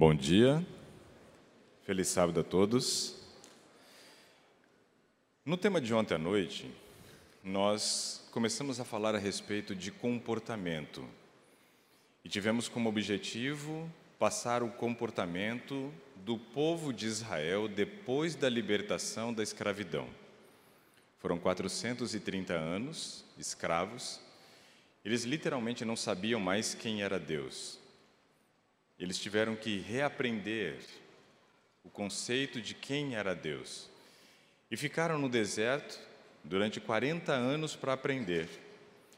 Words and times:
Bom 0.00 0.14
dia, 0.14 0.66
feliz 1.82 2.08
sábado 2.08 2.40
a 2.40 2.42
todos. 2.42 3.16
No 5.44 5.58
tema 5.58 5.78
de 5.78 5.92
ontem 5.92 6.14
à 6.14 6.18
noite, 6.18 6.70
nós 7.44 8.26
começamos 8.30 8.80
a 8.80 8.84
falar 8.86 9.14
a 9.14 9.18
respeito 9.18 9.74
de 9.74 9.90
comportamento 9.90 11.06
e 12.24 12.30
tivemos 12.30 12.66
como 12.66 12.88
objetivo 12.88 13.92
passar 14.18 14.62
o 14.62 14.70
comportamento 14.70 15.92
do 16.24 16.38
povo 16.38 16.94
de 16.94 17.04
Israel 17.04 17.68
depois 17.68 18.34
da 18.34 18.48
libertação 18.48 19.34
da 19.34 19.42
escravidão. 19.42 20.08
Foram 21.18 21.38
430 21.38 22.54
anos 22.54 23.22
escravos, 23.38 24.18
eles 25.04 25.24
literalmente 25.24 25.84
não 25.84 25.94
sabiam 25.94 26.40
mais 26.40 26.72
quem 26.72 27.02
era 27.02 27.20
Deus. 27.20 27.79
Eles 29.00 29.18
tiveram 29.18 29.56
que 29.56 29.78
reaprender 29.78 30.76
o 31.82 31.88
conceito 31.88 32.60
de 32.60 32.74
quem 32.74 33.16
era 33.16 33.34
Deus. 33.34 33.88
E 34.70 34.76
ficaram 34.76 35.18
no 35.18 35.28
deserto 35.28 35.98
durante 36.44 36.78
40 36.78 37.32
anos 37.32 37.74
para 37.74 37.94
aprender. 37.94 38.46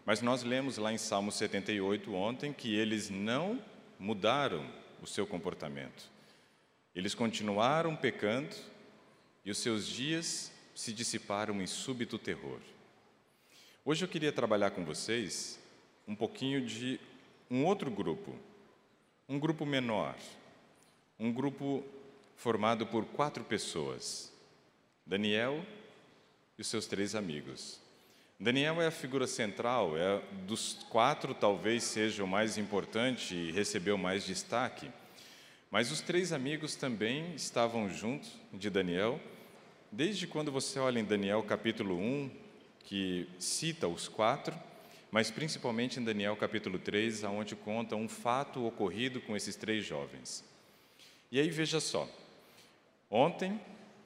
Mas 0.07 0.23
nós 0.23 0.45
lemos 0.45 0.79
lá 0.79 0.93
em 0.93 0.99
Salmo 0.99 1.33
78 1.33 2.15
ontem 2.15 2.53
que 2.53 2.75
eles 2.75 3.11
não 3.11 3.61
mudaram 3.99 4.65
o 5.03 5.07
seu 5.07 5.27
comportamento. 5.27 6.11
Eles 6.95 7.15
continuaram 7.15 7.97
pecando 7.97 8.55
e 9.45 9.51
os 9.51 9.59
seus 9.59 9.87
dias 9.87 10.53
se 10.77 10.93
dissiparam 10.93 11.61
em 11.61 11.67
súbito 11.67 12.19
terror. 12.19 12.61
Hoje 13.85 14.05
eu 14.05 14.09
queria 14.09 14.33
trabalhar 14.33 14.71
com 14.71 14.85
vocês 14.85 15.59
um 16.07 16.15
pouquinho 16.15 16.65
de 16.65 17.01
um 17.51 17.65
outro 17.65 17.91
grupo, 17.91 18.39
um 19.29 19.39
grupo 19.39 19.65
menor, 19.65 20.15
um 21.19 21.33
grupo 21.33 21.85
formado 22.37 22.87
por 22.87 23.05
quatro 23.05 23.45
pessoas: 23.45 24.33
Daniel 25.07 25.65
e 26.59 26.63
os 26.63 26.67
seus 26.67 26.87
três 26.87 27.15
amigos. 27.15 27.81
Daniel 28.39 28.83
é 28.83 28.89
a 28.89 28.91
figura 28.91 29.27
central, 29.27 29.97
é 29.97 30.21
dos 30.47 30.85
quatro 30.91 31.33
talvez 31.33 31.85
seja 31.85 32.25
o 32.25 32.27
mais 32.27 32.59
importante 32.59 33.37
e 33.37 33.53
recebeu 33.53 33.97
mais 33.97 34.25
destaque. 34.25 34.91
Mas 35.71 35.93
os 35.93 36.01
três 36.01 36.33
amigos 36.33 36.75
também 36.75 37.35
estavam 37.35 37.89
juntos 37.89 38.33
de 38.53 38.69
Daniel, 38.69 39.21
desde 39.93 40.27
quando 40.27 40.51
você 40.51 40.79
olha 40.79 40.99
em 40.99 41.05
Daniel 41.05 41.43
capítulo 41.45 41.97
1, 41.97 42.31
que 42.85 43.29
cita 43.39 43.87
os 43.87 44.09
quatro, 44.09 44.55
mas 45.13 45.31
principalmente 45.31 46.01
em 46.01 46.03
Daniel 46.03 46.35
capítulo 46.35 46.79
3, 46.79 47.23
aonde 47.23 47.55
conta 47.55 47.95
um 47.95 48.09
fato 48.09 48.67
ocorrido 48.67 49.21
com 49.21 49.37
esses 49.37 49.55
três 49.55 49.85
jovens. 49.85 50.43
E 51.31 51.39
aí 51.39 51.51
veja 51.51 51.81
só. 51.81 52.09
Ontem 53.11 53.61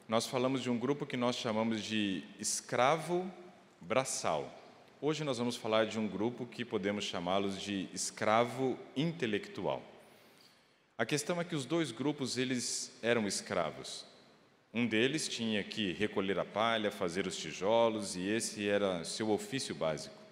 nós 0.09 0.27
falamos 0.27 0.61
de 0.61 0.69
um 0.69 0.77
grupo 0.77 1.07
que 1.07 1.17
nós 1.17 1.37
chamamos 1.37 1.85
de 1.85 2.25
escravo 2.41 3.33
braçal. 3.81 4.53
Hoje 5.01 5.23
nós 5.23 5.39
vamos 5.39 5.55
falar 5.55 5.87
de 5.87 5.97
um 5.97 6.09
grupo 6.09 6.45
que 6.45 6.65
podemos 6.65 7.05
chamá-los 7.05 7.63
de 7.63 7.89
escravo 7.95 8.77
intelectual. 8.97 9.81
A 10.99 11.07
questão 11.07 11.41
é 11.41 11.45
que 11.45 11.55
os 11.55 11.65
dois 11.65 11.93
grupos 11.93 12.37
eles 12.37 12.93
eram 13.01 13.29
escravos. 13.29 14.05
Um 14.75 14.85
deles 14.85 15.29
tinha 15.29 15.63
que 15.63 15.93
recolher 15.93 16.37
a 16.37 16.45
palha, 16.45 16.91
fazer 16.91 17.29
os 17.29 17.37
tijolos 17.37 18.17
e 18.17 18.27
esse 18.29 18.69
era 18.69 19.05
seu 19.05 19.31
ofício 19.31 19.73
básico. 19.73 20.26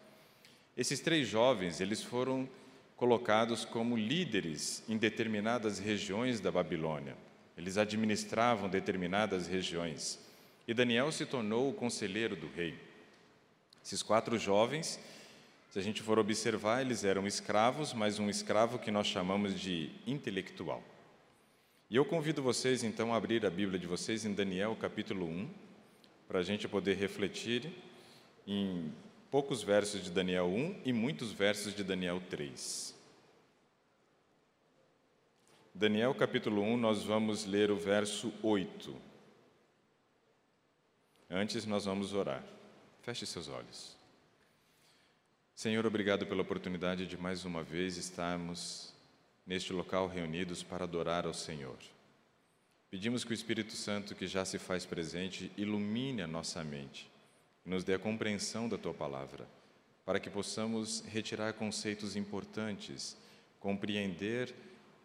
Esses 0.76 1.00
três 1.00 1.28
jovens, 1.28 1.80
eles 1.80 2.02
foram 2.02 2.48
colocados 2.96 3.64
como 3.64 3.96
líderes 3.96 4.82
em 4.88 4.96
determinadas 4.96 5.78
regiões 5.78 6.40
da 6.40 6.50
Babilônia. 6.50 7.16
Eles 7.56 7.78
administravam 7.78 8.68
determinadas 8.68 9.46
regiões. 9.46 10.18
E 10.66 10.74
Daniel 10.74 11.12
se 11.12 11.26
tornou 11.26 11.70
o 11.70 11.74
conselheiro 11.74 12.34
do 12.34 12.48
rei. 12.48 12.76
Esses 13.84 14.02
quatro 14.02 14.38
jovens, 14.38 14.98
se 15.70 15.78
a 15.78 15.82
gente 15.82 16.02
for 16.02 16.18
observar, 16.18 16.80
eles 16.80 17.04
eram 17.04 17.26
escravos, 17.26 17.92
mas 17.92 18.18
um 18.18 18.30
escravo 18.30 18.78
que 18.78 18.90
nós 18.90 19.06
chamamos 19.06 19.60
de 19.60 19.90
intelectual. 20.06 20.82
E 21.90 21.96
eu 21.96 22.04
convido 22.04 22.42
vocês 22.42 22.82
então 22.82 23.12
a 23.12 23.16
abrir 23.16 23.44
a 23.44 23.50
Bíblia 23.50 23.78
de 23.78 23.86
vocês 23.86 24.24
em 24.24 24.32
Daniel 24.32 24.74
capítulo 24.74 25.26
1, 25.26 25.48
para 26.26 26.38
a 26.40 26.42
gente 26.42 26.66
poder 26.66 26.96
refletir 26.96 27.70
em 28.46 28.90
poucos 29.34 29.64
versos 29.64 30.00
de 30.00 30.12
Daniel 30.12 30.46
1 30.46 30.82
e 30.84 30.92
muitos 30.92 31.32
versos 31.32 31.74
de 31.74 31.82
Daniel 31.82 32.22
3. 32.30 32.94
Daniel 35.74 36.14
capítulo 36.14 36.62
1, 36.62 36.76
nós 36.76 37.02
vamos 37.02 37.44
ler 37.44 37.68
o 37.68 37.76
verso 37.76 38.32
8. 38.44 38.94
Antes, 41.28 41.66
nós 41.66 41.84
vamos 41.84 42.14
orar. 42.14 42.44
Feche 43.02 43.26
seus 43.26 43.48
olhos. 43.48 43.96
Senhor, 45.52 45.84
obrigado 45.84 46.24
pela 46.26 46.42
oportunidade 46.42 47.04
de 47.04 47.16
mais 47.16 47.44
uma 47.44 47.64
vez 47.64 47.96
estarmos 47.96 48.94
neste 49.44 49.72
local 49.72 50.06
reunidos 50.06 50.62
para 50.62 50.84
adorar 50.84 51.26
ao 51.26 51.34
Senhor. 51.34 51.78
Pedimos 52.88 53.24
que 53.24 53.32
o 53.32 53.34
Espírito 53.34 53.72
Santo, 53.72 54.14
que 54.14 54.28
já 54.28 54.44
se 54.44 54.60
faz 54.60 54.86
presente, 54.86 55.50
ilumine 55.56 56.22
a 56.22 56.28
nossa 56.28 56.62
mente 56.62 57.12
nos 57.64 57.84
dê 57.84 57.94
a 57.94 57.98
compreensão 57.98 58.68
da 58.68 58.76
tua 58.76 58.92
palavra, 58.92 59.46
para 60.04 60.20
que 60.20 60.28
possamos 60.28 61.00
retirar 61.06 61.54
conceitos 61.54 62.14
importantes, 62.16 63.16
compreender 63.58 64.54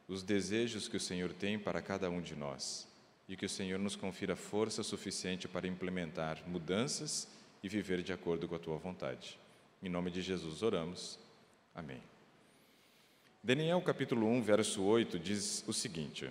os 0.07 0.23
desejos 0.23 0.87
que 0.87 0.97
o 0.97 0.99
Senhor 0.99 1.31
tem 1.31 1.57
para 1.57 1.81
cada 1.81 2.09
um 2.09 2.21
de 2.21 2.35
nós 2.35 2.87
e 3.27 3.35
que 3.35 3.45
o 3.45 3.49
Senhor 3.49 3.77
nos 3.77 3.95
confira 3.95 4.35
força 4.35 4.81
suficiente 4.81 5.47
para 5.47 5.67
implementar 5.67 6.41
mudanças 6.47 7.27
e 7.61 7.69
viver 7.69 8.01
de 8.01 8.11
acordo 8.11 8.47
com 8.47 8.55
a 8.55 8.59
tua 8.59 8.77
vontade. 8.77 9.39
Em 9.81 9.87
nome 9.87 10.09
de 10.09 10.21
Jesus 10.21 10.63
oramos. 10.63 11.19
Amém. 11.75 12.01
Daniel 13.41 13.81
capítulo 13.81 14.27
1, 14.27 14.41
verso 14.41 14.83
8 14.83 15.19
diz 15.19 15.63
o 15.67 15.71
seguinte: 15.71 16.29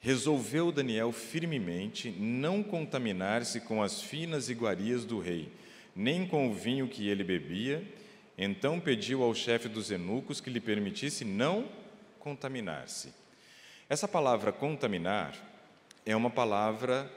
resolveu 0.00 0.70
Daniel 0.70 1.12
firmemente 1.12 2.10
não 2.10 2.62
contaminar-se 2.62 3.60
com 3.60 3.82
as 3.82 4.00
finas 4.00 4.48
iguarias 4.48 5.04
do 5.04 5.18
rei, 5.18 5.52
nem 5.94 6.26
com 6.26 6.48
o 6.48 6.54
vinho 6.54 6.88
que 6.88 7.08
ele 7.08 7.24
bebia. 7.24 7.82
Então 8.36 8.78
pediu 8.78 9.22
ao 9.22 9.34
chefe 9.34 9.68
dos 9.68 9.90
eunucos 9.90 10.40
que 10.40 10.50
lhe 10.50 10.60
permitisse 10.60 11.24
não 11.24 11.68
contaminar-se. 12.20 13.12
Essa 13.88 14.06
palavra 14.06 14.52
contaminar 14.52 15.34
é 16.06 16.14
uma 16.14 16.30
palavra 16.30 17.10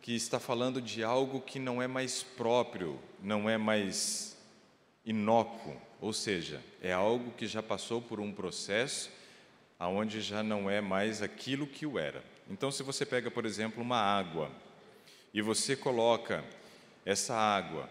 que 0.00 0.14
está 0.14 0.38
falando 0.38 0.80
de 0.80 1.02
algo 1.02 1.40
que 1.40 1.58
não 1.58 1.82
é 1.82 1.86
mais 1.86 2.22
próprio, 2.22 2.98
não 3.22 3.50
é 3.50 3.58
mais 3.58 4.36
inócuo, 5.04 5.76
ou 6.00 6.12
seja, 6.12 6.62
é 6.80 6.92
algo 6.92 7.32
que 7.32 7.46
já 7.46 7.62
passou 7.62 8.00
por 8.00 8.20
um 8.20 8.32
processo 8.32 9.10
aonde 9.80 10.20
já 10.20 10.42
não 10.42 10.68
é 10.68 10.82
mais 10.82 11.22
aquilo 11.22 11.66
que 11.66 11.86
o 11.86 11.98
era. 11.98 12.22
Então, 12.50 12.70
se 12.70 12.82
você 12.82 13.06
pega, 13.06 13.30
por 13.30 13.46
exemplo, 13.46 13.82
uma 13.82 13.96
água 13.96 14.50
e 15.32 15.40
você 15.40 15.74
coloca 15.74 16.44
essa 17.06 17.34
água 17.34 17.88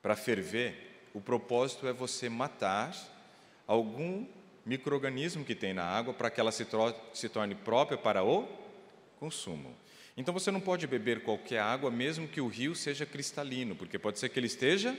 para 0.00 0.14
ferver, 0.14 1.02
o 1.12 1.20
propósito 1.20 1.88
é 1.88 1.92
você 1.92 2.28
matar 2.28 2.94
algum 3.66 4.24
microorganismo 4.64 5.44
que 5.44 5.56
tem 5.56 5.74
na 5.74 5.84
água 5.84 6.14
para 6.14 6.30
que 6.30 6.38
ela 6.38 6.52
se, 6.52 6.64
se 7.12 7.28
torne 7.28 7.56
própria 7.56 7.98
para 7.98 8.22
o 8.22 8.48
consumo. 9.18 9.74
Então 10.16 10.32
você 10.32 10.52
não 10.52 10.60
pode 10.60 10.86
beber 10.86 11.24
qualquer 11.24 11.58
água, 11.58 11.90
mesmo 11.90 12.28
que 12.28 12.40
o 12.40 12.46
rio 12.46 12.76
seja 12.76 13.04
cristalino, 13.04 13.74
porque 13.74 13.98
pode 13.98 14.20
ser 14.20 14.28
que 14.28 14.38
ele 14.38 14.46
esteja 14.46 14.96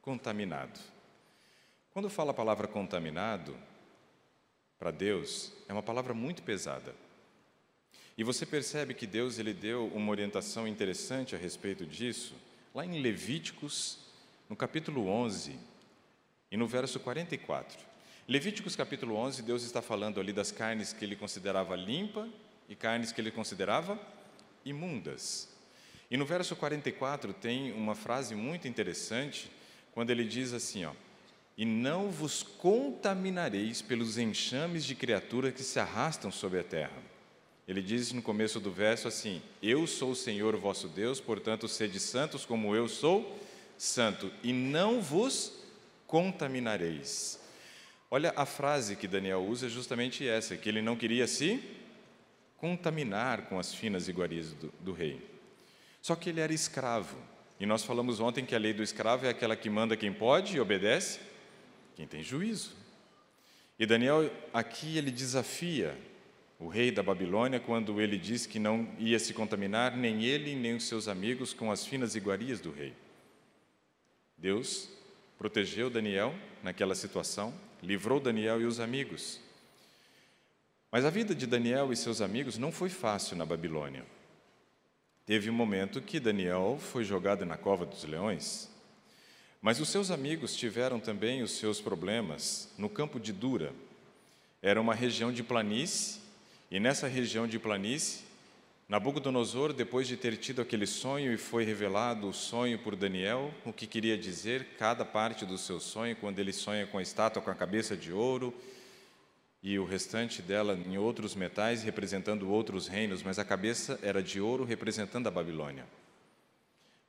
contaminado. 0.00 0.80
Quando 1.90 2.08
fala 2.08 2.30
a 2.30 2.34
palavra 2.34 2.66
contaminado, 2.66 3.54
para 4.78 4.90
Deus 4.90 5.52
é 5.68 5.72
uma 5.72 5.82
palavra 5.82 6.14
muito 6.14 6.42
pesada. 6.42 6.94
E 8.16 8.24
você 8.24 8.46
percebe 8.46 8.94
que 8.94 9.06
Deus 9.06 9.38
ele 9.38 9.52
deu 9.52 9.88
uma 9.88 10.10
orientação 10.10 10.66
interessante 10.66 11.34
a 11.34 11.38
respeito 11.38 11.84
disso, 11.84 12.34
lá 12.74 12.84
em 12.84 13.00
Levíticos, 13.00 13.98
no 14.48 14.56
capítulo 14.56 15.06
11 15.08 15.58
e 16.50 16.56
no 16.56 16.66
verso 16.66 16.98
44. 17.00 17.78
Levíticos 18.28 18.74
capítulo 18.74 19.16
11, 19.16 19.42
Deus 19.42 19.62
está 19.62 19.80
falando 19.82 20.18
ali 20.18 20.32
das 20.32 20.50
carnes 20.50 20.92
que 20.92 21.04
ele 21.04 21.14
considerava 21.14 21.76
limpa 21.76 22.28
e 22.68 22.74
carnes 22.74 23.12
que 23.12 23.20
ele 23.20 23.30
considerava 23.30 24.00
imundas. 24.64 25.48
E 26.10 26.16
no 26.16 26.24
verso 26.24 26.56
44 26.56 27.32
tem 27.32 27.72
uma 27.72 27.94
frase 27.94 28.34
muito 28.34 28.66
interessante, 28.66 29.50
quando 29.92 30.10
ele 30.10 30.24
diz 30.24 30.52
assim, 30.52 30.84
ó: 30.84 30.92
e 31.56 31.64
não 31.64 32.10
vos 32.10 32.42
contaminareis 32.42 33.80
pelos 33.80 34.18
enxames 34.18 34.84
de 34.84 34.94
criaturas 34.94 35.54
que 35.54 35.62
se 35.62 35.80
arrastam 35.80 36.30
sobre 36.30 36.60
a 36.60 36.64
terra. 36.64 37.02
Ele 37.66 37.82
diz 37.82 38.12
no 38.12 38.22
começo 38.22 38.60
do 38.60 38.70
verso 38.70 39.08
assim: 39.08 39.42
Eu 39.62 39.86
sou 39.86 40.10
o 40.10 40.16
Senhor 40.16 40.56
vosso 40.56 40.86
Deus, 40.88 41.20
portanto, 41.20 41.66
sede 41.66 41.98
santos 41.98 42.44
como 42.44 42.76
eu 42.76 42.88
sou 42.88 43.38
santo, 43.78 44.30
e 44.42 44.52
não 44.52 45.00
vos 45.00 45.52
contaminareis. 46.06 47.40
Olha, 48.10 48.32
a 48.36 48.46
frase 48.46 48.94
que 48.94 49.08
Daniel 49.08 49.44
usa 49.44 49.66
é 49.66 49.70
justamente 49.70 50.26
essa, 50.26 50.56
que 50.56 50.68
ele 50.68 50.80
não 50.80 50.94
queria 50.94 51.26
se 51.26 51.60
contaminar 52.58 53.42
com 53.48 53.58
as 53.58 53.74
finas 53.74 54.08
iguarias 54.08 54.52
do, 54.52 54.72
do 54.80 54.92
rei. 54.92 55.20
Só 56.00 56.14
que 56.14 56.30
ele 56.30 56.40
era 56.40 56.54
escravo. 56.54 57.16
E 57.58 57.66
nós 57.66 57.82
falamos 57.82 58.20
ontem 58.20 58.44
que 58.44 58.54
a 58.54 58.58
lei 58.58 58.72
do 58.72 58.82
escravo 58.82 59.26
é 59.26 59.30
aquela 59.30 59.56
que 59.56 59.68
manda 59.68 59.96
quem 59.96 60.12
pode 60.12 60.56
e 60.56 60.60
obedece 60.60 61.18
quem 61.96 62.06
tem 62.06 62.22
juízo. 62.22 62.76
E 63.78 63.86
Daniel 63.86 64.30
aqui 64.52 64.98
ele 64.98 65.10
desafia 65.10 65.98
o 66.58 66.68
rei 66.68 66.90
da 66.90 67.02
Babilônia 67.02 67.58
quando 67.58 68.00
ele 68.00 68.18
diz 68.18 68.46
que 68.46 68.58
não 68.58 68.88
ia 68.98 69.18
se 69.18 69.34
contaminar 69.34 69.96
nem 69.96 70.24
ele 70.24 70.54
nem 70.54 70.76
os 70.76 70.84
seus 70.84 71.08
amigos 71.08 71.52
com 71.52 71.72
as 71.72 71.84
finas 71.86 72.14
iguarias 72.14 72.60
do 72.60 72.70
rei. 72.70 72.94
Deus 74.36 74.88
protegeu 75.38 75.90
Daniel 75.90 76.34
naquela 76.62 76.94
situação, 76.94 77.52
livrou 77.82 78.20
Daniel 78.20 78.60
e 78.60 78.64
os 78.64 78.78
amigos. 78.78 79.40
Mas 80.92 81.04
a 81.04 81.10
vida 81.10 81.34
de 81.34 81.46
Daniel 81.46 81.92
e 81.92 81.96
seus 81.96 82.20
amigos 82.20 82.58
não 82.58 82.70
foi 82.70 82.88
fácil 82.88 83.36
na 83.36 83.44
Babilônia. 83.44 84.04
Teve 85.24 85.50
um 85.50 85.54
momento 85.54 86.00
que 86.00 86.20
Daniel 86.20 86.78
foi 86.80 87.04
jogado 87.04 87.44
na 87.44 87.56
cova 87.56 87.84
dos 87.84 88.04
leões, 88.04 88.70
mas 89.60 89.80
os 89.80 89.88
seus 89.88 90.10
amigos 90.10 90.54
tiveram 90.54 91.00
também 91.00 91.42
os 91.42 91.52
seus 91.52 91.80
problemas 91.80 92.72
no 92.78 92.88
campo 92.88 93.18
de 93.18 93.32
Dura. 93.32 93.72
Era 94.62 94.80
uma 94.80 94.94
região 94.94 95.32
de 95.32 95.42
planície, 95.42 96.20
e 96.70 96.80
nessa 96.80 97.06
região 97.06 97.46
de 97.46 97.58
planície, 97.58 98.26
Nabucodonosor, 98.88 99.72
depois 99.72 100.06
de 100.06 100.16
ter 100.16 100.36
tido 100.36 100.62
aquele 100.62 100.86
sonho 100.86 101.32
e 101.32 101.36
foi 101.36 101.64
revelado 101.64 102.28
o 102.28 102.32
sonho 102.32 102.78
por 102.78 102.94
Daniel, 102.94 103.52
o 103.64 103.72
que 103.72 103.84
queria 103.84 104.16
dizer 104.16 104.76
cada 104.78 105.04
parte 105.04 105.44
do 105.44 105.58
seu 105.58 105.80
sonho, 105.80 106.14
quando 106.14 106.38
ele 106.38 106.52
sonha 106.52 106.86
com 106.86 106.98
a 106.98 107.02
estátua 107.02 107.42
com 107.42 107.50
a 107.50 107.54
cabeça 107.54 107.96
de 107.96 108.12
ouro 108.12 108.54
e 109.60 109.76
o 109.76 109.84
restante 109.84 110.40
dela 110.40 110.78
em 110.86 110.96
outros 110.96 111.34
metais, 111.34 111.82
representando 111.82 112.48
outros 112.48 112.86
reinos, 112.86 113.24
mas 113.24 113.40
a 113.40 113.44
cabeça 113.44 113.98
era 114.00 114.22
de 114.22 114.40
ouro, 114.40 114.62
representando 114.62 115.26
a 115.26 115.32
Babilônia. 115.32 115.84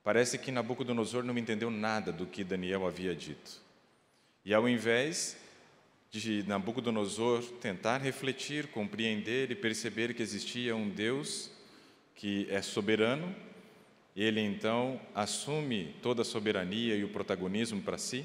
Parece 0.08 0.38
que 0.38 0.50
Nabucodonosor 0.50 1.22
não 1.22 1.36
entendeu 1.36 1.70
nada 1.70 2.10
do 2.10 2.24
que 2.24 2.42
Daniel 2.42 2.86
havia 2.86 3.14
dito. 3.14 3.60
E 4.42 4.54
ao 4.54 4.66
invés 4.66 5.36
de 6.10 6.42
Nabucodonosor 6.44 7.42
tentar 7.60 7.98
refletir, 7.98 8.68
compreender 8.68 9.50
e 9.50 9.54
perceber 9.54 10.14
que 10.14 10.22
existia 10.22 10.74
um 10.74 10.88
Deus 10.88 11.50
que 12.14 12.46
é 12.48 12.62
soberano, 12.62 13.36
ele 14.16 14.40
então 14.40 14.98
assume 15.14 15.94
toda 16.00 16.22
a 16.22 16.24
soberania 16.24 16.96
e 16.96 17.04
o 17.04 17.10
protagonismo 17.10 17.82
para 17.82 17.98
si, 17.98 18.24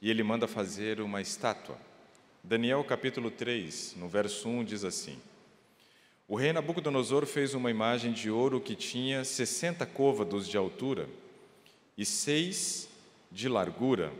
e 0.00 0.08
ele 0.08 0.22
manda 0.22 0.48
fazer 0.48 0.98
uma 1.02 1.20
estátua. 1.20 1.76
Daniel 2.42 2.82
capítulo 2.84 3.30
3, 3.30 3.96
no 3.98 4.08
verso 4.08 4.48
1 4.48 4.64
diz 4.64 4.82
assim: 4.82 5.18
O 6.30 6.36
rei 6.36 6.52
Nabucodonosor 6.52 7.26
fez 7.26 7.54
uma 7.54 7.72
imagem 7.72 8.12
de 8.12 8.30
ouro 8.30 8.60
que 8.60 8.76
tinha 8.76 9.24
60 9.24 9.84
côvados 9.84 10.46
de 10.46 10.56
altura 10.56 11.08
e 11.98 12.06
seis 12.06 12.88
de 13.32 13.48
largura. 13.48 14.12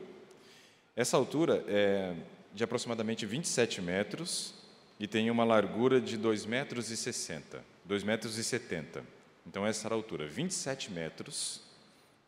Essa 0.97 1.17
altura 1.17 1.65
é 1.69 2.13
de 2.53 2.65
aproximadamente 2.65 3.25
27 3.25 3.81
metros 3.81 4.53
e 4.99 5.07
tem 5.07 5.31
uma 5.31 5.45
largura 5.45 6.01
de 6.01 6.17
2 6.17 6.47
metros 6.47 6.91
e 6.91 6.97
60. 6.97 7.63
2 7.85 8.03
metros 8.03 8.35
70. 8.35 9.05
Então 9.47 9.65
essa 9.65 9.87
era 9.87 9.95
a 9.95 9.97
altura, 9.97 10.27
27 10.27 10.91
metros 10.91 11.63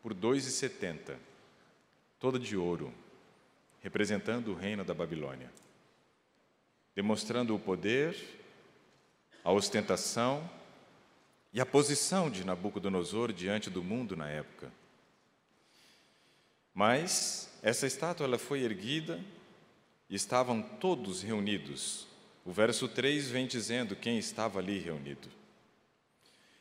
por 0.01 0.13
2,70, 0.13 1.17
toda 2.21 2.39
de 2.39 2.55
ouro, 2.55 2.93
representando 3.81 4.53
o 4.53 4.55
reino 4.55 4.85
da 4.85 4.93
Babilônia, 4.93 5.51
demonstrando 6.95 7.53
o 7.53 7.59
poder, 7.59 8.15
a 9.43 9.51
ostentação 9.51 10.49
e 11.51 11.59
a 11.59 11.65
posição 11.65 12.29
de 12.29 12.43
Nabucodonosor 12.43 13.31
diante 13.33 13.69
do 13.69 13.83
mundo 13.83 14.15
na 14.15 14.29
época. 14.29 14.71
Mas 16.73 17.49
essa 17.61 17.85
estátua 17.85 18.25
ela 18.25 18.39
foi 18.39 18.61
erguida 18.63 19.19
e 20.09 20.15
estavam 20.15 20.61
todos 20.61 21.21
reunidos. 21.21 22.07
O 22.45 22.51
verso 22.51 22.87
3 22.87 23.29
vem 23.29 23.45
dizendo 23.45 23.95
quem 23.95 24.17
estava 24.17 24.59
ali 24.59 24.79
reunido. 24.79 25.29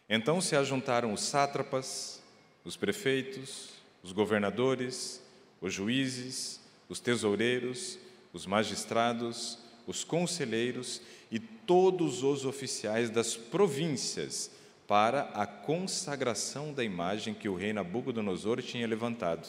Então 0.08 0.40
se 0.40 0.54
ajuntaram 0.54 1.12
os 1.12 1.22
sátrapas, 1.22 2.22
os 2.64 2.76
prefeitos, 2.76 3.70
os 4.02 4.12
governadores, 4.12 5.22
os 5.60 5.72
juízes, 5.72 6.60
os 6.88 7.00
tesoureiros, 7.00 7.98
os 8.32 8.44
magistrados, 8.44 9.58
os 9.86 10.04
conselheiros 10.04 11.00
e 11.32 11.40
todos 11.40 12.22
os 12.22 12.44
oficiais 12.44 13.10
das 13.10 13.36
províncias 13.36 14.50
para 14.86 15.22
a 15.34 15.46
consagração 15.46 16.72
da 16.72 16.84
imagem 16.84 17.34
que 17.34 17.48
o 17.48 17.56
rei 17.56 17.72
Nabucodonosor 17.72 18.62
tinha 18.62 18.86
levantado. 18.86 19.48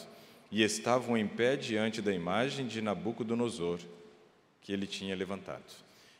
E 0.50 0.62
estavam 0.62 1.16
em 1.16 1.28
pé 1.28 1.56
diante 1.56 2.00
da 2.00 2.12
imagem 2.12 2.66
de 2.66 2.80
Nabucodonosor 2.80 3.78
que 4.62 4.72
ele 4.72 4.86
tinha 4.86 5.14
levantado. 5.14 5.62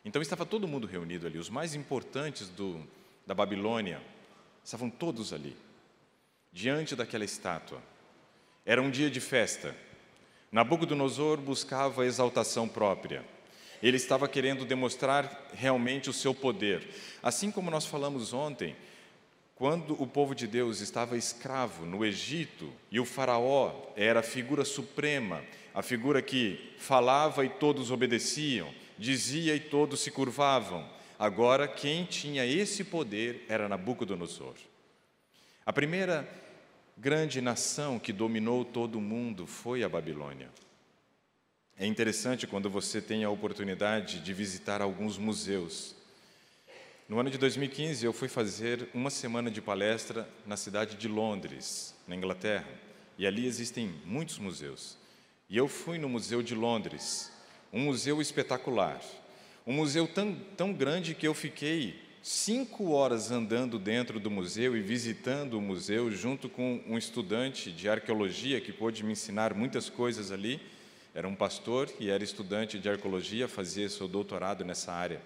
Então 0.04 0.20
estava 0.20 0.44
todo 0.44 0.68
mundo 0.68 0.86
reunido 0.86 1.26
ali, 1.26 1.38
os 1.38 1.48
mais 1.48 1.74
importantes 1.74 2.48
do, 2.48 2.78
da 3.26 3.34
Babilônia, 3.34 4.00
Estavam 4.64 4.88
todos 4.88 5.34
ali, 5.34 5.54
diante 6.50 6.96
daquela 6.96 7.24
estátua. 7.24 7.82
Era 8.64 8.80
um 8.80 8.90
dia 8.90 9.10
de 9.10 9.20
festa. 9.20 9.76
Nabucodonosor 10.50 11.36
buscava 11.36 12.06
exaltação 12.06 12.66
própria. 12.66 13.22
Ele 13.84 13.96
estava 13.96 14.26
querendo 14.26 14.64
demonstrar 14.64 15.50
realmente 15.54 16.10
o 16.10 16.12
seu 16.12 16.34
poder. 16.34 16.88
Assim 17.22 17.50
como 17.50 17.70
nós 17.70 17.86
falamos 17.86 18.32
ontem, 18.32 18.74
quando 19.54 20.00
o 20.02 20.06
povo 20.06 20.34
de 20.34 20.46
Deus 20.46 20.80
estava 20.80 21.16
escravo 21.16 21.86
no 21.86 22.04
Egito 22.04 22.72
e 22.90 22.98
o 22.98 23.04
Faraó 23.04 23.92
era 23.94 24.20
a 24.20 24.24
figura 24.24 24.64
suprema, 24.64 25.42
a 25.72 25.82
figura 25.82 26.20
que 26.20 26.74
falava 26.78 27.44
e 27.44 27.48
todos 27.48 27.90
obedeciam, 27.90 28.68
dizia 28.98 29.54
e 29.54 29.60
todos 29.60 30.00
se 30.00 30.10
curvavam, 30.10 30.84
Agora, 31.18 31.68
quem 31.68 32.04
tinha 32.04 32.44
esse 32.44 32.82
poder 32.82 33.46
era 33.48 33.68
Nabucodonosor. 33.68 34.54
A 35.64 35.72
primeira 35.72 36.28
grande 36.96 37.40
nação 37.40 37.98
que 37.98 38.12
dominou 38.12 38.64
todo 38.64 38.96
o 38.96 39.00
mundo 39.00 39.46
foi 39.46 39.84
a 39.84 39.88
Babilônia. 39.88 40.50
É 41.76 41.84
interessante 41.84 42.46
quando 42.46 42.70
você 42.70 43.00
tem 43.00 43.24
a 43.24 43.30
oportunidade 43.30 44.20
de 44.20 44.32
visitar 44.32 44.80
alguns 44.80 45.18
museus. 45.18 45.94
No 47.08 47.18
ano 47.18 47.28
de 47.28 47.36
2015, 47.36 48.06
eu 48.06 48.12
fui 48.12 48.28
fazer 48.28 48.88
uma 48.94 49.10
semana 49.10 49.50
de 49.50 49.60
palestra 49.60 50.28
na 50.46 50.56
cidade 50.56 50.96
de 50.96 51.08
Londres, 51.08 51.92
na 52.06 52.14
Inglaterra, 52.14 52.68
e 53.18 53.26
ali 53.26 53.44
existem 53.44 53.92
muitos 54.04 54.38
museus. 54.38 54.96
E 55.50 55.56
eu 55.56 55.66
fui 55.66 55.98
no 55.98 56.08
Museu 56.08 56.42
de 56.42 56.54
Londres, 56.54 57.32
um 57.72 57.80
museu 57.80 58.22
espetacular. 58.22 59.00
Um 59.66 59.72
museu 59.72 60.06
tão, 60.06 60.32
tão 60.56 60.72
grande 60.72 61.12
que 61.12 61.26
eu 61.26 61.34
fiquei 61.34 62.00
cinco 62.22 62.92
horas 62.92 63.32
andando 63.32 63.80
dentro 63.80 64.20
do 64.20 64.30
museu 64.30 64.76
e 64.76 64.80
visitando 64.80 65.58
o 65.58 65.60
museu 65.60 66.10
junto 66.10 66.48
com 66.48 66.80
um 66.86 66.96
estudante 66.96 67.72
de 67.72 67.88
arqueologia 67.88 68.60
que 68.60 68.72
pôde 68.72 69.02
me 69.02 69.12
ensinar 69.12 69.52
muitas 69.54 69.90
coisas 69.90 70.30
ali. 70.30 70.60
Era 71.14 71.28
um 71.28 71.34
pastor 71.34 71.88
e 72.00 72.10
era 72.10 72.24
estudante 72.24 72.78
de 72.78 72.88
arqueologia, 72.88 73.46
fazia 73.46 73.88
seu 73.88 74.08
doutorado 74.08 74.64
nessa 74.64 74.92
área. 74.92 75.22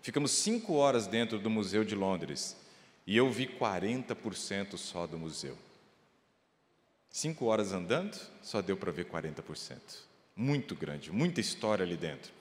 Ficamos 0.00 0.30
cinco 0.30 0.74
horas 0.74 1.08
dentro 1.08 1.38
do 1.38 1.50
Museu 1.50 1.84
de 1.84 1.96
Londres 1.96 2.56
e 3.06 3.16
eu 3.16 3.28
vi 3.28 3.46
40% 3.46 4.76
só 4.76 5.06
do 5.06 5.18
museu. 5.18 5.58
Cinco 7.10 7.46
horas 7.46 7.72
andando, 7.72 8.16
só 8.40 8.62
deu 8.62 8.76
para 8.76 8.92
ver 8.92 9.06
40%. 9.06 9.78
Muito 10.36 10.74
grande, 10.76 11.10
muita 11.12 11.40
história 11.40 11.84
ali 11.84 11.96
dentro. 11.96 12.32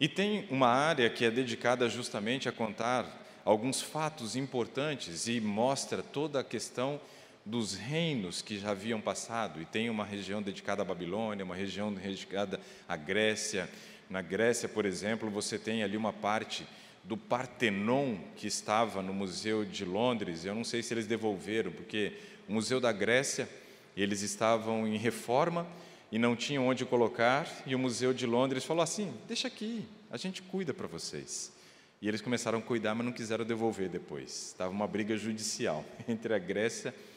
E 0.00 0.08
tem 0.08 0.46
uma 0.50 0.68
área 0.68 1.08
que 1.10 1.24
é 1.24 1.30
dedicada 1.30 1.88
justamente 1.88 2.48
a 2.48 2.52
contar 2.52 3.06
alguns 3.44 3.80
fatos 3.80 4.34
importantes 4.34 5.28
e 5.28 5.40
mostra 5.40 6.02
toda 6.02 6.40
a 6.40 6.44
questão 6.44 7.00
dos 7.44 7.74
reinos 7.74 8.42
que 8.42 8.58
já 8.58 8.70
haviam 8.70 9.00
passado. 9.00 9.60
E 9.60 9.64
tem 9.64 9.90
uma 9.90 10.04
região 10.04 10.42
dedicada 10.42 10.82
à 10.82 10.84
Babilônia, 10.84 11.44
uma 11.44 11.54
região 11.54 11.92
dedicada 11.92 12.60
à 12.88 12.96
Grécia. 12.96 13.68
Na 14.08 14.22
Grécia, 14.22 14.68
por 14.68 14.84
exemplo, 14.86 15.30
você 15.30 15.58
tem 15.58 15.82
ali 15.82 15.96
uma 15.96 16.12
parte 16.12 16.66
do 17.04 17.16
Partenon 17.16 18.16
que 18.36 18.46
estava 18.46 19.02
no 19.02 19.12
Museu 19.12 19.64
de 19.64 19.84
Londres. 19.84 20.44
Eu 20.44 20.54
não 20.54 20.64
sei 20.64 20.82
se 20.82 20.94
eles 20.94 21.06
devolveram, 21.06 21.72
porque 21.72 22.12
o 22.48 22.52
Museu 22.52 22.80
da 22.80 22.92
Grécia, 22.92 23.48
eles 23.96 24.22
estavam 24.22 24.86
em 24.86 24.96
reforma 24.96 25.66
e 26.10 26.18
não 26.18 26.36
tinham 26.36 26.68
onde 26.68 26.84
colocar, 26.84 27.46
e 27.66 27.74
o 27.74 27.78
Museu 27.78 28.12
de 28.12 28.26
Londres 28.26 28.64
falou 28.64 28.82
assim: 28.82 29.12
deixa 29.26 29.48
aqui, 29.48 29.84
a 30.10 30.16
gente 30.16 30.42
cuida 30.42 30.74
para 30.74 30.86
vocês. 30.86 31.52
E 32.00 32.08
eles 32.08 32.20
começaram 32.20 32.58
a 32.58 32.62
cuidar, 32.62 32.94
mas 32.94 33.06
não 33.06 33.12
quiseram 33.12 33.44
devolver 33.44 33.88
depois. 33.88 34.48
Estava 34.48 34.70
uma 34.70 34.86
briga 34.86 35.16
judicial 35.16 35.84
entre 36.08 36.34
a 36.34 36.38
Grécia 36.38 36.92
e 36.92 37.11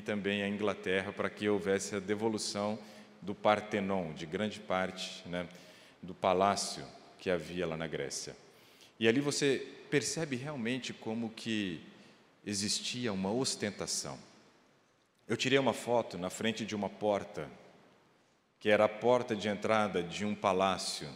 também 0.00 0.42
a 0.42 0.48
Inglaterra 0.48 1.12
para 1.12 1.28
que 1.28 1.48
houvesse 1.48 1.96
a 1.96 2.00
devolução 2.00 2.78
do 3.20 3.34
Partenon, 3.34 4.12
de 4.12 4.26
grande 4.26 4.60
parte, 4.60 5.26
né, 5.28 5.48
do 6.02 6.14
palácio 6.14 6.84
que 7.18 7.30
havia 7.30 7.66
lá 7.66 7.76
na 7.76 7.86
Grécia. 7.86 8.36
E 8.98 9.08
ali 9.08 9.20
você 9.20 9.66
percebe 9.90 10.36
realmente 10.36 10.92
como 10.92 11.30
que 11.30 11.80
existia 12.44 13.12
uma 13.12 13.32
ostentação. 13.32 14.18
Eu 15.26 15.36
tirei 15.36 15.58
uma 15.58 15.72
foto 15.72 16.18
na 16.18 16.28
frente 16.28 16.66
de 16.66 16.74
uma 16.74 16.88
porta, 16.88 17.48
que 18.60 18.68
era 18.68 18.84
a 18.84 18.88
porta 18.88 19.34
de 19.34 19.48
entrada 19.48 20.02
de 20.02 20.24
um 20.24 20.34
palácio 20.34 21.08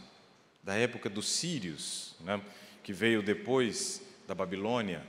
da 0.63 0.75
época 0.75 1.09
dos 1.09 1.29
sírios, 1.29 2.15
né, 2.21 2.41
que 2.83 2.91
veio 2.91 3.21
depois 3.21 4.01
da 4.27 4.33
Babilônia. 4.33 5.03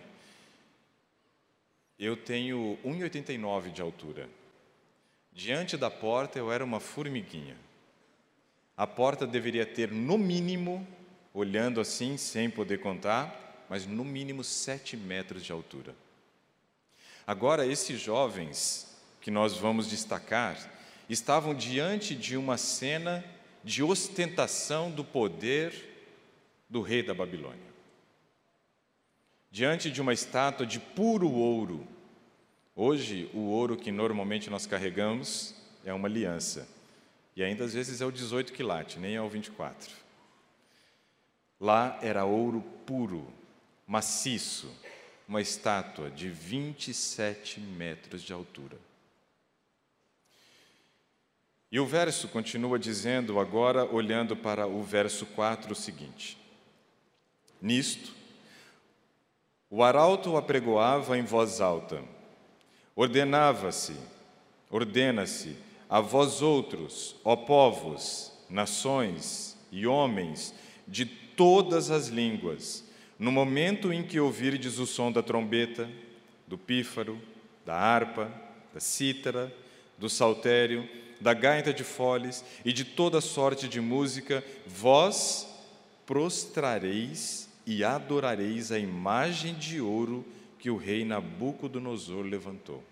Eu 2.01 2.17
tenho 2.17 2.79
1,89 2.83 3.71
de 3.71 3.83
altura. 3.83 4.27
Diante 5.35 5.77
da 5.77 5.91
porta 5.91 6.39
eu 6.39 6.51
era 6.51 6.65
uma 6.65 6.81
formiguinha. 6.81 7.59
A 8.75 8.87
porta 8.87 9.27
deveria 9.27 9.67
ter, 9.67 9.93
no 9.93 10.17
mínimo, 10.17 10.89
olhando 11.35 11.79
assim, 11.79 12.17
sem 12.17 12.49
poder 12.49 12.81
contar, 12.81 13.67
mas 13.69 13.85
no 13.87 14.03
mínimo 14.03 14.43
sete 14.43 14.97
metros 14.97 15.45
de 15.45 15.53
altura. 15.53 15.95
Agora, 17.27 17.67
esses 17.67 18.01
jovens 18.01 18.97
que 19.21 19.31
nós 19.31 19.59
vamos 19.59 19.87
destacar 19.87 20.57
estavam 21.07 21.55
diante 21.55 22.15
de 22.15 22.35
uma 22.35 22.57
cena 22.57 23.23
de 23.63 23.83
ostentação 23.83 24.91
do 24.91 25.05
poder 25.05 25.75
do 26.67 26.81
rei 26.81 27.03
da 27.03 27.13
Babilônia. 27.13 27.70
Diante 29.51 29.91
de 29.91 30.01
uma 30.01 30.13
estátua 30.13 30.65
de 30.65 30.79
puro 30.79 31.29
ouro. 31.29 31.87
Hoje, 32.77 33.29
o 33.35 33.41
ouro 33.41 33.77
que 33.77 33.91
normalmente 33.91 34.49
nós 34.49 34.65
carregamos 34.65 35.55
é 35.85 35.93
uma 35.93 36.07
aliança. 36.07 36.69
E 37.35 37.43
ainda 37.43 37.65
às 37.65 37.75
vezes 37.75 38.01
é 38.01 38.07
o 38.07 38.13
18 38.13 38.53
quilate, 38.53 38.99
nem 38.99 39.17
é 39.17 39.21
o 39.21 39.29
24. 39.29 39.93
Lá 41.61 41.99
era 42.01 42.25
ouro 42.25 42.63
puro, 42.87 43.27
maciço, 43.87 44.73
uma 45.27 45.41
estátua 45.41 46.11
de 46.11 46.29
27 46.29 47.61
metros 47.61 48.23
de 48.23 48.33
altura. 48.33 48.79
E 51.73 51.79
o 51.79 51.87
verso 51.87 52.29
continua 52.29 52.79
dizendo, 52.79 53.39
agora 53.39 53.85
olhando 53.85 54.37
para 54.37 54.67
o 54.67 54.83
verso 54.83 55.27
4, 55.27 55.73
o 55.73 55.77
seguinte: 55.77 56.37
Nisto, 57.61 58.20
o 59.71 59.85
arauto 59.85 60.37
apregoava 60.37 61.17
em 61.17 61.23
voz 61.23 61.61
alta, 61.61 62.03
ordenava-se, 62.97 63.95
ordena-se 64.69 65.57
a 65.89 66.01
vós 66.01 66.43
outros, 66.43 67.15
ó 67.25 67.37
povos, 67.37 68.33
nações 68.49 69.57
e 69.71 69.87
homens 69.87 70.53
de 70.89 71.07
todas 71.07 71.91
as 71.91 72.09
línguas, 72.09 72.85
no 73.17 73.31
momento 73.31 73.93
em 73.93 74.03
que 74.03 74.19
ouvirdes 74.19 74.79
o 74.79 74.87
som 74.87 75.13
da 75.13 75.23
trombeta, 75.23 75.89
do 76.49 76.59
pífaro, 76.59 77.21
da 77.65 77.77
harpa, 77.77 78.33
da 78.75 78.81
cítara, 78.81 79.55
do 79.97 80.09
saltério, 80.09 80.89
da 81.21 81.33
gaita 81.33 81.73
de 81.73 81.85
foles 81.85 82.45
e 82.65 82.73
de 82.73 82.85
toda 82.85 83.21
sorte 83.21 83.69
de 83.69 83.81
música, 83.81 84.43
vós 84.67 85.47
prostrareis 86.07 87.50
e 87.71 87.85
adorareis 87.85 88.73
a 88.73 88.79
imagem 88.81 89.55
de 89.55 89.81
ouro 89.81 90.27
que 90.59 90.69
o 90.69 90.77
rei 90.77 91.05
Nabucodonosor 91.05 92.25
levantou. 92.25 92.83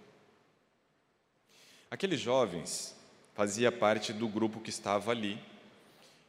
Aqueles 1.90 2.20
jovens 2.20 2.94
fazia 3.34 3.72
parte 3.72 4.12
do 4.12 4.28
grupo 4.28 4.60
que 4.60 4.70
estava 4.70 5.10
ali. 5.10 5.36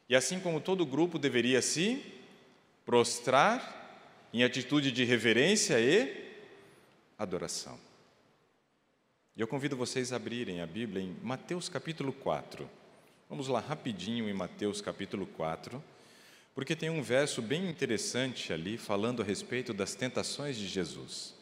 E 0.09 0.15
assim 0.15 0.39
como 0.39 0.59
todo 0.59 0.83
grupo 0.83 1.19
deveria 1.19 1.61
se 1.61 2.03
prostrar 2.87 4.01
em 4.33 4.43
atitude 4.43 4.91
de 4.91 5.03
reverência 5.03 5.79
e 5.79 6.33
adoração. 7.19 7.79
E 9.37 9.41
eu 9.41 9.47
convido 9.47 9.77
vocês 9.77 10.11
a 10.11 10.15
abrirem 10.15 10.59
a 10.59 10.65
Bíblia 10.65 11.03
em 11.03 11.15
Mateus 11.21 11.69
capítulo 11.69 12.11
4. 12.11 12.67
Vamos 13.29 13.47
lá 13.47 13.59
rapidinho 13.59 14.27
em 14.27 14.33
Mateus 14.33 14.81
capítulo 14.81 15.27
4, 15.27 15.83
porque 16.59 16.75
tem 16.75 16.89
um 16.89 17.01
verso 17.01 17.41
bem 17.41 17.69
interessante 17.69 18.51
ali 18.51 18.77
falando 18.77 19.21
a 19.21 19.25
respeito 19.25 19.73
das 19.73 19.95
tentações 19.95 20.57
de 20.57 20.67
Jesus. 20.67 21.33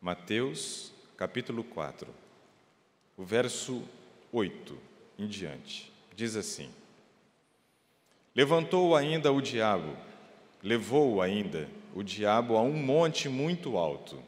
Mateus 0.00 0.90
capítulo 1.14 1.62
4, 1.64 2.08
o 3.14 3.24
verso 3.24 3.86
8 4.32 4.78
em 5.18 5.26
diante, 5.26 5.92
diz 6.16 6.34
assim: 6.34 6.70
Levantou 8.34 8.96
ainda 8.96 9.30
o 9.30 9.42
diabo, 9.42 9.94
levou 10.62 11.20
ainda 11.20 11.68
o 11.94 12.02
diabo 12.02 12.56
a 12.56 12.62
um 12.62 12.72
monte 12.72 13.28
muito 13.28 13.76
alto 13.76 14.18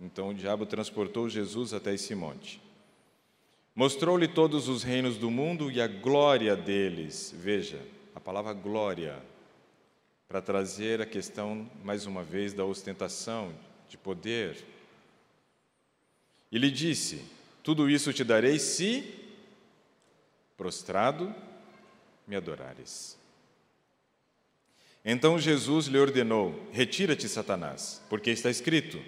então 0.00 0.30
o 0.30 0.34
diabo 0.34 0.64
transportou 0.64 1.28
Jesus 1.28 1.74
até 1.74 1.92
esse 1.92 2.14
monte. 2.14 2.58
Mostrou-lhe 3.74 4.28
todos 4.28 4.68
os 4.68 4.82
reinos 4.82 5.16
do 5.16 5.30
mundo 5.30 5.70
e 5.70 5.80
a 5.80 5.86
glória 5.86 6.54
deles. 6.54 7.34
Veja, 7.36 7.80
a 8.14 8.20
palavra 8.20 8.52
glória, 8.52 9.22
para 10.28 10.42
trazer 10.42 11.00
a 11.00 11.06
questão, 11.06 11.70
mais 11.82 12.04
uma 12.06 12.22
vez, 12.22 12.52
da 12.52 12.64
ostentação, 12.64 13.52
de 13.88 13.96
poder. 13.96 14.62
E 16.50 16.58
lhe 16.58 16.70
disse: 16.70 17.24
Tudo 17.62 17.88
isso 17.88 18.12
te 18.12 18.22
darei 18.22 18.58
se, 18.58 19.14
prostrado, 20.56 21.34
me 22.26 22.36
adorares. 22.36 23.18
Então 25.04 25.38
Jesus 25.38 25.86
lhe 25.86 25.98
ordenou: 25.98 26.68
Retira-te, 26.72 27.28
Satanás, 27.28 28.02
porque 28.08 28.30
está 28.30 28.50
escrito: 28.50 29.02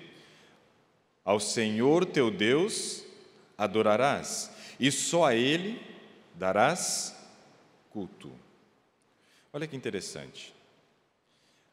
ao 1.24 1.38
Senhor 1.38 2.04
teu 2.04 2.30
Deus 2.30 3.04
adorarás, 3.56 4.50
e 4.78 4.90
só 4.90 5.24
a 5.26 5.34
Ele 5.34 5.80
darás 6.34 7.14
culto. 7.90 8.32
Olha 9.52 9.66
que 9.66 9.76
interessante. 9.76 10.54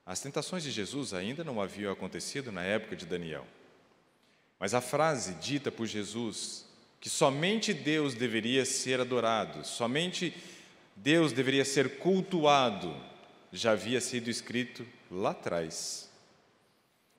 As 0.06 0.20
tentações 0.20 0.64
de 0.64 0.72
Jesus 0.72 1.14
ainda 1.14 1.44
não 1.44 1.62
haviam 1.62 1.92
acontecido 1.92 2.52
na 2.52 2.64
época 2.64 2.96
de 2.96 3.06
Daniel. 3.06 3.46
Mas 4.60 4.74
a 4.74 4.82
frase 4.82 5.34
dita 5.36 5.72
por 5.72 5.88
Jesus, 5.88 6.66
que 7.00 7.10
somente 7.10 7.74
Deus 7.74 8.14
deveria 8.14 8.64
ser 8.64 9.00
adorado, 9.00 9.66
somente 9.66 10.36
Deus 10.96 11.32
deveria 11.32 11.66
ser 11.66 11.98
cultuado, 11.98 12.96
já 13.52 13.72
havia 13.72 14.00
sido 14.00 14.30
escrito 14.30 14.86
lá 15.10 15.32
atrás. 15.32 16.10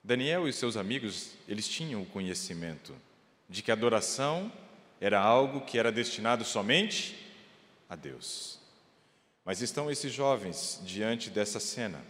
Daniel 0.05 0.49
e 0.49 0.53
seus 0.53 0.77
amigos, 0.77 1.33
eles 1.49 1.67
tinham 1.67 2.03
o 2.03 2.07
conhecimento 2.07 2.95
de 3.49 3.63
que 3.63 3.71
a 3.71 3.75
adoração 3.75 4.53
era 5.05 5.21
algo 5.21 5.63
que 5.63 5.79
era 5.79 5.91
destinado 5.91 6.45
somente 6.45 7.19
a 7.89 7.97
Deus. 7.97 8.61
Mas 9.45 9.61
estão 9.61 9.91
esses 9.91 10.13
jovens 10.13 10.81
diante 10.85 11.29
dessa 11.29 11.59
cena. 11.59 12.01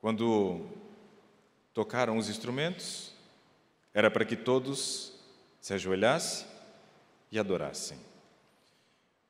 Quando 0.00 0.64
tocaram 1.74 2.16
os 2.16 2.28
instrumentos, 2.28 3.12
era 3.92 4.08
para 4.08 4.24
que 4.24 4.36
todos 4.36 5.12
se 5.60 5.74
ajoelhassem 5.74 6.46
e 7.32 7.38
adorassem. 7.38 7.98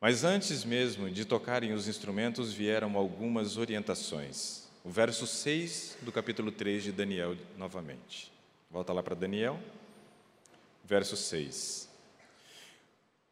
Mas 0.01 0.23
antes 0.23 0.65
mesmo 0.65 1.11
de 1.11 1.25
tocarem 1.25 1.73
os 1.73 1.89
instrumentos, 1.89 2.53
vieram 2.53 2.95
algumas 2.97 3.57
orientações 3.57 4.69
o 4.85 4.91
verso 4.91 5.27
6 5.27 5.99
do 6.03 6.11
capítulo 6.11 6.51
3 6.51 6.85
de 6.85 6.93
Daniel 6.93 7.37
novamente. 7.57 8.33
Volta 8.71 8.93
lá 8.93 9.03
para 9.03 9.15
Daniel, 9.15 9.59
verso 10.91 11.17
6. 11.17 11.89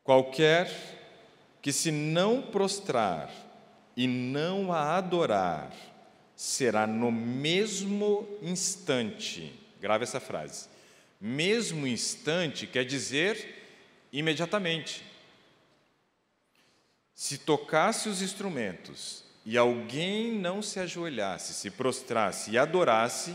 Qualquer 0.05 0.71
que 1.61 1.73
se 1.73 1.91
não 1.91 2.41
prostrar 2.41 3.35
e 3.97 4.07
não 4.07 4.73
a 4.73 4.97
adorar, 4.97 5.73
será 6.37 6.87
no 6.87 7.11
mesmo 7.11 8.29
instante, 8.41 9.53
grave 9.81 10.05
essa 10.05 10.21
frase, 10.21 10.69
mesmo 11.21 11.85
instante 11.85 12.65
quer 12.65 12.85
dizer 12.85 14.07
imediatamente. 14.13 15.03
Se 17.13 17.39
tocasse 17.39 18.09
os 18.09 18.23
instrumentos 18.23 19.25
e 19.45 19.59
alguém 19.59 20.33
não 20.33 20.63
se 20.63 20.79
ajoelhasse, 20.79 21.55
se 21.55 21.73
prostrasse 21.73 22.53
e 22.53 22.59
adorasse, 22.59 23.35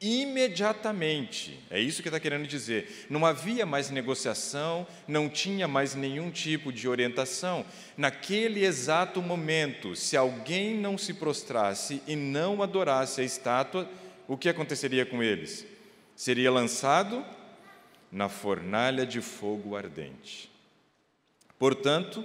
imediatamente, 0.00 1.58
é 1.70 1.80
isso 1.80 2.02
que 2.02 2.08
está 2.08 2.20
querendo 2.20 2.46
dizer, 2.46 3.06
não 3.08 3.24
havia 3.24 3.64
mais 3.64 3.90
negociação, 3.90 4.86
não 5.08 5.28
tinha 5.28 5.66
mais 5.66 5.94
nenhum 5.94 6.30
tipo 6.30 6.72
de 6.72 6.86
orientação. 6.86 7.64
Naquele 7.96 8.64
exato 8.64 9.22
momento, 9.22 9.96
se 9.96 10.16
alguém 10.16 10.76
não 10.76 10.98
se 10.98 11.14
prostrasse 11.14 12.02
e 12.06 12.14
não 12.14 12.62
adorasse 12.62 13.20
a 13.22 13.24
estátua, 13.24 13.88
o 14.28 14.36
que 14.36 14.48
aconteceria 14.48 15.06
com 15.06 15.22
eles? 15.22 15.66
Seria 16.14 16.50
lançado 16.50 17.24
na 18.12 18.28
fornalha 18.28 19.06
de 19.06 19.20
fogo 19.20 19.76
ardente. 19.76 20.50
Portanto, 21.58 22.24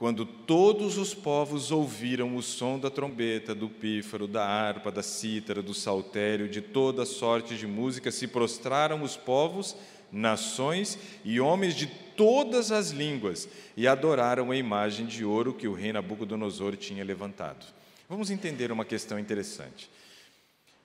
quando 0.00 0.24
todos 0.24 0.96
os 0.96 1.12
povos 1.12 1.70
ouviram 1.70 2.34
o 2.34 2.42
som 2.42 2.78
da 2.78 2.88
trombeta, 2.88 3.54
do 3.54 3.68
pífaro, 3.68 4.26
da 4.26 4.42
harpa, 4.42 4.90
da 4.90 5.02
cítara, 5.02 5.62
do 5.62 5.74
saltério, 5.74 6.48
de 6.48 6.62
toda 6.62 7.04
sorte 7.04 7.54
de 7.54 7.66
música, 7.66 8.10
se 8.10 8.26
prostraram 8.26 9.02
os 9.02 9.14
povos, 9.14 9.76
nações 10.10 10.98
e 11.22 11.38
homens 11.38 11.74
de 11.74 11.86
todas 12.16 12.72
as 12.72 12.92
línguas 12.92 13.46
e 13.76 13.86
adoraram 13.86 14.50
a 14.50 14.56
imagem 14.56 15.04
de 15.04 15.22
ouro 15.22 15.52
que 15.52 15.68
o 15.68 15.74
rei 15.74 15.92
Nabucodonosor 15.92 16.78
tinha 16.78 17.04
levantado. 17.04 17.66
Vamos 18.08 18.30
entender 18.30 18.72
uma 18.72 18.86
questão 18.86 19.18
interessante. 19.18 19.90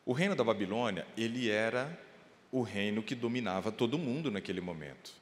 O 0.05 0.11
reino 0.11 0.35
da 0.35 0.43
Babilônia, 0.43 1.07
ele 1.15 1.49
era 1.49 1.97
o 2.51 2.61
reino 2.61 3.01
que 3.01 3.15
dominava 3.15 3.71
todo 3.71 3.97
mundo 3.97 4.29
naquele 4.29 4.59
momento. 4.59 5.13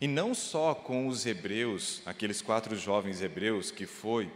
E 0.00 0.06
não 0.06 0.34
só 0.34 0.74
com 0.74 1.06
os 1.06 1.26
hebreus, 1.26 2.02
aqueles 2.04 2.42
quatro 2.42 2.76
jovens 2.76 3.22
hebreus 3.22 3.70
que 3.70 3.86
foi 3.86 4.30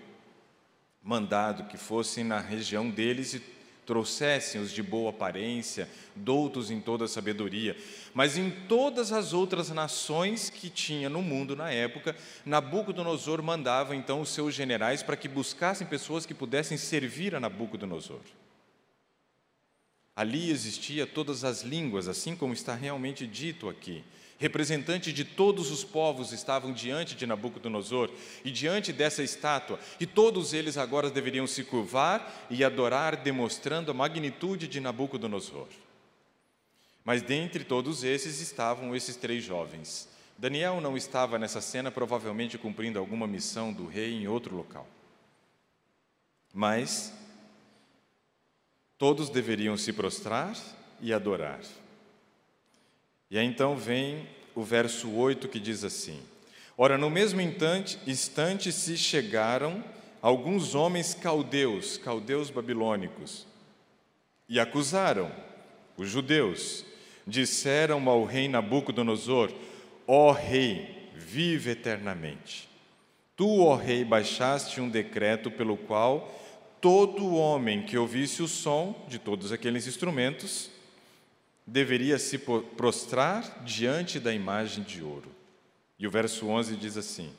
mandado 1.03 1.65
que 1.65 1.77
fossem 1.77 2.25
na 2.25 2.41
região 2.41 2.91
deles 2.91 3.35
e 3.35 3.43
trouxessem 3.87 4.61
os 4.61 4.73
de 4.73 4.83
boa 4.83 5.11
aparência, 5.11 5.89
doutos 6.17 6.71
em 6.71 6.81
toda 6.81 7.07
sabedoria, 7.07 7.77
mas 8.13 8.37
em 8.37 8.51
todas 8.51 9.13
as 9.13 9.33
outras 9.33 9.71
nações 9.71 10.51
que 10.51 10.69
tinha 10.69 11.09
no 11.09 11.23
mundo 11.23 11.55
na 11.55 11.71
época, 11.71 12.17
Nabucodonosor 12.45 13.41
mandava 13.43 13.95
então 13.95 14.21
os 14.21 14.31
seus 14.31 14.53
generais 14.55 15.03
para 15.05 15.17
que 15.17 15.29
buscassem 15.29 15.87
pessoas 15.87 16.27
que 16.27 16.35
pudessem 16.35 16.77
servir 16.77 17.35
a 17.35 17.41
Nabucodonosor. 17.41 18.21
Ali 20.17 20.51
existia 20.51 21.07
todas 21.07 21.45
as 21.45 21.63
línguas, 21.63 22.09
assim 22.09 22.35
como 22.35 22.53
está 22.53 22.75
realmente 22.75 23.27
dito 23.27 23.69
aqui. 23.69 24.03
Representantes 24.39 25.15
de 25.15 25.25
todos 25.25 25.71
os 25.71 25.83
povos 25.83 26.31
estavam 26.31 26.73
diante 26.73 27.15
de 27.15 27.27
Nabucodonosor 27.27 28.11
e 28.45 28.51
diante 28.51 28.93
dessa 28.93 29.23
estátua, 29.23 29.81
e 29.99 30.07
todos 30.07 30.53
eles 30.53 30.77
agora 30.77 31.11
deveriam 31.11 31.47
se 31.47 31.65
curvar 31.65 32.47
e 32.51 32.63
adorar, 32.63 33.17
demonstrando 33.17 33.91
a 33.91 33.95
magnitude 33.95 34.69
de 34.69 34.79
Nabucodonosor. 34.79 35.69
Mas 37.03 37.23
dentre 37.23 37.65
todos 37.65 38.05
esses 38.05 38.41
estavam 38.41 38.95
esses 38.95 39.17
três 39.17 39.43
jovens. 39.43 40.09
Daniel 40.37 40.83
não 40.83 40.99
estava 40.99 41.39
nessa 41.39 41.63
cena, 41.63 41.91
provavelmente 41.91 42.59
cumprindo 42.59 42.99
alguma 42.99 43.27
missão 43.27 43.73
do 43.73 43.87
rei 43.87 44.13
em 44.13 44.29
outro 44.29 44.55
local. 44.55 44.87
Mas 46.53 47.13
todos 48.99 49.31
deveriam 49.31 49.79
se 49.79 49.95
prostrar 49.95 50.55
e 51.01 51.13
adorar. 51.13 51.61
E 53.37 53.39
aí 53.39 53.45
então 53.45 53.77
vem 53.77 54.27
o 54.55 54.63
verso 54.63 55.11
8 55.11 55.47
que 55.49 55.61
diz 55.61 55.85
assim: 55.85 56.19
Ora, 56.75 56.97
no 56.97 57.11
mesmo 57.11 57.39
instante, 57.39 57.99
instante 58.07 58.73
se 58.73 58.97
chegaram 58.97 59.85
alguns 60.23 60.75
homens 60.75 61.13
caldeus, 61.13 61.99
caldeus 61.99 62.49
babilônicos, 62.49 63.47
e 64.49 64.59
acusaram 64.59 65.31
os 65.99 66.09
judeus. 66.09 66.83
Disseram 67.27 68.09
ao 68.09 68.25
rei 68.25 68.49
Nabucodonosor: 68.49 69.53
Ó 70.07 70.33
rei, 70.33 71.11
vive 71.15 71.73
eternamente. 71.73 72.67
Tu, 73.37 73.61
ó 73.61 73.77
rei, 73.77 74.03
baixaste 74.03 74.81
um 74.81 74.89
decreto 74.89 75.51
pelo 75.51 75.77
qual 75.77 76.35
todo 76.81 77.35
homem 77.35 77.83
que 77.83 77.99
ouvisse 77.99 78.43
o 78.43 78.49
som 78.49 78.95
de 79.07 79.19
todos 79.19 79.53
aqueles 79.53 79.87
instrumentos 79.87 80.75
deveria 81.67 82.19
se 82.19 82.39
prostrar 82.39 83.65
diante 83.65 84.21
da 84.21 84.33
imagem 84.33 84.85
de 84.85 85.03
ouro. 85.03 85.31
E 85.99 86.07
o 86.07 86.11
verso 86.11 86.47
11 86.47 86.77
diz 86.77 86.97
assim: 86.97 87.33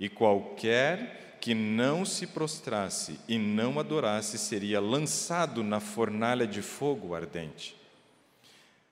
E 0.00 0.08
qualquer 0.08 1.38
que 1.40 1.54
não 1.54 2.04
se 2.04 2.26
prostrasse 2.26 3.18
e 3.28 3.38
não 3.38 3.78
adorasse 3.78 4.38
seria 4.38 4.80
lançado 4.80 5.62
na 5.62 5.80
fornalha 5.80 6.46
de 6.46 6.62
fogo 6.62 7.14
ardente. 7.14 7.76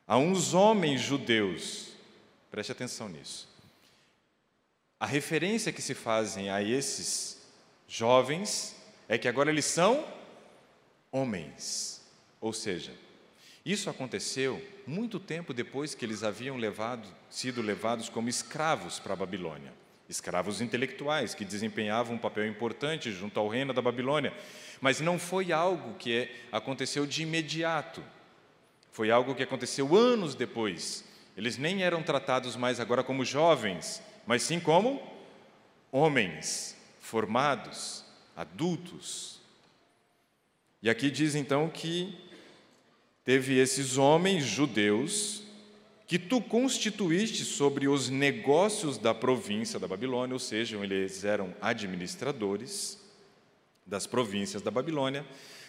Há 0.06 0.16
uns 0.18 0.54
homens 0.54 1.00
judeus, 1.00 1.88
preste 2.50 2.70
atenção 2.70 3.08
nisso. 3.08 3.48
A 4.98 5.06
referência 5.06 5.72
que 5.72 5.82
se 5.82 5.94
fazem 5.94 6.48
a 6.48 6.62
esses 6.62 7.42
jovens 7.88 8.76
é 9.08 9.18
que 9.18 9.28
agora 9.28 9.50
eles 9.50 9.64
são 9.64 10.06
homens, 11.10 12.00
ou 12.40 12.52
seja, 12.52 12.92
isso 13.66 13.90
aconteceu 13.90 14.64
muito 14.86 15.18
tempo 15.18 15.52
depois 15.52 15.92
que 15.92 16.04
eles 16.04 16.22
haviam 16.22 16.56
levado, 16.56 17.08
sido 17.28 17.60
levados 17.60 18.08
como 18.08 18.28
escravos 18.28 19.00
para 19.00 19.14
a 19.14 19.16
Babilônia. 19.16 19.72
Escravos 20.08 20.60
intelectuais 20.60 21.34
que 21.34 21.44
desempenhavam 21.44 22.14
um 22.14 22.18
papel 22.18 22.46
importante 22.46 23.10
junto 23.10 23.40
ao 23.40 23.48
reino 23.48 23.72
da 23.72 23.82
Babilônia. 23.82 24.32
Mas 24.80 25.00
não 25.00 25.18
foi 25.18 25.50
algo 25.50 25.94
que 25.94 26.30
aconteceu 26.52 27.04
de 27.04 27.24
imediato. 27.24 28.04
Foi 28.92 29.10
algo 29.10 29.34
que 29.34 29.42
aconteceu 29.42 29.96
anos 29.96 30.36
depois. 30.36 31.04
Eles 31.36 31.58
nem 31.58 31.82
eram 31.82 32.04
tratados 32.04 32.54
mais 32.54 32.78
agora 32.78 33.02
como 33.02 33.24
jovens, 33.24 34.00
mas 34.24 34.44
sim 34.44 34.60
como 34.60 35.02
homens 35.90 36.76
formados, 37.00 38.04
adultos. 38.36 39.40
E 40.80 40.88
aqui 40.88 41.10
diz 41.10 41.34
então 41.34 41.68
que 41.68 42.16
teve 43.26 43.58
esses 43.58 43.98
homens 43.98 44.44
judeus 44.44 45.42
que 46.06 46.16
tu 46.16 46.40
constituíste 46.40 47.44
sobre 47.44 47.88
os 47.88 48.08
negócios 48.08 48.96
da 48.96 49.12
província 49.12 49.80
da 49.80 49.88
Babilônia, 49.88 50.32
ou 50.32 50.38
seja, 50.38 50.76
eles 50.76 51.24
eram 51.24 51.52
administradores 51.60 53.02
das 53.84 54.06
províncias 54.06 54.62
da 54.62 54.70
Babilônia, 54.70 55.26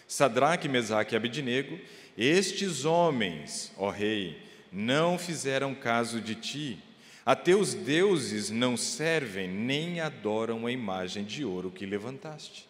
Sadraque, 0.07 0.69
Mesaque 0.69 1.15
e 1.15 1.17
Abidnego, 1.17 1.79
estes 2.15 2.85
homens, 2.85 3.73
ó 3.75 3.89
rei, 3.89 4.39
não 4.71 5.17
fizeram 5.17 5.73
caso 5.73 6.21
de 6.21 6.35
ti, 6.35 6.79
a 7.25 7.35
teus 7.35 7.73
deuses 7.73 8.51
não 8.51 8.77
servem 8.77 9.49
nem 9.49 9.99
adoram 9.99 10.67
a 10.67 10.71
imagem 10.71 11.25
de 11.25 11.43
ouro 11.43 11.71
que 11.71 11.87
levantaste. 11.87 12.69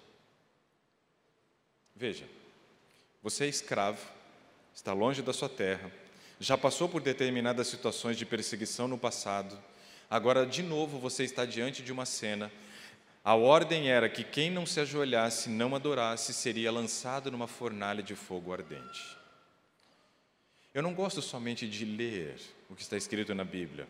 Veja, 1.93 2.23
você 3.21 3.43
é 3.43 3.49
escravo, 3.49 4.16
está 4.77 4.93
longe 4.93 5.23
da 5.23 5.33
sua 5.33 5.49
terra, 5.49 5.91
já 6.39 6.55
passou 6.55 6.87
por 6.87 7.01
determinadas 7.01 7.67
situações 7.67 8.15
de 8.15 8.27
perseguição 8.27 8.87
no 8.87 8.95
passado, 8.95 9.57
agora 10.07 10.45
de 10.45 10.61
novo 10.61 10.99
você 10.99 11.23
está 11.23 11.45
diante 11.45 11.81
de 11.81 11.91
uma 11.91 12.05
cena. 12.05 12.51
A 13.23 13.33
ordem 13.33 13.89
era 13.89 14.07
que 14.07 14.23
quem 14.23 14.51
não 14.51 14.67
se 14.67 14.79
ajoelhasse, 14.79 15.49
não 15.49 15.75
adorasse, 15.75 16.31
seria 16.31 16.71
lançado 16.71 17.31
numa 17.31 17.47
fornalha 17.47 18.03
de 18.03 18.13
fogo 18.13 18.53
ardente. 18.53 19.17
Eu 20.75 20.83
não 20.83 20.93
gosto 20.93 21.23
somente 21.23 21.67
de 21.67 21.83
ler 21.83 22.39
o 22.69 22.75
que 22.75 22.83
está 22.83 22.95
escrito 22.95 23.33
na 23.33 23.43
Bíblia, 23.43 23.87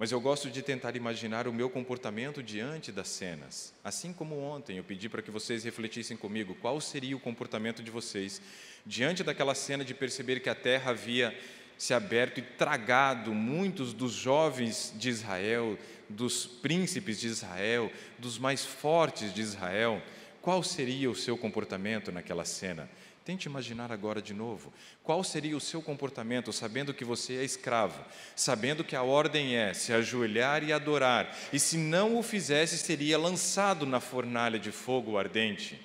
mas 0.00 0.10
eu 0.10 0.18
gosto 0.18 0.48
de 0.48 0.62
tentar 0.62 0.96
imaginar 0.96 1.46
o 1.46 1.52
meu 1.52 1.68
comportamento 1.68 2.42
diante 2.42 2.90
das 2.90 3.06
cenas. 3.06 3.74
Assim 3.84 4.14
como 4.14 4.34
ontem 4.34 4.78
eu 4.78 4.82
pedi 4.82 5.10
para 5.10 5.20
que 5.20 5.30
vocês 5.30 5.62
refletissem 5.62 6.16
comigo 6.16 6.54
qual 6.54 6.80
seria 6.80 7.14
o 7.14 7.20
comportamento 7.20 7.82
de 7.82 7.90
vocês 7.90 8.40
diante 8.86 9.22
daquela 9.22 9.54
cena 9.54 9.84
de 9.84 9.92
perceber 9.92 10.40
que 10.40 10.48
a 10.48 10.54
terra 10.54 10.92
havia 10.92 11.38
se 11.76 11.92
aberto 11.92 12.38
e 12.38 12.42
tragado 12.42 13.34
muitos 13.34 13.92
dos 13.92 14.12
jovens 14.12 14.90
de 14.96 15.10
Israel, 15.10 15.78
dos 16.08 16.46
príncipes 16.46 17.20
de 17.20 17.26
Israel, 17.26 17.92
dos 18.18 18.38
mais 18.38 18.64
fortes 18.64 19.34
de 19.34 19.42
Israel, 19.42 20.02
qual 20.40 20.62
seria 20.62 21.10
o 21.10 21.14
seu 21.14 21.36
comportamento 21.36 22.10
naquela 22.10 22.46
cena? 22.46 22.88
Tente 23.30 23.46
imaginar 23.46 23.92
agora 23.92 24.20
de 24.20 24.34
novo. 24.34 24.72
Qual 25.04 25.22
seria 25.22 25.56
o 25.56 25.60
seu 25.60 25.80
comportamento 25.80 26.52
sabendo 26.52 26.92
que 26.92 27.04
você 27.04 27.36
é 27.36 27.44
escravo, 27.44 28.04
sabendo 28.34 28.82
que 28.82 28.96
a 28.96 29.04
ordem 29.04 29.54
é 29.54 29.72
se 29.72 29.92
ajoelhar 29.92 30.64
e 30.64 30.72
adorar, 30.72 31.32
e 31.52 31.60
se 31.60 31.78
não 31.78 32.18
o 32.18 32.24
fizesse, 32.24 32.76
seria 32.76 33.16
lançado 33.16 33.86
na 33.86 34.00
fornalha 34.00 34.58
de 34.58 34.72
fogo 34.72 35.16
ardente? 35.16 35.80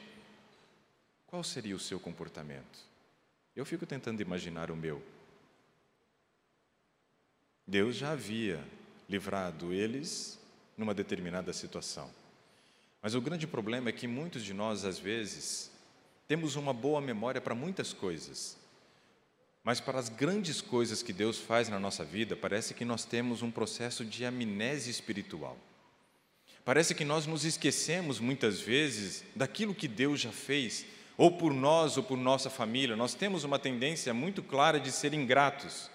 Qual 1.27 1.43
seria 1.43 1.75
o 1.75 1.79
seu 1.79 1.99
comportamento? 1.99 2.79
Eu 3.55 3.63
fico 3.63 3.85
tentando 3.85 4.23
imaginar 4.23 4.71
o 4.71 4.75
meu. 4.75 4.99
Deus 7.67 7.95
já 7.95 8.13
havia 8.13 8.59
livrado 9.07 9.71
eles 9.71 10.39
numa 10.75 10.95
determinada 10.95 11.53
situação. 11.53 12.09
Mas 13.03 13.13
o 13.13 13.21
grande 13.21 13.45
problema 13.45 13.89
é 13.89 13.93
que 13.93 14.07
muitos 14.07 14.43
de 14.43 14.51
nós, 14.51 14.83
às 14.83 14.97
vezes, 14.97 15.74
temos 16.27 16.55
uma 16.55 16.73
boa 16.73 16.99
memória 16.99 17.39
para 17.39 17.53
muitas 17.53 17.93
coisas, 17.93 18.57
mas 19.63 19.79
para 19.79 19.99
as 19.99 20.09
grandes 20.09 20.61
coisas 20.61 21.01
que 21.01 21.13
Deus 21.13 21.39
faz 21.39 21.69
na 21.69 21.79
nossa 21.79 22.03
vida, 22.03 22.35
parece 22.35 22.73
que 22.73 22.85
nós 22.85 23.05
temos 23.05 23.41
um 23.41 23.49
processo 23.49 24.05
de 24.05 24.25
amnésia 24.25 24.91
espiritual. 24.91 25.57
Parece 26.63 26.95
que 26.95 27.05
nós 27.05 27.27
nos 27.27 27.45
esquecemos 27.45 28.19
muitas 28.19 28.59
vezes 28.59 29.23
daquilo 29.35 29.75
que 29.75 29.87
Deus 29.87 30.19
já 30.19 30.31
fez 30.31 30.85
ou 31.17 31.31
por 31.31 31.53
nós 31.53 31.95
ou 31.95 32.03
por 32.03 32.17
nossa 32.17 32.49
família, 32.49 32.95
nós 32.95 33.13
temos 33.13 33.43
uma 33.43 33.57
tendência 33.57 34.13
muito 34.13 34.43
clara 34.43 34.79
de 34.79 34.91
ser 34.91 35.13
ingratos, 35.13 35.89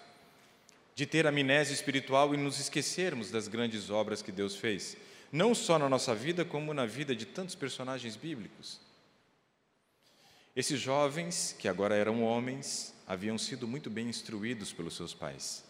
de 0.95 1.05
ter 1.05 1.27
amnésia 1.27 1.73
espiritual 1.73 2.33
e 2.33 2.37
nos 2.37 2.59
esquecermos 2.59 3.29
das 3.29 3.47
grandes 3.47 3.89
obras 3.89 4.21
que 4.21 4.31
Deus 4.31 4.55
fez. 4.55 4.97
não 5.31 5.55
só 5.55 5.79
na 5.79 5.87
nossa 5.87 6.13
vida, 6.13 6.43
como 6.43 6.73
na 6.73 6.85
vida 6.85 7.15
de 7.15 7.25
tantos 7.25 7.55
personagens 7.55 8.17
bíblicos. 8.17 8.81
Esses 10.55 10.79
jovens, 10.79 11.55
que 11.57 11.67
agora 11.67 11.95
eram 11.95 12.23
homens, 12.23 12.93
haviam 13.07 13.37
sido 13.37 13.67
muito 13.67 13.89
bem 13.89 14.09
instruídos 14.09 14.73
pelos 14.73 14.95
seus 14.95 15.13
pais. 15.13 15.63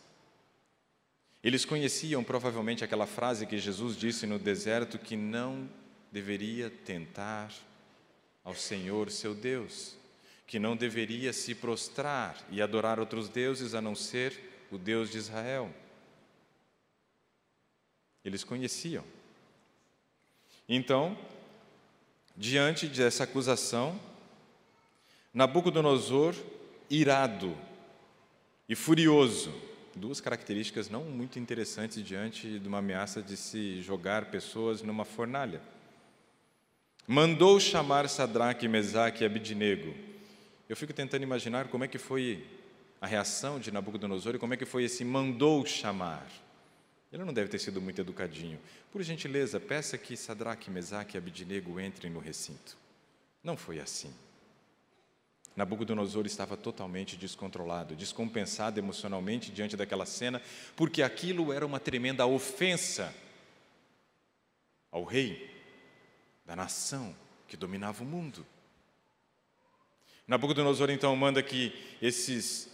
Eles 1.43 1.65
conheciam 1.65 2.23
provavelmente 2.23 2.83
aquela 2.83 3.05
frase 3.05 3.45
que 3.45 3.57
Jesus 3.57 3.95
disse 3.95 4.25
no 4.25 4.39
deserto 4.39 4.97
que 4.97 5.15
não 5.15 5.69
deveria 6.11 6.69
tentar 6.69 7.51
ao 8.43 8.55
Senhor 8.55 9.09
seu 9.11 9.35
Deus, 9.35 9.95
que 10.47 10.59
não 10.59 10.75
deveria 10.75 11.31
se 11.31 11.55
prostrar 11.55 12.37
e 12.49 12.61
adorar 12.61 12.99
outros 12.99 13.29
deuses 13.29 13.73
a 13.73 13.81
não 13.81 13.95
ser 13.95 14.67
o 14.71 14.77
Deus 14.77 15.09
de 15.11 15.17
Israel. 15.17 15.73
Eles 18.23 18.43
conheciam. 18.43 19.03
Então, 20.67 21.17
diante 22.35 22.87
dessa 22.87 23.23
acusação, 23.23 23.99
Nabucodonosor, 25.33 26.35
irado 26.89 27.57
e 28.67 28.75
furioso, 28.75 29.53
duas 29.95 30.19
características 30.19 30.89
não 30.89 31.05
muito 31.05 31.39
interessantes 31.39 32.03
diante 32.03 32.59
de 32.59 32.67
uma 32.67 32.79
ameaça 32.79 33.21
de 33.21 33.37
se 33.37 33.81
jogar 33.81 34.25
pessoas 34.25 34.81
numa 34.81 35.05
fornalha. 35.05 35.61
Mandou 37.07 37.59
chamar 37.59 38.09
Sadraque, 38.09 38.67
Mesaque 38.67 39.23
e 39.23 39.25
Abidinego. 39.25 39.93
Eu 40.67 40.75
fico 40.75 40.93
tentando 40.93 41.23
imaginar 41.23 41.69
como 41.69 41.85
é 41.85 41.87
que 41.87 41.97
foi 41.97 42.45
a 42.99 43.07
reação 43.07 43.57
de 43.57 43.71
Nabucodonosor 43.71 44.35
e 44.35 44.39
como 44.39 44.53
é 44.53 44.57
que 44.57 44.65
foi 44.65 44.83
esse 44.83 45.05
mandou 45.05 45.65
chamar. 45.65 46.27
Ele 47.11 47.25
não 47.25 47.33
deve 47.33 47.49
ter 47.49 47.59
sido 47.59 47.81
muito 47.81 47.99
educadinho. 47.99 48.59
Por 48.91 49.01
gentileza, 49.01 49.59
peça 49.59 49.97
que 49.97 50.15
Sadraque, 50.15 50.69
Mesaque 50.69 51.15
e 51.15 51.17
Abidinego 51.17 51.79
entrem 51.79 52.11
no 52.11 52.19
recinto. 52.19 52.77
Não 53.43 53.57
foi 53.57 53.79
assim. 53.79 54.13
Nabucodonosor 55.55 56.25
estava 56.25 56.55
totalmente 56.55 57.17
descontrolado, 57.17 57.95
descompensado 57.95 58.79
emocionalmente 58.79 59.51
diante 59.51 59.75
daquela 59.75 60.05
cena, 60.05 60.41
porque 60.75 61.03
aquilo 61.03 61.51
era 61.51 61.65
uma 61.65 61.79
tremenda 61.79 62.25
ofensa 62.25 63.13
ao 64.91 65.03
rei 65.03 65.49
da 66.45 66.55
nação 66.55 67.15
que 67.47 67.57
dominava 67.57 68.03
o 68.03 68.07
mundo. 68.07 68.45
Nabucodonosor 70.27 70.89
então 70.89 71.13
manda 71.15 71.43
que 71.43 71.73
esses 72.01 72.69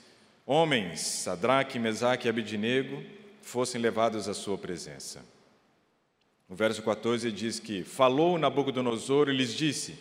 homens, 0.45 1.01
Sadraque, 1.01 1.79
Mesaque 1.79 2.27
e 2.27 2.29
Abidinego, 2.29 3.03
fossem 3.41 3.81
levados 3.81 4.27
à 4.27 4.33
sua 4.33 4.57
presença. 4.57 5.25
O 6.47 6.55
verso 6.55 6.81
14 6.83 7.31
diz 7.31 7.59
que 7.59 7.83
falou 7.83 8.37
Nabucodonosor 8.37 9.29
e 9.29 9.35
lhes 9.35 9.53
disse: 9.53 9.97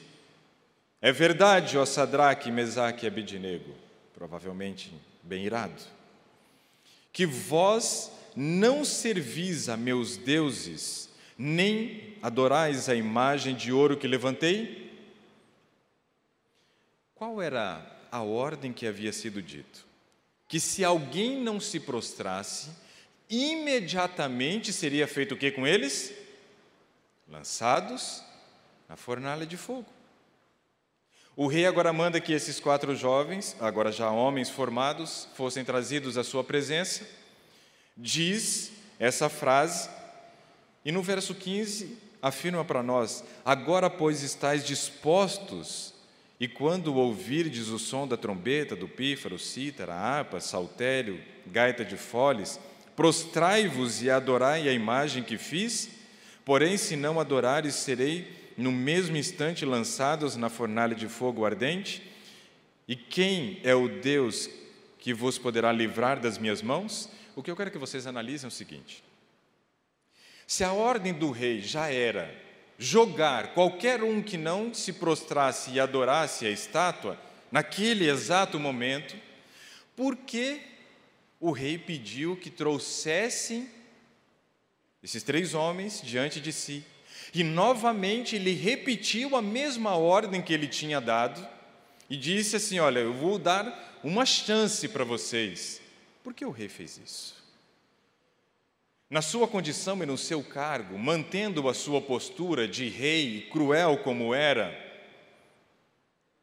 é 1.06 1.12
verdade, 1.12 1.78
ó 1.78 1.86
Sadraque, 1.86 2.50
Mesaque 2.50 3.04
e 3.04 3.06
Abidinego, 3.06 3.72
provavelmente 4.12 4.92
bem 5.22 5.44
irado, 5.44 5.80
que 7.12 7.24
vós 7.24 8.10
não 8.34 8.84
servis 8.84 9.68
a 9.68 9.76
meus 9.76 10.16
deuses, 10.16 11.08
nem 11.38 12.16
adorais 12.20 12.88
a 12.88 12.94
imagem 12.96 13.54
de 13.54 13.70
ouro 13.72 13.96
que 13.96 14.08
levantei? 14.08 14.92
Qual 17.14 17.40
era 17.40 17.86
a 18.10 18.22
ordem 18.22 18.72
que 18.72 18.84
havia 18.84 19.12
sido 19.12 19.40
dito? 19.40 19.86
Que 20.48 20.58
se 20.58 20.82
alguém 20.82 21.40
não 21.40 21.60
se 21.60 21.78
prostrasse, 21.78 22.70
imediatamente 23.30 24.72
seria 24.72 25.06
feito 25.06 25.36
o 25.36 25.38
que 25.38 25.52
com 25.52 25.64
eles? 25.64 26.12
Lançados 27.28 28.24
na 28.88 28.96
fornalha 28.96 29.46
de 29.46 29.56
fogo. 29.56 29.94
O 31.38 31.46
rei 31.48 31.66
agora 31.66 31.92
manda 31.92 32.18
que 32.18 32.32
esses 32.32 32.58
quatro 32.58 32.96
jovens, 32.96 33.54
agora 33.60 33.92
já 33.92 34.10
homens 34.10 34.48
formados, 34.48 35.28
fossem 35.34 35.62
trazidos 35.62 36.16
à 36.16 36.24
sua 36.24 36.42
presença. 36.42 37.06
Diz 37.94 38.72
essa 38.98 39.28
frase, 39.28 39.90
e 40.82 40.90
no 40.90 41.02
verso 41.02 41.34
15 41.34 41.98
afirma 42.22 42.64
para 42.64 42.82
nós: 42.82 43.22
Agora, 43.44 43.90
pois, 43.90 44.22
estáis 44.22 44.64
dispostos, 44.64 45.92
e 46.40 46.48
quando 46.48 46.94
ouvirdes 46.94 47.68
o 47.68 47.78
som 47.78 48.08
da 48.08 48.16
trombeta, 48.16 48.74
do 48.74 48.88
pífaro, 48.88 49.38
cítara, 49.38 49.94
harpa, 49.94 50.40
saltério, 50.40 51.22
gaita 51.46 51.84
de 51.84 51.98
foles, 51.98 52.58
prostrai-vos 52.96 54.02
e 54.02 54.10
adorai 54.10 54.70
a 54.70 54.72
imagem 54.72 55.22
que 55.22 55.36
fiz, 55.36 55.90
porém, 56.46 56.78
se 56.78 56.96
não 56.96 57.20
adorares, 57.20 57.74
serei 57.74 58.35
no 58.56 58.72
mesmo 58.72 59.16
instante 59.16 59.64
lançados 59.64 60.36
na 60.36 60.48
fornalha 60.48 60.94
de 60.94 61.08
fogo 61.08 61.44
ardente? 61.44 62.02
E 62.88 62.94
quem 62.94 63.60
é 63.62 63.74
o 63.74 63.88
Deus 63.88 64.48
que 64.98 65.12
vos 65.12 65.38
poderá 65.38 65.72
livrar 65.72 66.20
das 66.20 66.38
minhas 66.38 66.62
mãos? 66.62 67.10
O 67.34 67.42
que 67.42 67.50
eu 67.50 67.56
quero 67.56 67.70
que 67.70 67.78
vocês 67.78 68.06
analisem 68.06 68.46
é 68.46 68.48
o 68.48 68.50
seguinte: 68.50 69.02
se 70.46 70.64
a 70.64 70.72
ordem 70.72 71.12
do 71.12 71.30
rei 71.30 71.60
já 71.60 71.90
era 71.90 72.34
jogar 72.78 73.54
qualquer 73.54 74.02
um 74.02 74.22
que 74.22 74.36
não 74.36 74.72
se 74.72 74.92
prostrasse 74.92 75.72
e 75.72 75.80
adorasse 75.80 76.46
a 76.46 76.50
estátua, 76.50 77.18
naquele 77.50 78.08
exato 78.08 78.58
momento, 78.58 79.16
por 79.94 80.16
que 80.16 80.60
o 81.40 81.50
rei 81.50 81.78
pediu 81.78 82.36
que 82.36 82.50
trouxessem 82.50 83.68
esses 85.02 85.22
três 85.22 85.54
homens 85.54 86.02
diante 86.02 86.40
de 86.40 86.52
si 86.52 86.84
e 87.38 87.44
novamente 87.44 88.34
ele 88.34 88.54
repetiu 88.54 89.36
a 89.36 89.42
mesma 89.42 89.94
ordem 89.94 90.40
que 90.40 90.54
ele 90.54 90.66
tinha 90.66 91.02
dado 91.02 91.46
e 92.08 92.16
disse 92.16 92.56
assim: 92.56 92.78
Olha, 92.78 93.00
eu 93.00 93.12
vou 93.12 93.38
dar 93.38 94.00
uma 94.02 94.24
chance 94.24 94.88
para 94.88 95.04
vocês. 95.04 95.82
Por 96.24 96.32
que 96.32 96.46
o 96.46 96.50
rei 96.50 96.66
fez 96.66 96.96
isso? 96.96 97.36
Na 99.10 99.20
sua 99.20 99.46
condição 99.46 100.02
e 100.02 100.06
no 100.06 100.16
seu 100.16 100.42
cargo, 100.42 100.98
mantendo 100.98 101.68
a 101.68 101.74
sua 101.74 102.00
postura 102.00 102.66
de 102.66 102.88
rei 102.88 103.50
cruel 103.52 103.98
como 103.98 104.32
era, 104.32 104.74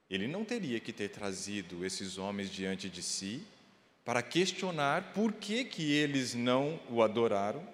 ele 0.07 0.27
não 0.27 0.45
teria 0.45 0.79
que 0.79 0.93
ter 0.93 1.09
trazido 1.09 1.83
esses 1.83 2.19
homens 2.19 2.51
diante 2.51 2.87
de 2.87 3.01
si 3.01 3.41
para 4.05 4.21
questionar 4.21 5.11
por 5.11 5.33
que, 5.33 5.65
que 5.65 5.91
eles 5.91 6.35
não 6.35 6.79
o 6.87 7.01
adoraram, 7.01 7.67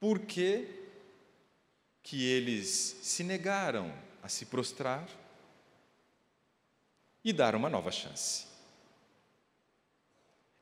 por 0.00 0.20
que 0.20 0.85
que 2.06 2.24
eles 2.24 2.98
se 3.02 3.24
negaram 3.24 3.92
a 4.22 4.28
se 4.28 4.46
prostrar 4.46 5.08
e 7.24 7.32
dar 7.32 7.56
uma 7.56 7.68
nova 7.68 7.90
chance. 7.90 8.46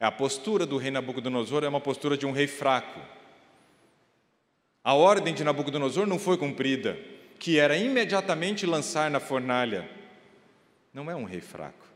A 0.01 0.11
postura 0.11 0.65
do 0.65 0.79
rei 0.79 0.91
Nabucodonosor 0.91 1.63
é 1.63 1.69
uma 1.69 1.83
postura 1.83 2.17
de 2.17 2.25
um 2.25 2.33
rei 2.33 2.47
fraco. 2.47 2.99
A 4.83 4.95
ordem 4.95 5.35
de 5.35 5.45
Nabucodonosor 5.45 6.07
não 6.07 6.19
foi 6.19 6.39
cumprida, 6.39 6.99
que 7.39 7.59
era 7.59 7.77
imediatamente 7.77 8.65
lançar 8.65 9.11
na 9.11 9.21
fornalha. 9.21 9.87
Não 10.95 11.11
é 11.11 11.15
um 11.15 11.25
rei 11.25 11.43
fraco. 11.43 11.87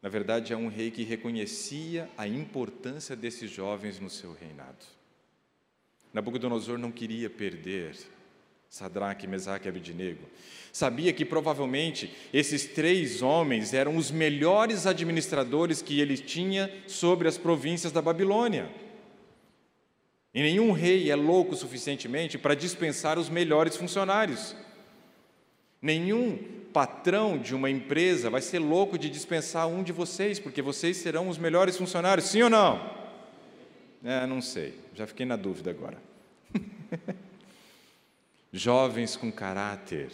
Na 0.00 0.08
verdade, 0.08 0.54
é 0.54 0.56
um 0.56 0.68
rei 0.68 0.90
que 0.90 1.02
reconhecia 1.02 2.08
a 2.16 2.26
importância 2.26 3.14
desses 3.14 3.50
jovens 3.50 4.00
no 4.00 4.08
seu 4.08 4.32
reinado. 4.32 4.86
Nabucodonosor 6.14 6.78
não 6.78 6.90
queria 6.90 7.28
perder 7.28 8.21
Sadraque, 8.72 9.26
Mesaque 9.26 9.66
e 9.66 9.68
Abidinego. 9.68 10.24
Sabia 10.72 11.12
que 11.12 11.26
provavelmente 11.26 12.10
esses 12.32 12.64
três 12.64 13.20
homens 13.20 13.74
eram 13.74 13.96
os 13.96 14.10
melhores 14.10 14.86
administradores 14.86 15.82
que 15.82 16.00
ele 16.00 16.16
tinha 16.16 16.72
sobre 16.86 17.28
as 17.28 17.36
províncias 17.36 17.92
da 17.92 18.00
Babilônia. 18.00 18.70
E 20.32 20.40
nenhum 20.40 20.72
rei 20.72 21.10
é 21.10 21.14
louco 21.14 21.54
suficientemente 21.54 22.38
para 22.38 22.54
dispensar 22.54 23.18
os 23.18 23.28
melhores 23.28 23.76
funcionários. 23.76 24.56
Nenhum 25.82 26.38
patrão 26.72 27.36
de 27.36 27.54
uma 27.54 27.68
empresa 27.68 28.30
vai 28.30 28.40
ser 28.40 28.58
louco 28.58 28.96
de 28.96 29.10
dispensar 29.10 29.68
um 29.68 29.82
de 29.82 29.92
vocês, 29.92 30.40
porque 30.40 30.62
vocês 30.62 30.96
serão 30.96 31.28
os 31.28 31.36
melhores 31.36 31.76
funcionários, 31.76 32.28
sim 32.28 32.40
ou 32.40 32.48
não? 32.48 32.90
É, 34.02 34.26
não 34.26 34.40
sei, 34.40 34.72
já 34.94 35.06
fiquei 35.06 35.26
na 35.26 35.36
dúvida 35.36 35.70
agora. 35.70 35.98
Jovens 38.52 39.16
com 39.16 39.32
caráter, 39.32 40.12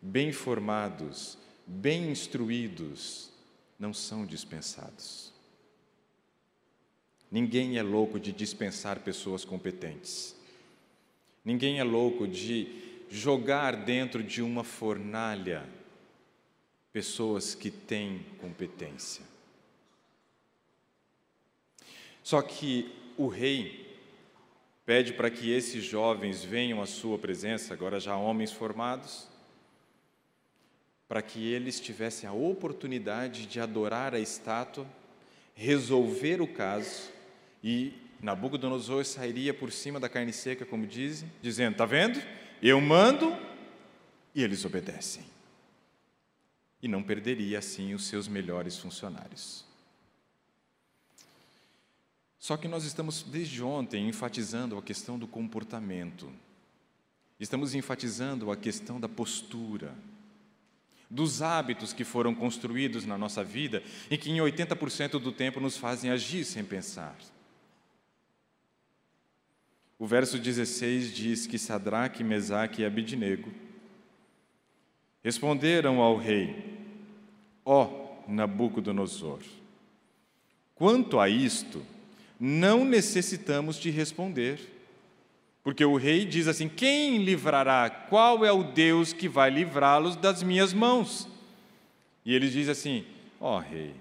bem 0.00 0.30
formados, 0.30 1.38
bem 1.66 2.10
instruídos, 2.10 3.30
não 3.78 3.94
são 3.94 4.26
dispensados. 4.26 5.32
Ninguém 7.30 7.78
é 7.78 7.82
louco 7.82 8.20
de 8.20 8.30
dispensar 8.30 9.00
pessoas 9.00 9.42
competentes. 9.42 10.36
Ninguém 11.42 11.78
é 11.78 11.84
louco 11.84 12.28
de 12.28 13.04
jogar 13.08 13.74
dentro 13.74 14.22
de 14.22 14.42
uma 14.42 14.62
fornalha 14.62 15.66
pessoas 16.92 17.54
que 17.54 17.70
têm 17.70 18.24
competência. 18.38 19.24
Só 22.22 22.42
que 22.42 22.94
o 23.16 23.28
rei 23.28 23.91
pede 24.84 25.12
para 25.12 25.30
que 25.30 25.50
esses 25.50 25.84
jovens 25.84 26.42
venham 26.42 26.82
à 26.82 26.86
sua 26.86 27.18
presença, 27.18 27.72
agora 27.72 28.00
já 28.00 28.16
homens 28.16 28.52
formados, 28.52 29.28
para 31.08 31.22
que 31.22 31.52
eles 31.52 31.78
tivessem 31.78 32.28
a 32.28 32.32
oportunidade 32.32 33.46
de 33.46 33.60
adorar 33.60 34.14
a 34.14 34.18
estátua, 34.18 34.86
resolver 35.54 36.40
o 36.40 36.46
caso 36.46 37.10
e 37.62 37.92
Nabucodonosor 38.22 39.04
sairia 39.04 39.52
por 39.52 39.72
cima 39.72 39.98
da 39.98 40.08
carne 40.08 40.32
seca, 40.32 40.64
como 40.64 40.86
dizem, 40.86 41.30
dizendo: 41.42 41.72
Está 41.72 41.84
vendo? 41.84 42.22
Eu 42.62 42.80
mando 42.80 43.36
e 44.32 44.42
eles 44.42 44.64
obedecem. 44.64 45.24
E 46.80 46.86
não 46.86 47.02
perderia 47.02 47.58
assim 47.58 47.94
os 47.94 48.06
seus 48.06 48.28
melhores 48.28 48.78
funcionários. 48.78 49.64
Só 52.42 52.56
que 52.56 52.66
nós 52.66 52.82
estamos 52.82 53.22
desde 53.22 53.62
ontem 53.62 54.08
enfatizando 54.08 54.76
a 54.76 54.82
questão 54.82 55.16
do 55.16 55.28
comportamento, 55.28 56.28
estamos 57.38 57.72
enfatizando 57.72 58.50
a 58.50 58.56
questão 58.56 58.98
da 58.98 59.08
postura, 59.08 59.94
dos 61.08 61.40
hábitos 61.40 61.92
que 61.92 62.02
foram 62.02 62.34
construídos 62.34 63.06
na 63.06 63.16
nossa 63.16 63.44
vida 63.44 63.80
e 64.10 64.18
que 64.18 64.28
em 64.28 64.38
80% 64.38 65.20
do 65.20 65.30
tempo 65.30 65.60
nos 65.60 65.76
fazem 65.76 66.10
agir 66.10 66.44
sem 66.44 66.64
pensar. 66.64 67.16
O 69.96 70.04
verso 70.04 70.36
16 70.36 71.14
diz 71.14 71.46
que 71.46 71.60
Sadraque, 71.60 72.24
Mesaque 72.24 72.82
e 72.82 72.84
Abidnego 72.84 73.52
responderam 75.22 76.00
ao 76.00 76.16
rei: 76.16 76.76
Ó 77.64 77.84
oh, 77.84 78.28
Nabucodonosor, 78.28 79.38
quanto 80.74 81.20
a 81.20 81.28
isto, 81.28 81.86
não 82.44 82.84
necessitamos 82.84 83.76
de 83.76 83.88
responder. 83.88 84.58
Porque 85.62 85.84
o 85.84 85.96
rei 85.96 86.24
diz 86.24 86.48
assim: 86.48 86.68
Quem 86.68 87.18
livrará? 87.18 87.88
Qual 87.88 88.44
é 88.44 88.50
o 88.50 88.64
Deus 88.64 89.12
que 89.12 89.28
vai 89.28 89.48
livrá-los 89.48 90.16
das 90.16 90.42
minhas 90.42 90.72
mãos? 90.72 91.28
E 92.24 92.34
ele 92.34 92.50
diz 92.50 92.68
assim: 92.68 93.06
Ó 93.38 93.56
oh, 93.56 93.60
rei, 93.60 93.94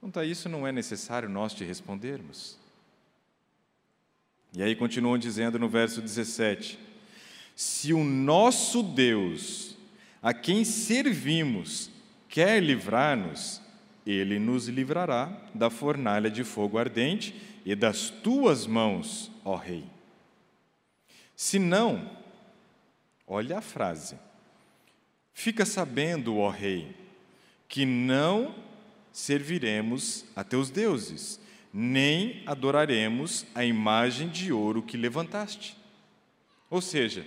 quanto 0.00 0.18
a 0.18 0.24
isso 0.24 0.48
não 0.48 0.66
é 0.66 0.72
necessário 0.72 1.28
nós 1.28 1.54
te 1.54 1.62
respondermos. 1.62 2.58
E 4.56 4.60
aí 4.60 4.74
continuam 4.74 5.16
dizendo 5.16 5.56
no 5.56 5.68
verso 5.68 6.02
17: 6.02 6.80
Se 7.54 7.92
o 7.92 8.02
nosso 8.02 8.82
Deus, 8.82 9.76
a 10.20 10.34
quem 10.34 10.64
servimos, 10.64 11.92
quer 12.28 12.60
livrar-nos, 12.60 13.62
ele 14.10 14.38
nos 14.38 14.68
livrará 14.68 15.30
da 15.54 15.68
fornalha 15.68 16.30
de 16.30 16.42
fogo 16.44 16.78
ardente 16.78 17.34
e 17.64 17.74
das 17.74 18.08
tuas 18.08 18.66
mãos, 18.66 19.30
ó 19.44 19.56
Rei. 19.56 19.84
Se 21.36 21.58
não, 21.58 22.10
olha 23.26 23.58
a 23.58 23.60
frase, 23.60 24.18
fica 25.34 25.66
sabendo, 25.66 26.38
ó 26.38 26.48
Rei, 26.48 26.96
que 27.68 27.84
não 27.84 28.54
serviremos 29.12 30.24
a 30.34 30.42
teus 30.42 30.70
deuses, 30.70 31.38
nem 31.72 32.42
adoraremos 32.46 33.44
a 33.54 33.64
imagem 33.64 34.28
de 34.28 34.52
ouro 34.52 34.82
que 34.82 34.96
levantaste. 34.96 35.76
Ou 36.70 36.80
seja, 36.80 37.26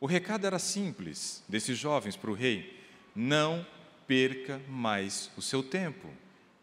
o 0.00 0.06
recado 0.06 0.46
era 0.46 0.58
simples 0.58 1.42
desses 1.48 1.78
jovens 1.78 2.16
para 2.16 2.30
o 2.30 2.34
rei: 2.34 2.78
não 3.14 3.66
perca 4.06 4.60
mais 4.68 5.30
o 5.36 5.42
seu 5.42 5.62
tempo, 5.62 6.08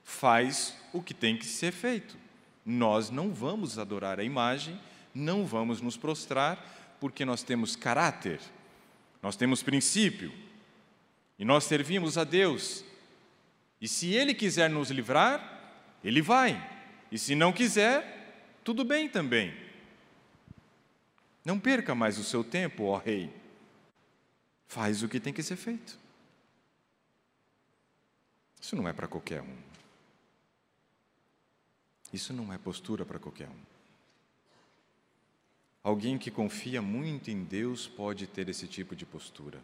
faz 0.04 0.76
o 0.92 1.02
que 1.02 1.14
tem 1.14 1.38
que 1.38 1.46
ser 1.46 1.72
feito. 1.72 2.18
Nós 2.66 3.10
não 3.10 3.34
vamos 3.34 3.78
adorar 3.78 4.20
a 4.20 4.24
imagem, 4.24 4.80
não 5.14 5.46
vamos 5.46 5.82
nos 5.82 5.98
prostrar, 5.98 6.98
porque 7.00 7.26
nós 7.26 7.44
temos 7.44 7.76
caráter, 7.76 8.40
nós 9.22 9.36
temos 9.36 9.62
princípio, 9.62 10.32
e 11.38 11.44
nós 11.44 11.66
servimos 11.66 12.18
a 12.18 12.24
Deus. 12.24 12.84
E 13.82 13.88
se 13.88 14.14
Ele 14.14 14.34
quiser 14.34 14.70
nos 14.70 14.90
livrar, 14.90 15.98
Ele 16.04 16.22
vai, 16.22 16.72
e 17.12 17.18
se 17.18 17.36
não 17.36 17.52
quiser, 17.52 18.60
tudo 18.64 18.84
bem 18.84 19.10
também. 19.10 19.54
Não 21.44 21.60
perca 21.60 21.94
mais 21.94 22.18
o 22.18 22.24
seu 22.24 22.44
tempo, 22.44 22.86
ó 22.86 22.98
Rei. 22.98 23.30
Faz 24.68 25.04
o 25.04 25.10
que 25.10 25.20
tem 25.20 25.34
que 25.34 25.44
ser 25.44 25.58
feito. 25.58 26.03
Isso 28.63 28.78
não 28.78 28.88
é 28.88 28.93
para 28.93 29.10
qualquer 29.10 29.41
um. 29.41 29.58
Isso 32.13 32.32
não 32.32 32.54
é 32.54 32.58
postura 32.58 33.04
para 33.04 33.19
qualquer 33.19 33.49
um. 33.49 33.62
Alguém 35.84 36.17
que 36.17 36.32
confia 36.32 36.82
muito 36.82 37.30
em 37.30 37.43
Deus 37.43 37.89
pode 37.89 38.26
ter 38.26 38.47
esse 38.47 38.65
tipo 38.65 38.95
de 38.95 39.06
postura. 39.06 39.60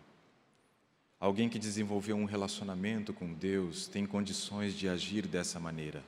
Alguém 1.17 1.47
que 1.47 1.57
desenvolveu 1.57 2.17
um 2.17 2.25
relacionamento 2.25 3.13
com 3.13 3.33
Deus 3.33 3.87
tem 3.87 4.05
condições 4.05 4.73
de 4.73 4.89
agir 4.89 5.25
dessa 5.25 5.61
maneira. 5.61 6.03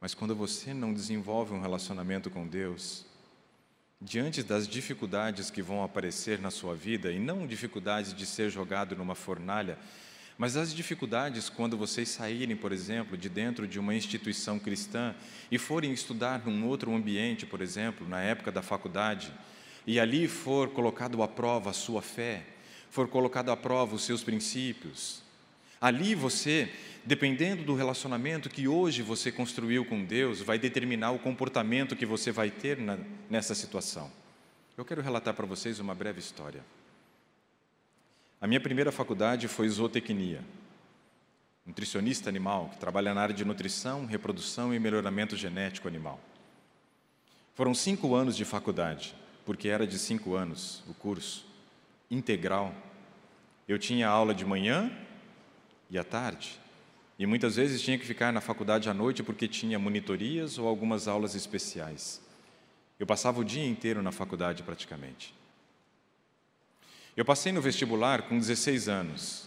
Mas 0.00 0.12
quando 0.12 0.34
você 0.34 0.74
não 0.74 0.92
desenvolve 0.92 1.54
um 1.54 1.60
relacionamento 1.60 2.28
com 2.28 2.48
Deus, 2.48 3.06
diante 4.00 4.42
das 4.42 4.66
dificuldades 4.66 5.50
que 5.50 5.62
vão 5.62 5.84
aparecer 5.84 6.40
na 6.40 6.50
sua 6.50 6.74
vida, 6.74 7.12
e 7.12 7.20
não 7.20 7.46
dificuldades 7.46 8.12
de 8.12 8.26
ser 8.26 8.50
jogado 8.50 8.96
numa 8.96 9.14
fornalha, 9.14 9.78
mas 10.38 10.56
as 10.56 10.74
dificuldades 10.74 11.48
quando 11.48 11.76
vocês 11.76 12.08
saírem, 12.08 12.56
por 12.56 12.72
exemplo, 12.72 13.16
de 13.16 13.28
dentro 13.28 13.66
de 13.66 13.78
uma 13.78 13.94
instituição 13.94 14.58
cristã 14.58 15.14
e 15.50 15.58
forem 15.58 15.92
estudar 15.92 16.46
num 16.46 16.66
outro 16.66 16.94
ambiente, 16.94 17.46
por 17.46 17.60
exemplo, 17.60 18.08
na 18.08 18.20
época 18.20 18.50
da 18.50 18.62
faculdade, 18.62 19.32
e 19.86 19.98
ali 20.00 20.28
for 20.28 20.70
colocado 20.70 21.22
à 21.22 21.28
prova 21.28 21.70
a 21.70 21.72
sua 21.72 22.00
fé, 22.00 22.44
for 22.90 23.08
colocado 23.08 23.50
à 23.50 23.56
prova 23.56 23.94
os 23.94 24.04
seus 24.04 24.22
princípios, 24.22 25.22
ali 25.80 26.14
você, 26.14 26.70
dependendo 27.04 27.64
do 27.64 27.74
relacionamento 27.74 28.48
que 28.48 28.68
hoje 28.68 29.02
você 29.02 29.32
construiu 29.32 29.84
com 29.84 30.04
Deus, 30.04 30.40
vai 30.40 30.58
determinar 30.58 31.10
o 31.10 31.18
comportamento 31.18 31.96
que 31.96 32.06
você 32.06 32.30
vai 32.30 32.50
ter 32.50 32.78
na, 32.78 32.98
nessa 33.28 33.54
situação. 33.54 34.10
Eu 34.76 34.84
quero 34.84 35.02
relatar 35.02 35.34
para 35.34 35.46
vocês 35.46 35.78
uma 35.80 35.94
breve 35.94 36.20
história. 36.20 36.64
A 38.42 38.46
minha 38.48 38.60
primeira 38.60 38.90
faculdade 38.90 39.46
foi 39.46 39.68
zootecnia, 39.68 40.40
nutricionista 41.64 42.28
animal, 42.28 42.70
que 42.70 42.76
trabalha 42.76 43.14
na 43.14 43.22
área 43.22 43.32
de 43.32 43.44
nutrição, 43.44 44.04
reprodução 44.04 44.74
e 44.74 44.80
melhoramento 44.80 45.36
genético 45.36 45.86
animal. 45.86 46.18
Foram 47.54 47.72
cinco 47.72 48.16
anos 48.16 48.36
de 48.36 48.44
faculdade, 48.44 49.14
porque 49.46 49.68
era 49.68 49.86
de 49.86 49.96
cinco 49.96 50.34
anos 50.34 50.82
o 50.88 50.94
curso, 50.94 51.46
integral. 52.10 52.74
Eu 53.68 53.78
tinha 53.78 54.08
aula 54.08 54.34
de 54.34 54.44
manhã 54.44 54.90
e 55.88 55.96
à 55.96 56.02
tarde, 56.02 56.58
e 57.20 57.26
muitas 57.26 57.54
vezes 57.54 57.80
tinha 57.80 57.96
que 57.96 58.04
ficar 58.04 58.32
na 58.32 58.40
faculdade 58.40 58.90
à 58.90 58.92
noite 58.92 59.22
porque 59.22 59.46
tinha 59.46 59.78
monitorias 59.78 60.58
ou 60.58 60.66
algumas 60.66 61.06
aulas 61.06 61.36
especiais. 61.36 62.20
Eu 62.98 63.06
passava 63.06 63.38
o 63.38 63.44
dia 63.44 63.64
inteiro 63.64 64.02
na 64.02 64.10
faculdade 64.10 64.64
praticamente. 64.64 65.32
Eu 67.14 67.26
passei 67.26 67.52
no 67.52 67.60
vestibular 67.60 68.22
com 68.22 68.38
16 68.38 68.88
anos. 68.88 69.46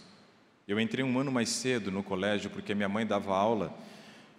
Eu 0.68 0.78
entrei 0.78 1.04
um 1.04 1.18
ano 1.18 1.32
mais 1.32 1.48
cedo 1.48 1.90
no 1.90 2.00
colégio 2.00 2.48
porque 2.48 2.76
minha 2.76 2.88
mãe 2.88 3.04
dava 3.04 3.36
aula 3.36 3.76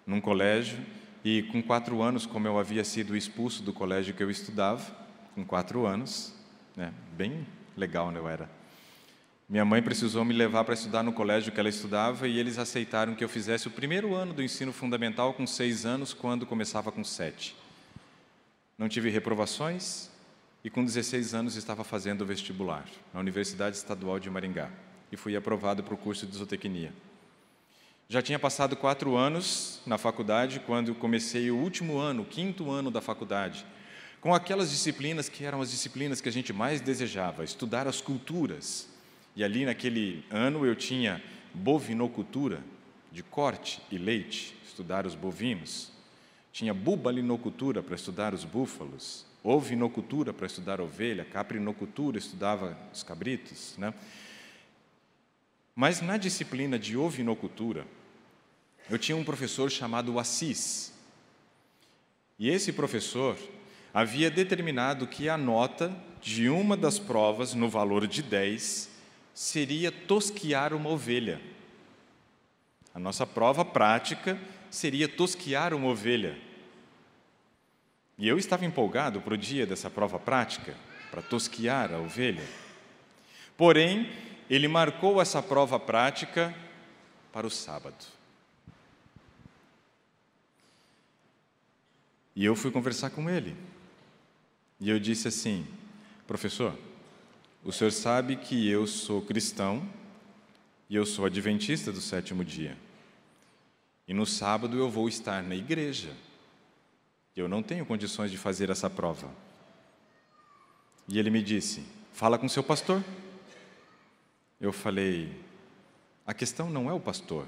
num 0.05 0.21
colégio 0.21 0.79
e 1.25 1.43
com 1.43 1.61
quatro 1.61 2.01
anos, 2.01 2.25
como 2.25 2.47
eu 2.47 2.57
havia 2.57 2.85
sido 2.85 3.17
expulso 3.17 3.61
do 3.63 3.73
colégio 3.73 4.13
que 4.13 4.23
eu 4.23 4.31
estudava, 4.31 4.81
com 5.35 5.43
quatro 5.43 5.85
anos, 5.85 6.33
né, 6.73 6.93
bem 7.17 7.45
legal 7.75 8.11
né, 8.11 8.19
eu 8.19 8.29
era. 8.29 8.49
Minha 9.49 9.65
mãe 9.65 9.83
precisou 9.83 10.23
me 10.23 10.33
levar 10.33 10.63
para 10.63 10.73
estudar 10.73 11.03
no 11.03 11.11
colégio 11.11 11.51
que 11.51 11.59
ela 11.59 11.67
estudava 11.67 12.29
e 12.29 12.39
eles 12.39 12.57
aceitaram 12.57 13.13
que 13.13 13.25
eu 13.25 13.29
fizesse 13.29 13.67
o 13.67 13.71
primeiro 13.71 14.15
ano 14.15 14.33
do 14.33 14.41
ensino 14.41 14.71
fundamental 14.71 15.33
com 15.33 15.45
seis 15.45 15.85
anos, 15.85 16.13
quando 16.13 16.45
começava 16.45 16.93
com 16.93 17.03
sete. 17.03 17.57
Não 18.77 18.87
tive 18.87 19.09
reprovações, 19.09 20.09
e 20.67 20.69
com 20.69 20.83
16 20.83 21.33
anos 21.33 21.55
estava 21.55 21.81
fazendo 21.81 22.23
o 22.23 22.25
vestibular 22.25 22.83
na 23.13 23.21
Universidade 23.21 23.77
Estadual 23.77 24.19
de 24.19 24.29
Maringá 24.29 24.69
e 25.09 25.15
fui 25.15 25.33
aprovado 25.33 25.81
para 25.81 25.93
o 25.93 25.97
curso 25.97 26.27
de 26.27 26.35
zootecnia. 26.35 26.91
Já 28.09 28.21
tinha 28.21 28.37
passado 28.37 28.75
quatro 28.75 29.15
anos 29.15 29.79
na 29.85 29.97
faculdade 29.97 30.59
quando 30.59 30.93
comecei 30.93 31.49
o 31.49 31.55
último 31.55 31.97
ano, 31.97 32.23
o 32.23 32.25
quinto 32.25 32.69
ano 32.69 32.91
da 32.91 32.99
faculdade, 32.99 33.65
com 34.19 34.35
aquelas 34.35 34.69
disciplinas 34.69 35.29
que 35.29 35.45
eram 35.45 35.61
as 35.61 35.71
disciplinas 35.71 36.19
que 36.19 36.27
a 36.27 36.33
gente 36.33 36.51
mais 36.51 36.81
desejava, 36.81 37.45
estudar 37.45 37.87
as 37.87 38.01
culturas. 38.01 38.89
E 39.37 39.45
ali 39.45 39.63
naquele 39.63 40.25
ano 40.29 40.65
eu 40.65 40.75
tinha 40.75 41.23
bovinocultura, 41.53 42.61
de 43.09 43.23
corte 43.23 43.81
e 43.89 43.97
leite, 43.97 44.53
estudar 44.67 45.05
os 45.05 45.15
bovinos. 45.15 45.93
Tinha 46.51 46.73
bubalinocultura 46.73 47.81
para 47.81 47.95
estudar 47.95 48.33
os 48.33 48.43
búfalos 48.43 49.26
ovinocultura 49.47 50.33
para 50.33 50.45
estudar 50.45 50.81
ovelha, 50.81 51.23
caprinocultura 51.23 52.17
estudava 52.17 52.77
os 52.93 53.01
cabritos, 53.01 53.75
né? 53.77 53.93
Mas 55.73 56.01
na 56.01 56.17
disciplina 56.17 56.77
de 56.77 56.97
ovinocultura, 56.97 57.85
eu 58.89 58.97
tinha 58.97 59.15
um 59.15 59.23
professor 59.23 59.69
chamado 59.69 60.19
Assis. 60.19 60.91
E 62.37 62.49
esse 62.49 62.73
professor 62.73 63.37
havia 63.93 64.29
determinado 64.29 65.07
que 65.07 65.29
a 65.29 65.37
nota 65.37 65.95
de 66.21 66.49
uma 66.49 66.75
das 66.75 66.99
provas, 66.99 67.53
no 67.53 67.69
valor 67.69 68.05
de 68.05 68.21
10, 68.21 68.89
seria 69.33 69.91
tosquiar 69.91 70.73
uma 70.73 70.89
ovelha. 70.89 71.39
A 72.93 72.99
nossa 72.99 73.25
prova 73.25 73.63
prática 73.63 74.37
seria 74.69 75.07
tosquiar 75.07 75.73
uma 75.73 75.87
ovelha. 75.87 76.46
E 78.17 78.27
eu 78.27 78.37
estava 78.37 78.65
empolgado 78.65 79.21
para 79.21 79.33
o 79.33 79.37
dia 79.37 79.65
dessa 79.65 79.89
prova 79.89 80.17
prática, 80.17 80.75
para 81.11 81.21
tosquiar 81.21 81.93
a 81.93 81.99
ovelha. 81.99 82.43
Porém, 83.55 84.11
ele 84.49 84.67
marcou 84.67 85.21
essa 85.21 85.41
prova 85.41 85.79
prática 85.79 86.55
para 87.31 87.45
o 87.45 87.51
sábado. 87.51 88.05
E 92.35 92.45
eu 92.45 92.55
fui 92.55 92.71
conversar 92.71 93.09
com 93.09 93.29
ele. 93.29 93.55
E 94.79 94.89
eu 94.89 94.99
disse 94.99 95.27
assim: 95.27 95.65
professor, 96.25 96.77
o 97.63 97.71
senhor 97.71 97.91
sabe 97.91 98.35
que 98.35 98.69
eu 98.69 98.87
sou 98.87 99.21
cristão 99.21 99.87
e 100.89 100.95
eu 100.95 101.05
sou 101.05 101.25
adventista 101.25 101.91
do 101.91 101.99
sétimo 101.99 102.43
dia. 102.45 102.77
E 104.07 104.13
no 104.13 104.25
sábado 104.25 104.77
eu 104.77 104.89
vou 104.89 105.09
estar 105.09 105.43
na 105.43 105.55
igreja. 105.55 106.11
Eu 107.37 107.47
não 107.47 107.61
tenho 107.61 107.85
condições 107.85 108.31
de 108.31 108.37
fazer 108.37 108.71
essa 108.71 108.89
prova. 108.89 109.29
E 111.07 111.19
ele 111.19 111.29
me 111.29 111.43
disse: 111.43 111.85
fala 112.11 112.35
com 112.35 112.49
seu 112.49 112.63
pastor. 112.63 113.03
Eu 114.59 114.73
falei: 114.73 115.39
a 116.25 116.33
questão 116.33 116.67
não 116.67 116.89
é 116.89 116.93
o 116.93 116.99
pastor, 116.99 117.45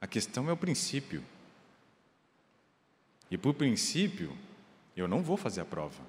a 0.00 0.06
questão 0.06 0.48
é 0.48 0.52
o 0.52 0.56
princípio. 0.56 1.24
E 3.28 3.36
por 3.36 3.52
princípio, 3.52 4.32
eu 4.96 5.08
não 5.08 5.24
vou 5.24 5.36
fazer 5.36 5.62
a 5.62 5.64
prova. 5.64 6.00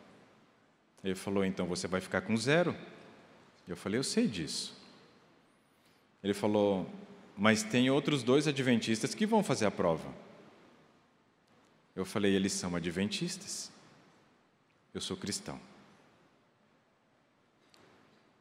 Ele 1.04 1.16
falou: 1.16 1.44
então 1.44 1.66
você 1.66 1.88
vai 1.88 2.02
ficar 2.02 2.22
com 2.22 2.38
zero. 2.38 2.76
Eu 3.68 3.76
falei: 3.76 3.98
eu 3.98 4.04
sei 4.04 4.28
disso. 4.28 4.80
Ele 6.24 6.36
falou: 6.36 6.88
mas 7.36 7.64
tem 7.64 7.90
outros 7.90 8.22
dois 8.22 8.48
adventistas 8.48 9.16
que 9.16 9.26
vão 9.26 9.44
fazer 9.44 9.66
a 9.66 9.72
prova. 9.72 10.08
Eu 11.96 12.06
falei: 12.06 12.34
eles 12.34 12.54
são 12.54 12.76
adventistas. 12.76 13.72
Eu 14.94 15.02
sou 15.02 15.16
cristão. 15.16 15.60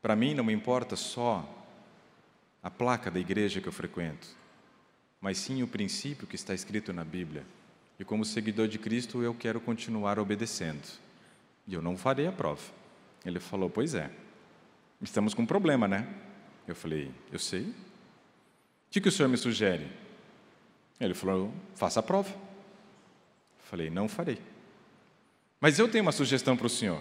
Para 0.02 0.16
mim 0.16 0.34
não 0.34 0.44
me 0.44 0.52
importa 0.52 0.96
só 0.96 1.46
a 2.62 2.70
placa 2.70 3.10
da 3.10 3.20
igreja 3.20 3.60
que 3.60 3.68
eu 3.68 3.72
frequento, 3.72 4.28
mas 5.20 5.38
sim 5.38 5.62
o 5.62 5.68
princípio 5.68 6.26
que 6.26 6.36
está 6.36 6.54
escrito 6.54 6.92
na 6.92 7.04
Bíblia. 7.04 7.44
E 7.98 8.04
como 8.04 8.24
seguidor 8.24 8.66
de 8.66 8.78
Cristo, 8.78 9.22
eu 9.22 9.34
quero 9.34 9.60
continuar 9.60 10.18
obedecendo. 10.18 10.88
E 11.68 11.74
eu 11.74 11.82
não 11.82 11.96
farei 11.96 12.26
a 12.26 12.32
prova. 12.32 12.62
Ele 13.24 13.38
falou: 13.38 13.68
Pois 13.68 13.94
é, 13.94 14.10
estamos 15.02 15.34
com 15.34 15.42
um 15.42 15.46
problema, 15.46 15.86
né? 15.86 16.08
Eu 16.66 16.74
falei: 16.74 17.10
Eu 17.30 17.38
sei. 17.38 17.62
O 17.62 17.74
que, 18.90 19.08
o 19.08 19.12
senhor 19.12 19.28
me 19.28 19.36
sugere? 19.36 19.86
Ele 20.98 21.14
falou: 21.14 21.52
Faça 21.74 22.00
a 22.00 22.02
prova. 22.02 22.49
Falei: 23.70 23.88
Não 23.88 24.08
farei. 24.08 24.38
Mas 25.60 25.78
eu 25.78 25.88
tenho 25.88 26.02
uma 26.02 26.10
sugestão 26.10 26.56
para 26.56 26.66
o 26.66 26.70
senhor. 26.70 27.00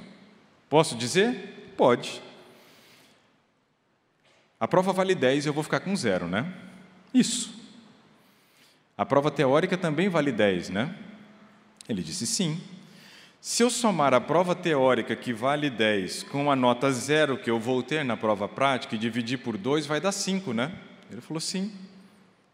Posso 0.70 0.96
dizer? 0.96 1.74
Pode. 1.76 2.22
A 4.60 4.68
prova 4.68 4.94
vale 4.94 5.16
10 5.16 5.46
e 5.46 5.50
eu 5.50 5.54
vou 5.54 5.64
ficar 5.64 5.80
com 5.80 5.96
zero, 5.96 6.28
né? 6.28 6.54
Isso. 7.12 7.58
A 8.96 9.04
prova 9.04 9.32
teórica 9.32 9.78
também 9.78 10.10
vale 10.10 10.32
10, 10.32 10.70
né? 10.70 10.96
Ele 11.88 12.04
disse 12.04 12.28
sim. 12.28 12.62
Se 13.42 13.64
eu 13.64 13.70
somar 13.70 14.14
a 14.14 14.22
prova 14.22 14.54
teórica, 14.54 15.16
que 15.16 15.34
vale 15.34 15.70
10, 15.72 16.24
com 16.24 16.52
a 16.52 16.56
nota 16.56 16.92
zero 16.92 17.38
que 17.38 17.50
eu 17.50 17.60
vou 17.60 17.82
ter 17.82 18.04
na 18.06 18.18
prova 18.18 18.48
prática 18.48 18.94
e 18.94 19.00
dividir 19.00 19.40
por 19.40 19.58
2, 19.58 19.88
vai 19.88 20.00
dar 20.00 20.12
5, 20.12 20.54
né? 20.54 20.78
Ele 21.10 21.22
falou 21.22 21.40
sim. 21.40 21.74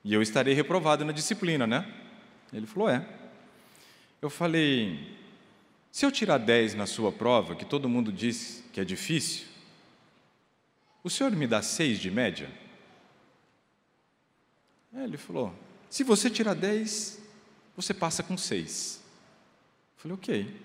E 0.06 0.14
eu 0.14 0.22
estarei 0.22 0.54
reprovado 0.54 1.04
na 1.04 1.12
disciplina, 1.12 1.68
né? 1.68 1.86
Ele 2.54 2.68
falou 2.68 2.88
é. 2.88 3.04
Eu 4.26 4.30
falei, 4.32 5.16
se 5.92 6.04
eu 6.04 6.12
tirar 6.12 6.40
10 6.40 6.74
na 6.74 6.88
sua 6.88 7.12
prova, 7.12 7.56
que 7.56 7.64
todo 7.64 7.88
mundo 7.88 8.12
diz 8.12 8.64
que 8.74 8.82
é 8.82 8.84
difícil, 8.84 9.46
o 11.04 11.12
senhor 11.12 11.32
me 11.34 11.46
dá 11.46 11.62
6 11.62 12.00
de 12.00 12.10
média? 12.10 12.50
ele 14.92 15.16
falou, 15.16 15.54
se 15.92 16.04
você 16.04 16.28
tirar 16.28 16.56
10, 16.56 17.20
você 17.78 17.94
passa 17.94 18.24
com 18.24 18.36
6. 18.36 19.00
Falei, 19.96 20.18
ok. 20.18 20.62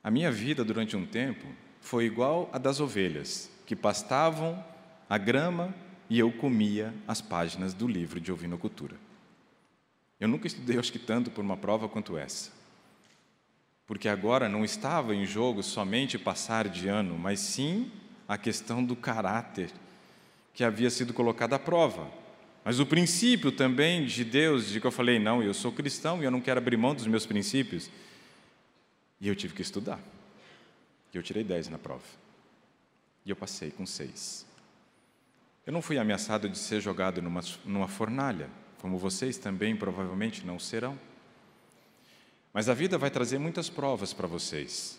A 0.00 0.12
minha 0.12 0.30
vida 0.30 0.64
durante 0.64 0.96
um 0.96 1.04
tempo 1.04 1.48
foi 1.80 2.04
igual 2.04 2.48
a 2.52 2.58
das 2.58 2.78
ovelhas, 2.78 3.50
que 3.66 3.74
pastavam 3.74 4.64
a 5.10 5.18
grama 5.18 5.74
e 6.08 6.20
eu 6.20 6.30
comia 6.30 6.94
as 7.08 7.20
páginas 7.20 7.74
do 7.74 7.88
livro 7.88 8.20
de 8.20 8.30
Ovinocultura. 8.30 8.94
Eu 10.22 10.28
nunca 10.28 10.46
estudei, 10.46 10.78
acho 10.78 10.92
que 10.92 11.00
tanto, 11.00 11.32
por 11.32 11.40
uma 11.40 11.56
prova 11.56 11.88
quanto 11.88 12.16
essa. 12.16 12.52
Porque 13.88 14.08
agora 14.08 14.48
não 14.48 14.64
estava 14.64 15.16
em 15.16 15.26
jogo 15.26 15.64
somente 15.64 16.16
passar 16.16 16.68
de 16.68 16.86
ano, 16.86 17.18
mas 17.18 17.40
sim 17.40 17.90
a 18.28 18.38
questão 18.38 18.84
do 18.84 18.94
caráter 18.94 19.72
que 20.54 20.62
havia 20.62 20.90
sido 20.90 21.12
colocado 21.12 21.54
à 21.54 21.58
prova. 21.58 22.08
Mas 22.64 22.78
o 22.78 22.86
princípio 22.86 23.50
também 23.50 24.06
de 24.06 24.22
Deus, 24.22 24.68
de 24.68 24.80
que 24.80 24.86
eu 24.86 24.92
falei, 24.92 25.18
não, 25.18 25.42
eu 25.42 25.52
sou 25.52 25.72
cristão 25.72 26.22
e 26.22 26.24
eu 26.24 26.30
não 26.30 26.40
quero 26.40 26.60
abrir 26.60 26.76
mão 26.76 26.94
dos 26.94 27.08
meus 27.08 27.26
princípios. 27.26 27.90
E 29.20 29.26
eu 29.26 29.34
tive 29.34 29.54
que 29.54 29.62
estudar. 29.62 29.98
E 31.12 31.16
eu 31.16 31.22
tirei 31.24 31.42
10 31.42 31.68
na 31.68 31.78
prova. 31.78 32.04
E 33.26 33.30
eu 33.30 33.34
passei 33.34 33.72
com 33.72 33.84
6. 33.84 34.46
Eu 35.66 35.72
não 35.72 35.82
fui 35.82 35.98
ameaçado 35.98 36.48
de 36.48 36.58
ser 36.58 36.80
jogado 36.80 37.20
numa, 37.20 37.40
numa 37.64 37.88
fornalha, 37.88 38.48
como 38.82 38.98
vocês 38.98 39.38
também 39.38 39.76
provavelmente 39.76 40.44
não 40.44 40.58
serão. 40.58 40.98
Mas 42.52 42.68
a 42.68 42.74
vida 42.74 42.98
vai 42.98 43.10
trazer 43.10 43.38
muitas 43.38 43.70
provas 43.70 44.12
para 44.12 44.26
vocês. 44.26 44.98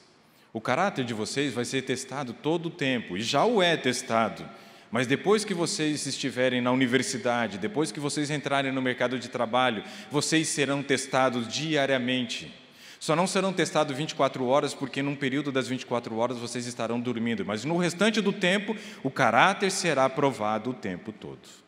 O 0.53 0.61
caráter 0.61 1.03
de 1.03 1.13
vocês 1.13 1.53
vai 1.53 1.65
ser 1.65 1.81
testado 1.81 2.31
todo 2.31 2.67
o 2.67 2.71
tempo, 2.71 3.17
e 3.17 3.21
já 3.21 3.43
o 3.43 3.61
é 3.61 3.75
testado. 3.75 4.49
Mas 4.89 5.05
depois 5.05 5.43
que 5.43 5.53
vocês 5.53 6.05
estiverem 6.05 6.61
na 6.61 6.71
universidade, 6.71 7.57
depois 7.57 7.91
que 7.91 7.99
vocês 7.99 8.31
entrarem 8.31 8.71
no 8.71 8.81
mercado 8.81 9.19
de 9.19 9.27
trabalho, 9.27 9.83
vocês 10.09 10.47
serão 10.47 10.81
testados 10.81 11.47
diariamente. 11.47 12.53
Só 12.99 13.17
não 13.17 13.27
serão 13.27 13.51
testados 13.51 13.97
24 13.97 14.45
horas, 14.45 14.73
porque 14.73 15.01
num 15.01 15.15
período 15.15 15.51
das 15.51 15.67
24 15.67 16.15
horas 16.15 16.37
vocês 16.37 16.67
estarão 16.67 17.01
dormindo, 17.01 17.43
mas 17.43 17.65
no 17.65 17.75
restante 17.75 18.21
do 18.21 18.31
tempo, 18.31 18.77
o 19.03 19.11
caráter 19.11 19.69
será 19.71 20.07
provado 20.07 20.69
o 20.69 20.73
tempo 20.73 21.11
todo. 21.11 21.62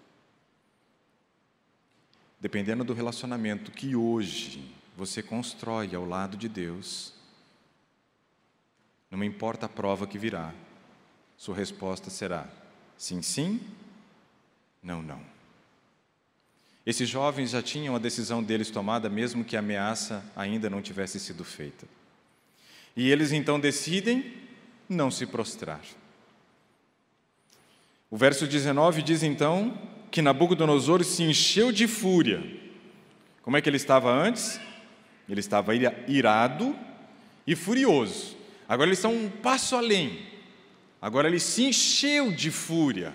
Dependendo 2.40 2.84
do 2.84 2.94
relacionamento 2.94 3.72
que 3.72 3.96
hoje 3.96 4.74
você 4.96 5.24
constrói 5.24 5.96
ao 5.96 6.06
lado 6.06 6.38
de 6.38 6.48
Deus, 6.48 7.14
não 9.10 9.24
importa 9.24 9.66
a 9.66 9.70
prova 9.70 10.06
que 10.06 10.18
virá, 10.18 10.54
sua 11.38 11.56
resposta 11.56 12.10
será 12.10 12.48
Sim, 12.98 13.22
sim, 13.22 13.60
não, 14.82 15.02
não. 15.02 15.22
Esses 16.86 17.10
jovens 17.10 17.50
já 17.50 17.62
tinham 17.62 17.96
a 17.96 18.00
decisão 18.00 18.44
deles 18.44 18.70
tomada, 18.70 19.10
mesmo 19.10 19.44
que 19.44 19.56
a 19.56 19.60
ameaça 19.60 20.24
ainda 20.36 20.70
não 20.70 20.82
tivesse 20.82 21.20
sido 21.20 21.44
feita. 21.44 21.88
E 22.96 23.10
eles 23.10 23.32
então 23.32 23.60
decidem 23.60 24.34
não 24.88 25.10
se 25.10 25.26
prostrar. 25.26 25.82
O 28.10 28.18
verso 28.18 28.48
19 28.48 29.02
diz 29.02 29.24
então 29.24 29.78
que 30.16 30.22
Nabucodonosor 30.22 31.04
se 31.04 31.24
encheu 31.24 31.74
de 31.74 31.90
fúria. 31.90 32.42
Como 33.42 33.58
é 33.58 33.62
que 33.62 33.68
ele 33.68 33.76
estava 33.76 34.10
antes? 34.10 34.62
Ele 35.28 35.42
estava 35.42 35.76
irado 35.76 36.74
e 37.46 37.54
furioso. 37.54 38.38
Agora 38.66 38.88
eles 38.88 39.00
estão 39.00 39.14
um 39.14 39.30
passo 39.30 39.76
além. 39.76 40.26
Agora 41.02 41.28
ele 41.28 41.38
se 41.38 41.66
encheu 41.66 42.32
de 42.32 42.50
fúria. 42.50 43.14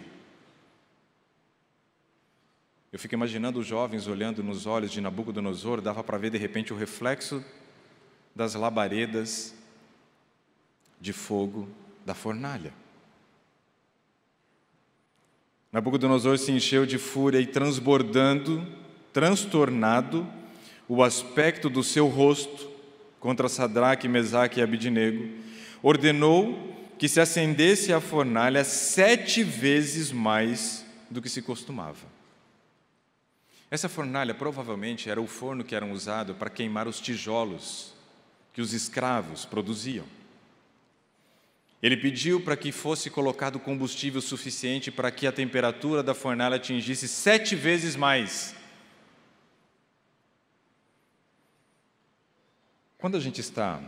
Eu 2.92 2.98
fico 2.98 3.14
imaginando 3.14 3.60
os 3.60 3.66
jovens 3.66 4.06
olhando 4.06 4.42
nos 4.42 4.66
olhos 4.66 4.92
de 4.92 5.00
Nabucodonosor, 5.00 5.80
dava 5.80 6.04
para 6.04 6.18
ver 6.18 6.28
de 6.28 6.36
repente 6.36 6.70
o 6.70 6.76
reflexo 6.76 7.42
das 8.36 8.54
labaredas 8.54 9.54
de 11.00 11.14
fogo 11.14 11.66
da 12.04 12.12
fornalha. 12.12 12.74
Nabucodonosor 15.72 16.36
se 16.38 16.50
encheu 16.50 16.84
de 16.84 16.98
fúria 16.98 17.40
e 17.40 17.46
transbordando, 17.46 18.66
transtornado, 19.12 20.26
o 20.88 21.02
aspecto 21.02 21.70
do 21.70 21.84
seu 21.84 22.08
rosto 22.08 22.68
contra 23.20 23.48
Sadraque, 23.48 24.08
Mesaque 24.08 24.58
e 24.58 24.62
Abidinego, 24.62 25.28
ordenou 25.80 26.76
que 26.98 27.08
se 27.08 27.20
acendesse 27.20 27.92
a 27.92 28.00
fornalha 28.00 28.64
sete 28.64 29.44
vezes 29.44 30.10
mais 30.10 30.84
do 31.08 31.22
que 31.22 31.28
se 31.28 31.40
costumava. 31.40 32.06
Essa 33.70 33.88
fornalha 33.88 34.34
provavelmente 34.34 35.08
era 35.08 35.20
o 35.20 35.28
forno 35.28 35.62
que 35.62 35.76
era 35.76 35.86
usado 35.86 36.34
para 36.34 36.50
queimar 36.50 36.88
os 36.88 37.00
tijolos 37.00 37.94
que 38.52 38.60
os 38.60 38.72
escravos 38.72 39.44
produziam. 39.44 40.04
Ele 41.82 41.96
pediu 41.96 42.40
para 42.40 42.56
que 42.56 42.70
fosse 42.70 43.08
colocado 43.08 43.58
combustível 43.58 44.20
suficiente 44.20 44.90
para 44.90 45.10
que 45.10 45.26
a 45.26 45.32
temperatura 45.32 46.02
da 46.02 46.14
fornalha 46.14 46.56
atingisse 46.56 47.08
sete 47.08 47.56
vezes 47.56 47.96
mais. 47.96 48.54
Quando 52.98 53.16
a 53.16 53.20
gente 53.20 53.40
está 53.40 53.80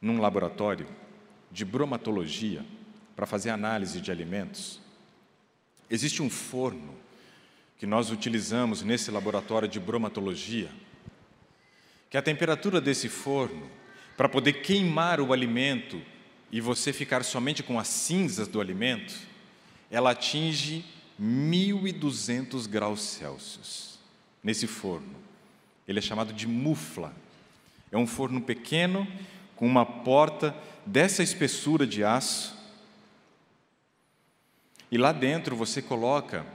num 0.00 0.20
laboratório 0.20 0.86
de 1.50 1.64
bromatologia 1.64 2.62
para 3.16 3.24
fazer 3.24 3.48
análise 3.48 3.98
de 3.98 4.10
alimentos, 4.10 4.78
existe 5.88 6.22
um 6.22 6.28
forno 6.28 6.94
que 7.78 7.86
nós 7.86 8.10
utilizamos 8.10 8.82
nesse 8.82 9.10
laboratório 9.10 9.66
de 9.66 9.80
bromatologia, 9.80 10.68
que 12.10 12.18
a 12.18 12.22
temperatura 12.22 12.78
desse 12.78 13.08
forno, 13.08 13.70
para 14.18 14.28
poder 14.28 14.60
queimar 14.60 15.18
o 15.18 15.32
alimento 15.32 15.98
e 16.52 16.60
você 16.60 16.92
ficar 16.92 17.24
somente 17.24 17.62
com 17.62 17.78
as 17.78 17.88
cinzas 17.88 18.48
do 18.48 18.60
alimento, 18.60 19.14
ela 19.90 20.10
atinge 20.10 20.84
1200 21.18 22.66
graus 22.66 23.00
Celsius 23.02 23.98
nesse 24.42 24.66
forno. 24.66 25.14
Ele 25.86 25.98
é 25.98 26.02
chamado 26.02 26.32
de 26.32 26.46
mufla. 26.46 27.14
É 27.92 27.96
um 27.96 28.06
forno 28.06 28.40
pequeno 28.40 29.06
com 29.56 29.66
uma 29.66 29.84
porta 29.84 30.56
dessa 30.86 31.22
espessura 31.22 31.86
de 31.86 32.02
aço. 32.02 32.56
E 34.90 34.96
lá 34.96 35.12
dentro 35.12 35.54
você 35.54 35.82
coloca 35.82 36.46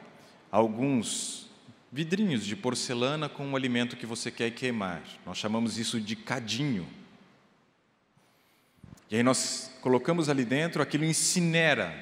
alguns 0.51 1.47
vidrinhos 1.91 2.45
de 2.45 2.55
porcelana 2.55 3.29
com 3.29 3.51
o 3.51 3.55
alimento 3.55 3.95
que 3.95 4.05
você 4.05 4.31
quer 4.31 4.51
queimar. 4.51 5.01
Nós 5.25 5.37
chamamos 5.37 5.77
isso 5.77 6.01
de 6.01 6.15
cadinho. 6.15 6.87
E 9.09 9.15
aí 9.17 9.23
nós 9.23 9.71
colocamos 9.81 10.29
ali 10.29 10.43
dentro, 10.43 10.81
aquilo 10.81 11.05
incinera 11.05 11.93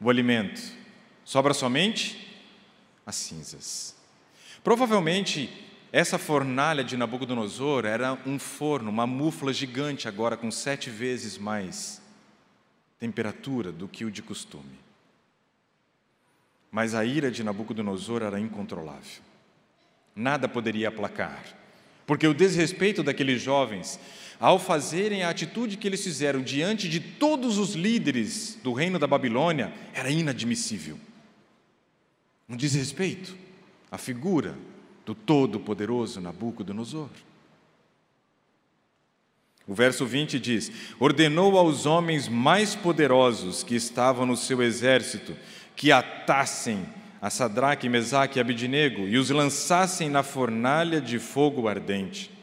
o 0.00 0.08
alimento. 0.08 0.60
Sobra 1.24 1.54
somente 1.54 2.40
as 3.04 3.16
cinzas. 3.16 3.96
Provavelmente 4.62 5.50
essa 5.92 6.18
fornalha 6.18 6.82
de 6.82 6.96
Nabucodonosor 6.96 7.84
era 7.84 8.18
um 8.24 8.38
forno, 8.38 8.88
uma 8.88 9.06
mufla 9.06 9.52
gigante, 9.52 10.08
agora 10.08 10.38
com 10.38 10.50
sete 10.50 10.88
vezes 10.88 11.36
mais 11.36 12.00
temperatura 12.98 13.70
do 13.70 13.86
que 13.86 14.04
o 14.04 14.10
de 14.10 14.22
costume. 14.22 14.78
Mas 16.70 16.94
a 16.94 17.04
ira 17.04 17.30
de 17.30 17.44
Nabucodonosor 17.44 18.22
era 18.22 18.40
incontrolável. 18.40 19.22
Nada 20.16 20.48
poderia 20.48 20.88
aplacar, 20.88 21.44
porque 22.06 22.26
o 22.26 22.32
desrespeito 22.32 23.02
daqueles 23.02 23.42
jovens 23.42 24.00
ao 24.42 24.58
fazerem 24.58 25.22
a 25.22 25.30
atitude 25.30 25.76
que 25.76 25.86
eles 25.86 26.02
fizeram 26.02 26.42
diante 26.42 26.88
de 26.88 26.98
todos 26.98 27.58
os 27.58 27.74
líderes 27.74 28.58
do 28.60 28.72
reino 28.72 28.98
da 28.98 29.06
Babilônia, 29.06 29.72
era 29.94 30.10
inadmissível. 30.10 30.98
Um 32.48 32.56
desrespeito 32.56 33.36
à 33.88 33.96
figura 33.96 34.58
do 35.06 35.14
todo-poderoso 35.14 36.20
Nabucodonosor. 36.20 37.08
O 39.64 39.74
verso 39.74 40.04
20 40.04 40.40
diz: 40.40 40.72
Ordenou 40.98 41.56
aos 41.56 41.86
homens 41.86 42.26
mais 42.26 42.74
poderosos 42.74 43.62
que 43.62 43.76
estavam 43.76 44.26
no 44.26 44.36
seu 44.36 44.60
exército 44.60 45.36
que 45.76 45.92
atassem 45.92 46.84
a 47.20 47.30
Sadraque, 47.30 47.88
Mesaque 47.88 48.38
e 48.38 48.40
Abidinego 48.40 49.06
e 49.06 49.16
os 49.18 49.30
lançassem 49.30 50.10
na 50.10 50.24
fornalha 50.24 51.00
de 51.00 51.20
fogo 51.20 51.68
ardente. 51.68 52.41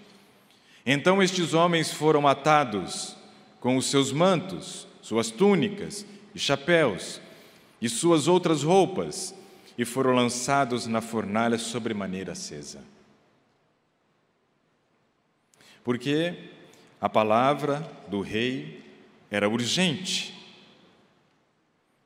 Então 0.92 1.22
estes 1.22 1.54
homens 1.54 1.92
foram 1.94 2.28
atados 2.28 3.16
com 3.60 3.78
os 3.78 3.86
seus 3.86 4.12
mantos, 4.12 4.88
suas 5.04 5.30
túnicas 5.30 6.04
e 6.34 6.40
chapéus 6.40 7.22
e 7.80 7.88
suas 7.88 8.28
outras 8.28 8.64
roupas 8.64 9.36
e 9.78 9.86
foram 9.86 10.16
lançados 10.16 10.88
na 10.88 11.00
fornalha 11.00 11.60
sobremaneira 11.60 12.32
acesa. 12.32 12.84
Porque 15.84 16.50
a 17.00 17.08
palavra 17.08 17.88
do 18.08 18.22
rei 18.22 18.84
era 19.30 19.48
urgente 19.48 20.34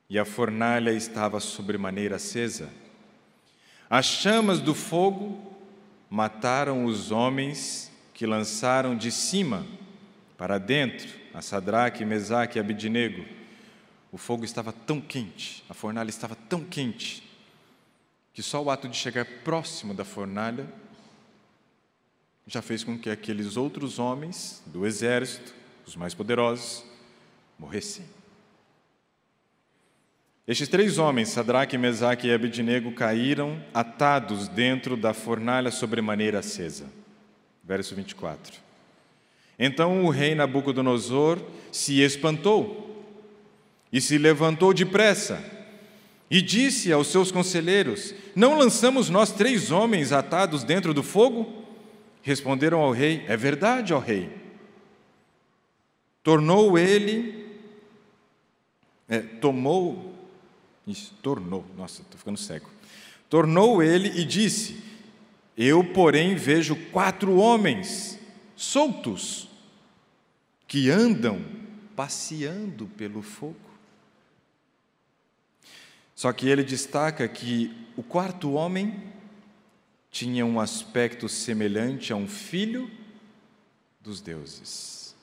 e 0.10 0.20
a 0.20 0.26
fornalha 0.26 0.92
estava 0.92 1.40
sobremaneira 1.40 2.18
acesa. 2.18 2.70
As 3.90 4.08
chamas 4.08 4.60
do 4.60 4.76
fogo 4.76 5.42
mataram 6.10 6.84
os 6.84 7.12
homens 7.12 7.93
que 8.24 8.28
lançaram 8.28 8.96
de 8.96 9.12
cima 9.12 9.68
para 10.38 10.58
dentro 10.58 11.10
a 11.34 11.42
Sadraque, 11.42 12.06
Mesaque 12.06 12.58
e 12.58 12.62
Abidinego. 12.62 13.26
O 14.14 14.18
fogo 14.18 14.46
estava 14.46 14.72
tão 14.72 15.02
quente, 15.02 15.62
a 15.68 15.74
fornalha 15.74 16.10
estava 16.10 16.34
tão 16.34 16.64
quente, 16.64 17.22
que 18.34 18.42
só 18.42 18.64
o 18.64 18.72
ato 18.72 18.88
de 18.88 18.96
chegar 18.96 19.26
próximo 19.44 19.94
da 19.94 20.06
fornalha 20.06 20.66
já 22.48 22.62
fez 22.62 22.82
com 22.82 22.98
que 22.98 23.10
aqueles 23.10 23.58
outros 23.58 24.00
homens 24.00 24.64
do 24.68 24.88
exército, 24.88 25.54
os 25.86 25.98
mais 25.98 26.14
poderosos, 26.14 26.86
morressem. 27.60 28.06
Estes 30.48 30.70
três 30.70 30.98
homens, 30.98 31.28
Sadraque, 31.28 31.78
Mesaque 31.78 32.28
e 32.28 32.34
Abednego, 32.34 32.94
caíram 32.94 33.62
atados 33.74 34.48
dentro 34.48 34.96
da 34.96 35.14
fornalha 35.14 35.72
sobremaneira 35.72 36.40
acesa 36.40 37.03
verso 37.64 37.96
24. 37.96 38.62
Então 39.58 40.04
o 40.06 40.10
rei 40.10 40.36
Nabucodonosor 40.36 41.40
se 41.72 42.02
espantou 42.02 43.06
e 43.92 44.02
se 44.02 44.18
levantou 44.18 44.74
depressa 44.74 45.44
e 46.30 46.42
disse 46.42 46.92
aos 46.92 47.08
seus 47.08 47.32
conselheiros: 47.32 48.14
Não 48.36 48.58
lançamos 48.58 49.10
nós 49.10 49.32
três 49.32 49.72
homens 49.72 50.12
atados 50.12 50.64
dentro 50.64 50.94
do 50.94 51.04
fogo? 51.04 51.64
Responderam 52.22 52.80
ao 52.80 52.92
rei: 52.92 53.24
É 53.28 53.38
verdade, 53.38 53.94
ó 53.94 54.00
rei. 54.00 54.42
Tornou 56.24 56.78
ele, 56.78 57.46
é, 59.10 59.20
tomou, 59.20 60.16
isso, 60.88 61.14
tornou, 61.22 61.66
nossa, 61.78 62.02
estou 62.02 62.18
ficando 62.18 62.38
cego. 62.38 62.70
Tornou 63.30 63.84
ele 63.84 64.10
e 64.20 64.26
disse: 64.26 64.82
eu, 65.58 65.84
porém, 65.84 66.36
vejo 66.36 66.76
quatro 66.92 67.36
homens 67.36 68.20
soltos 68.56 69.50
que 70.68 70.90
andam 70.90 71.44
passeando 71.96 72.88
pelo 72.88 73.22
fogo. 73.22 73.56
Só 76.16 76.32
que 76.32 76.48
ele 76.48 76.64
destaca 76.64 77.28
que 77.28 77.76
o 77.96 78.02
quarto 78.02 78.54
homem 78.54 79.12
tinha 80.10 80.46
um 80.46 80.60
aspecto 80.60 81.28
semelhante 81.28 82.14
a 82.14 82.16
um 82.16 82.28
filho 82.28 82.90
dos 84.00 84.22
deuses. 84.22 85.16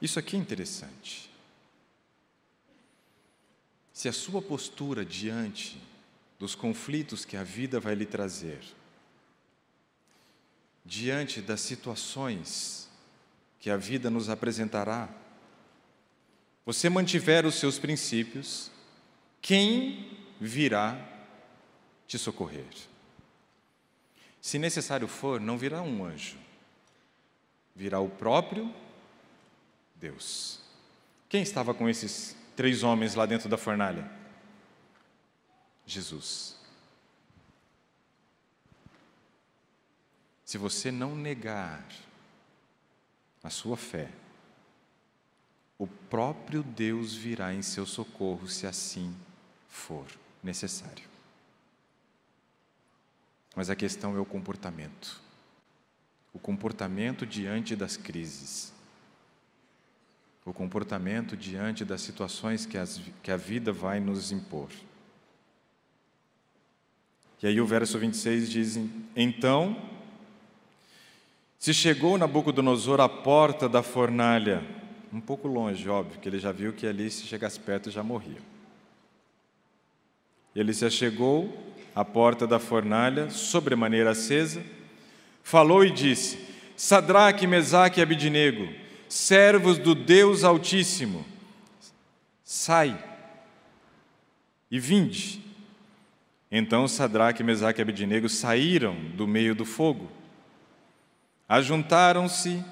Isso 0.00 0.18
aqui 0.18 0.36
é 0.36 0.38
interessante. 0.38 1.30
Se 3.92 4.08
a 4.08 4.12
sua 4.12 4.42
postura 4.42 5.04
diante 5.04 5.80
dos 6.44 6.54
conflitos 6.54 7.24
que 7.24 7.38
a 7.38 7.42
vida 7.42 7.80
vai 7.80 7.94
lhe 7.94 8.04
trazer, 8.04 8.60
diante 10.84 11.40
das 11.40 11.62
situações 11.62 12.86
que 13.58 13.70
a 13.70 13.78
vida 13.78 14.10
nos 14.10 14.28
apresentará, 14.28 15.08
você 16.66 16.90
mantiver 16.90 17.46
os 17.46 17.54
seus 17.54 17.78
princípios, 17.78 18.70
quem 19.40 20.18
virá 20.38 20.98
te 22.06 22.18
socorrer? 22.18 22.66
Se 24.38 24.58
necessário 24.58 25.08
for, 25.08 25.40
não 25.40 25.56
virá 25.56 25.80
um 25.80 26.04
anjo, 26.04 26.36
virá 27.74 28.00
o 28.00 28.10
próprio 28.10 28.70
Deus. 29.94 30.60
Quem 31.26 31.40
estava 31.40 31.72
com 31.72 31.88
esses 31.88 32.36
três 32.54 32.82
homens 32.82 33.14
lá 33.14 33.24
dentro 33.24 33.48
da 33.48 33.56
fornalha? 33.56 34.23
Jesus. 35.86 36.56
Se 40.44 40.58
você 40.58 40.90
não 40.90 41.16
negar 41.16 41.84
a 43.42 43.50
sua 43.50 43.76
fé, 43.76 44.10
o 45.78 45.86
próprio 45.86 46.62
Deus 46.62 47.14
virá 47.14 47.52
em 47.52 47.62
seu 47.62 47.84
socorro 47.84 48.48
se 48.48 48.66
assim 48.66 49.14
for 49.68 50.06
necessário. 50.42 51.04
Mas 53.56 53.70
a 53.70 53.76
questão 53.76 54.16
é 54.16 54.20
o 54.20 54.24
comportamento. 54.24 55.20
O 56.32 56.38
comportamento 56.38 57.26
diante 57.26 57.74
das 57.76 57.96
crises. 57.96 58.72
O 60.44 60.52
comportamento 60.52 61.36
diante 61.36 61.84
das 61.84 62.00
situações 62.00 62.66
que, 62.66 62.76
as, 62.76 63.00
que 63.22 63.30
a 63.30 63.36
vida 63.36 63.72
vai 63.72 64.00
nos 64.00 64.30
impor. 64.32 64.70
E 67.44 67.46
aí 67.46 67.60
o 67.60 67.66
verso 67.66 67.98
26 67.98 68.50
diz: 68.50 68.80
Então 69.14 69.76
se 71.58 71.74
chegou 71.74 72.16
Nabucodonosor 72.16 73.02
à 73.02 73.08
porta 73.08 73.68
da 73.68 73.82
fornalha, 73.82 74.64
um 75.12 75.20
pouco 75.20 75.46
longe, 75.46 75.86
óbvio, 75.86 76.18
que 76.18 76.26
ele 76.26 76.38
já 76.38 76.50
viu 76.52 76.72
que 76.72 76.86
ali, 76.86 77.10
se 77.10 77.26
chegasse 77.26 77.60
perto, 77.60 77.90
já 77.90 78.02
morria. 78.02 78.38
Ele 80.56 80.72
se 80.72 80.86
achegou 80.86 81.54
à 81.94 82.02
porta 82.02 82.46
da 82.46 82.58
fornalha, 82.58 83.28
sobremaneira 83.28 84.12
acesa, 84.12 84.64
falou 85.42 85.84
e 85.84 85.90
disse: 85.90 86.38
Sadraque, 86.74 87.46
Mesaque 87.46 88.00
e 88.00 88.02
Abidinego, 88.02 88.72
servos 89.06 89.76
do 89.76 89.94
Deus 89.94 90.44
Altíssimo, 90.44 91.26
sai 92.42 92.98
e 94.70 94.80
vinde. 94.80 95.43
Então 96.56 96.86
Sadraque, 96.86 97.42
Mesaque 97.42 97.80
e 97.80 97.82
Abidinego 97.82 98.28
saíram 98.28 98.94
do 99.16 99.26
meio 99.26 99.56
do 99.56 99.64
fogo. 99.64 100.08
Ajuntaram-se 101.48 102.62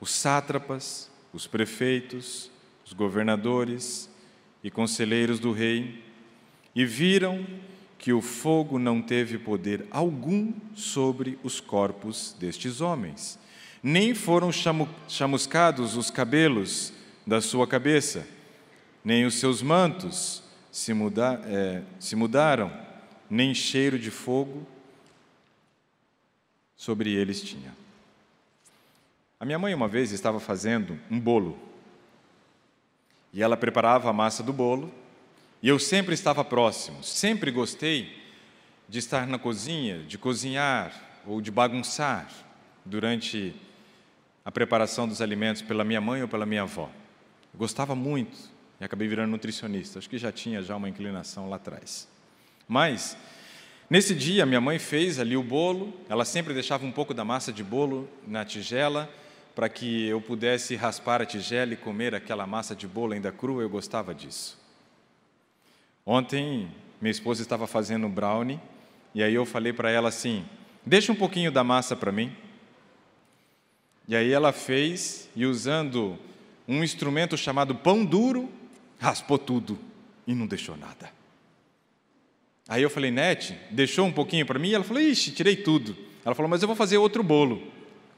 os 0.00 0.12
sátrapas, 0.12 1.10
os 1.32 1.44
prefeitos, 1.44 2.48
os 2.84 2.92
governadores 2.92 4.08
e 4.62 4.70
conselheiros 4.70 5.40
do 5.40 5.50
rei 5.50 6.04
e 6.72 6.86
viram 6.86 7.44
que 7.98 8.12
o 8.12 8.22
fogo 8.22 8.78
não 8.78 9.02
teve 9.02 9.38
poder 9.38 9.84
algum 9.90 10.52
sobre 10.76 11.36
os 11.42 11.58
corpos 11.58 12.32
destes 12.38 12.80
homens, 12.80 13.40
nem 13.82 14.14
foram 14.14 14.52
chamuscados 15.08 15.96
os 15.96 16.12
cabelos 16.12 16.92
da 17.26 17.40
sua 17.40 17.66
cabeça, 17.66 18.24
nem 19.04 19.26
os 19.26 19.34
seus 19.34 19.62
mantos 19.62 20.44
se, 20.70 20.94
muda, 20.94 21.42
é, 21.44 21.82
se 21.98 22.14
mudaram, 22.14 22.85
nem 23.28 23.54
cheiro 23.54 23.98
de 23.98 24.10
fogo 24.10 24.66
sobre 26.76 27.12
eles 27.12 27.42
tinha. 27.42 27.74
A 29.38 29.44
minha 29.44 29.58
mãe 29.58 29.74
uma 29.74 29.88
vez 29.88 30.12
estava 30.12 30.40
fazendo 30.40 30.98
um 31.10 31.20
bolo 31.20 31.58
e 33.32 33.42
ela 33.42 33.56
preparava 33.56 34.08
a 34.08 34.12
massa 34.12 34.42
do 34.42 34.52
bolo 34.52 34.92
e 35.62 35.68
eu 35.68 35.78
sempre 35.78 36.14
estava 36.14 36.44
próximo, 36.44 37.02
sempre 37.02 37.50
gostei 37.50 38.24
de 38.88 38.98
estar 38.98 39.26
na 39.26 39.38
cozinha, 39.38 40.02
de 40.04 40.16
cozinhar 40.16 40.92
ou 41.26 41.40
de 41.40 41.50
bagunçar 41.50 42.30
durante 42.84 43.54
a 44.44 44.52
preparação 44.52 45.08
dos 45.08 45.20
alimentos 45.20 45.60
pela 45.60 45.84
minha 45.84 46.00
mãe 46.00 46.22
ou 46.22 46.28
pela 46.28 46.46
minha 46.46 46.62
avó. 46.62 46.90
Eu 47.52 47.58
gostava 47.58 47.94
muito 47.94 48.38
e 48.80 48.84
acabei 48.84 49.08
virando 49.08 49.30
nutricionista. 49.30 49.98
Acho 49.98 50.08
que 50.08 50.18
já 50.18 50.30
tinha 50.30 50.62
já 50.62 50.76
uma 50.76 50.88
inclinação 50.88 51.48
lá 51.48 51.56
atrás. 51.56 52.06
Mas 52.68 53.16
nesse 53.88 54.14
dia 54.14 54.46
minha 54.46 54.60
mãe 54.60 54.78
fez 54.78 55.18
ali 55.18 55.36
o 55.36 55.42
bolo, 55.42 55.92
ela 56.08 56.24
sempre 56.24 56.54
deixava 56.54 56.84
um 56.84 56.92
pouco 56.92 57.14
da 57.14 57.24
massa 57.24 57.52
de 57.52 57.62
bolo 57.62 58.08
na 58.26 58.44
tigela 58.44 59.10
para 59.56 59.70
que 59.70 60.06
eu 60.06 60.20
pudesse 60.20 60.76
raspar 60.76 61.22
a 61.22 61.26
tigela 61.26 61.72
e 61.72 61.78
comer 61.78 62.14
aquela 62.14 62.46
massa 62.46 62.76
de 62.76 62.86
bolo 62.86 63.14
ainda 63.14 63.32
crua, 63.32 63.62
eu 63.62 63.70
gostava 63.70 64.14
disso. 64.14 64.58
Ontem, 66.04 66.70
minha 67.00 67.10
esposa 67.10 67.40
estava 67.40 67.66
fazendo 67.66 68.06
brownie, 68.06 68.60
e 69.14 69.22
aí 69.22 69.34
eu 69.34 69.46
falei 69.46 69.72
para 69.72 69.90
ela 69.90 70.10
assim: 70.10 70.44
deixa 70.84 71.10
um 71.10 71.16
pouquinho 71.16 71.50
da 71.50 71.64
massa 71.64 71.96
para 71.96 72.12
mim. 72.12 72.36
E 74.06 74.14
aí 74.14 74.30
ela 74.30 74.52
fez, 74.52 75.30
e 75.34 75.46
usando 75.46 76.18
um 76.68 76.84
instrumento 76.84 77.34
chamado 77.34 77.74
pão 77.74 78.04
duro, 78.04 78.52
raspou 78.98 79.38
tudo 79.38 79.78
e 80.26 80.34
não 80.34 80.46
deixou 80.46 80.76
nada. 80.76 81.10
Aí 82.68 82.82
eu 82.82 82.90
falei, 82.90 83.10
Nete, 83.10 83.56
deixou 83.70 84.06
um 84.06 84.12
pouquinho 84.12 84.44
para 84.44 84.58
mim? 84.58 84.70
E 84.70 84.74
ela 84.74 84.84
falou, 84.84 85.02
ixi, 85.02 85.30
tirei 85.30 85.56
tudo. 85.56 85.96
Ela 86.24 86.34
falou, 86.34 86.48
mas 86.48 86.62
eu 86.62 86.66
vou 86.66 86.76
fazer 86.76 86.98
outro 86.98 87.22
bolo, 87.22 87.62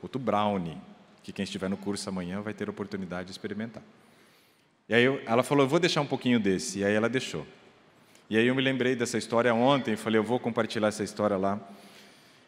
outro 0.03 0.19
brownie, 0.19 0.79
que 1.23 1.33
quem 1.33 1.43
estiver 1.43 1.69
no 1.69 1.77
curso 1.77 2.09
amanhã 2.09 2.41
vai 2.41 2.55
ter 2.55 2.71
oportunidade 2.71 3.27
de 3.27 3.33
experimentar. 3.33 3.83
E 4.89 4.95
aí 4.95 5.05
eu, 5.05 5.21
ela 5.27 5.43
falou, 5.43 5.65
eu 5.65 5.69
vou 5.69 5.79
deixar 5.79 6.01
um 6.01 6.07
pouquinho 6.07 6.41
desse. 6.41 6.79
E 6.79 6.85
aí 6.85 6.95
ela 6.95 7.09
deixou. 7.09 7.47
E 8.31 8.39
aí 8.39 8.47
eu 8.47 8.55
me 8.55 8.63
lembrei 8.63 8.97
dessa 8.97 9.19
história 9.19 9.55
ontem 9.55 9.93
e 9.93 9.97
falei, 9.97 10.19
eu 10.19 10.25
vou 10.25 10.41
compartilhar 10.41 10.89
essa 10.89 11.05
história 11.05 11.37
lá 11.37 11.61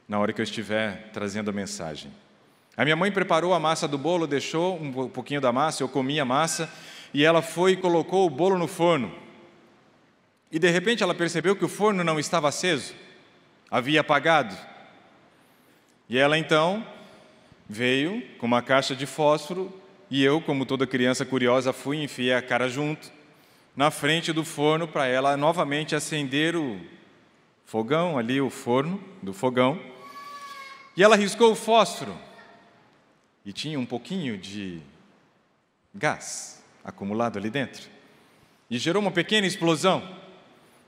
na 0.09 0.19
hora 0.19 0.33
que 0.33 0.41
eu 0.41 0.43
estiver 0.43 1.11
trazendo 1.13 1.51
a 1.51 1.53
mensagem. 1.53 2.11
A 2.77 2.85
minha 2.85 2.97
mãe 2.97 3.13
preparou 3.13 3.53
a 3.53 3.61
massa 3.61 3.87
do 3.87 3.99
bolo, 3.99 4.27
deixou 4.27 4.75
um 4.77 5.09
pouquinho 5.09 5.41
da 5.41 5.53
massa, 5.53 5.83
eu 5.83 5.89
comi 5.89 6.19
a 6.19 6.25
massa, 6.25 6.71
e 7.13 7.25
ela 7.25 7.43
foi 7.43 7.73
e 7.73 7.77
colocou 7.77 8.27
o 8.27 8.31
bolo 8.31 8.57
no 8.57 8.67
forno. 8.67 9.13
E 10.51 10.59
de 10.59 10.69
repente 10.71 11.03
ela 11.03 11.15
percebeu 11.15 11.55
que 11.55 11.65
o 11.65 11.69
forno 11.69 12.03
não 12.03 12.19
estava 12.19 12.49
aceso, 12.49 12.95
havia 13.71 14.01
apagado. 14.01 14.57
E 16.09 16.19
ela 16.19 16.37
então 16.37 16.85
veio 17.69 18.23
com 18.39 18.47
uma 18.47 18.63
caixa 18.63 18.97
de 18.97 19.07
fósforo, 19.07 19.73
e 20.11 20.25
eu, 20.25 20.41
como 20.41 20.67
toda 20.67 20.89
criança 20.89 21.25
curiosa, 21.25 21.73
fui 21.73 21.99
e 21.99 22.05
enfiei 22.05 22.35
a 22.35 22.43
cara 22.43 22.69
junto 22.69 23.13
na 23.77 23.93
frente 23.93 24.33
do 24.33 24.45
forno 24.45 24.89
para 24.89 25.07
ela 25.07 25.37
novamente 25.37 25.95
acender 25.95 26.57
o 26.57 26.81
fogão, 27.65 28.19
ali 28.19 28.41
o 28.41 28.51
forno 28.51 29.03
do 29.23 29.33
fogão. 29.33 29.81
E 30.97 31.05
ela 31.05 31.15
riscou 31.15 31.53
o 31.53 31.55
fósforo 31.55 32.17
e 33.47 33.53
tinha 33.53 33.79
um 33.79 33.87
pouquinho 33.87 34.37
de 34.37 34.81
gás 35.95 36.61
acumulado 36.85 37.39
ali 37.39 37.49
dentro. 37.49 37.89
E 38.69 38.77
gerou 38.79 39.01
uma 39.01 39.13
pequena 39.13 39.47
explosão. 39.47 40.20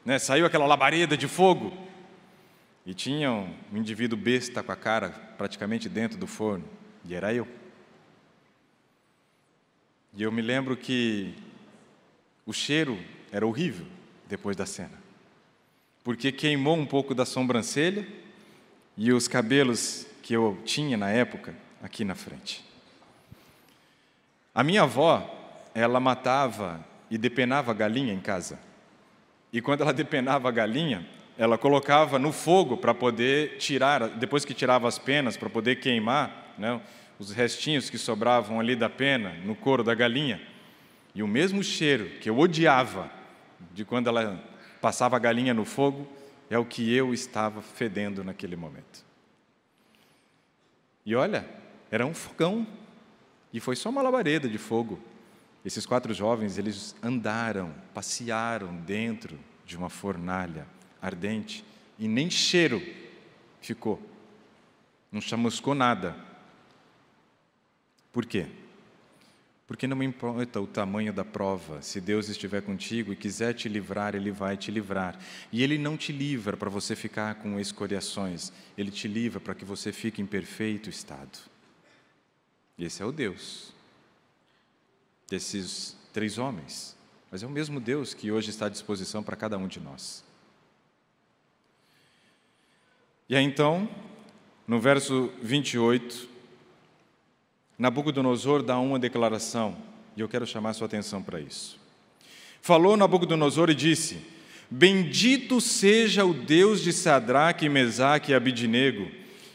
Né? 0.04 0.18
Saiu 0.18 0.46
aquela 0.46 0.66
labareda 0.66 1.16
de 1.16 1.28
fogo. 1.28 1.72
E 2.84 2.92
tinha 2.92 3.30
um 3.30 3.76
indivíduo 3.76 4.18
besta 4.18 4.62
com 4.62 4.72
a 4.72 4.76
cara 4.76 5.10
praticamente 5.38 5.88
dentro 5.88 6.18
do 6.18 6.26
forno. 6.26 6.64
E 7.04 7.14
era 7.14 7.32
eu. 7.32 7.46
E 10.14 10.22
eu 10.22 10.30
me 10.30 10.42
lembro 10.42 10.76
que 10.76 11.34
o 12.44 12.52
cheiro 12.52 12.98
era 13.30 13.46
horrível 13.46 13.86
depois 14.28 14.56
da 14.56 14.66
cena, 14.66 15.00
porque 16.04 16.30
queimou 16.30 16.76
um 16.76 16.84
pouco 16.84 17.14
da 17.14 17.24
sobrancelha 17.24 18.06
e 18.96 19.12
os 19.12 19.26
cabelos 19.26 20.06
que 20.22 20.34
eu 20.34 20.58
tinha 20.64 20.96
na 20.96 21.10
época 21.10 21.54
aqui 21.82 22.04
na 22.04 22.14
frente. 22.14 22.62
A 24.54 24.62
minha 24.62 24.82
avó, 24.82 25.70
ela 25.74 25.98
matava 25.98 26.84
e 27.10 27.16
depenava 27.16 27.72
galinha 27.72 28.12
em 28.12 28.20
casa. 28.20 28.58
E 29.52 29.60
quando 29.60 29.82
ela 29.82 29.92
depenava 29.92 30.48
a 30.48 30.52
galinha, 30.52 31.06
ela 31.36 31.58
colocava 31.58 32.18
no 32.18 32.32
fogo 32.32 32.76
para 32.76 32.94
poder 32.94 33.58
tirar, 33.58 34.08
depois 34.08 34.44
que 34.44 34.54
tirava 34.54 34.88
as 34.88 34.98
penas, 34.98 35.36
para 35.36 35.50
poder 35.50 35.76
queimar 35.76 36.54
né, 36.56 36.80
os 37.18 37.32
restinhos 37.32 37.90
que 37.90 37.98
sobravam 37.98 38.58
ali 38.58 38.74
da 38.74 38.88
pena 38.88 39.34
no 39.44 39.54
couro 39.54 39.84
da 39.84 39.94
galinha. 39.94 40.40
E 41.14 41.22
o 41.22 41.28
mesmo 41.28 41.62
cheiro 41.62 42.06
que 42.20 42.30
eu 42.30 42.38
odiava 42.38 43.10
de 43.72 43.84
quando 43.84 44.08
ela 44.08 44.42
passava 44.80 45.16
a 45.16 45.18
galinha 45.18 45.52
no 45.52 45.64
fogo 45.64 46.08
é 46.50 46.58
o 46.58 46.64
que 46.64 46.94
eu 46.94 47.12
estava 47.12 47.60
fedendo 47.60 48.24
naquele 48.24 48.56
momento. 48.56 49.04
E 51.04 51.14
olha, 51.14 51.46
era 51.90 52.06
um 52.06 52.14
fogão 52.14 52.66
e 53.52 53.60
foi 53.60 53.76
só 53.76 53.90
uma 53.90 54.02
labareda 54.02 54.48
de 54.48 54.58
fogo. 54.58 54.98
Esses 55.64 55.86
quatro 55.86 56.12
jovens, 56.12 56.58
eles 56.58 56.94
andaram, 57.02 57.72
passearam 57.94 58.74
dentro 58.74 59.38
de 59.64 59.76
uma 59.76 59.88
fornalha 59.88 60.66
ardente 61.00 61.64
e 61.98 62.08
nem 62.08 62.28
cheiro 62.28 62.82
ficou. 63.60 64.02
Não 65.10 65.20
chamuscou 65.20 65.74
nada. 65.74 66.16
Por 68.12 68.26
quê? 68.26 68.46
Porque 69.66 69.86
não 69.86 70.02
importa 70.02 70.60
o 70.60 70.66
tamanho 70.66 71.12
da 71.12 71.24
prova, 71.24 71.80
se 71.80 72.00
Deus 72.00 72.28
estiver 72.28 72.60
contigo 72.62 73.12
e 73.12 73.16
quiser 73.16 73.54
te 73.54 73.68
livrar, 73.68 74.14
Ele 74.14 74.32
vai 74.32 74.56
te 74.56 74.70
livrar. 74.70 75.16
E 75.52 75.62
Ele 75.62 75.78
não 75.78 75.96
te 75.96 76.12
livra 76.12 76.56
para 76.56 76.68
você 76.68 76.96
ficar 76.96 77.36
com 77.36 77.58
escoriações, 77.58 78.52
Ele 78.76 78.90
te 78.90 79.06
livra 79.06 79.38
para 79.38 79.54
que 79.54 79.64
você 79.64 79.92
fique 79.92 80.20
em 80.20 80.26
perfeito 80.26 80.90
estado. 80.90 81.38
Esse 82.76 83.00
é 83.00 83.06
o 83.06 83.12
Deus 83.12 83.72
desses 85.32 85.96
três 86.12 86.36
homens, 86.36 86.94
mas 87.30 87.42
é 87.42 87.46
o 87.46 87.50
mesmo 87.50 87.80
Deus 87.80 88.12
que 88.12 88.30
hoje 88.30 88.50
está 88.50 88.66
à 88.66 88.68
disposição 88.68 89.22
para 89.22 89.34
cada 89.34 89.56
um 89.56 89.66
de 89.66 89.80
nós. 89.80 90.22
E 93.30 93.34
aí 93.34 93.42
então, 93.42 93.88
no 94.68 94.78
verso 94.78 95.32
28, 95.40 96.28
Nabucodonosor 97.78 98.62
dá 98.62 98.78
uma 98.78 98.98
declaração, 98.98 99.74
e 100.14 100.20
eu 100.20 100.28
quero 100.28 100.46
chamar 100.46 100.74
sua 100.74 100.86
atenção 100.86 101.22
para 101.22 101.40
isso. 101.40 101.80
Falou 102.60 102.94
Nabucodonosor 102.94 103.70
e 103.70 103.74
disse: 103.74 104.18
Bendito 104.70 105.62
seja 105.62 106.26
o 106.26 106.34
Deus 106.34 106.82
de 106.82 106.92
Sadraque, 106.92 107.70
Mesaque 107.70 108.32
e 108.32 108.34
Abidinego, 108.34 109.10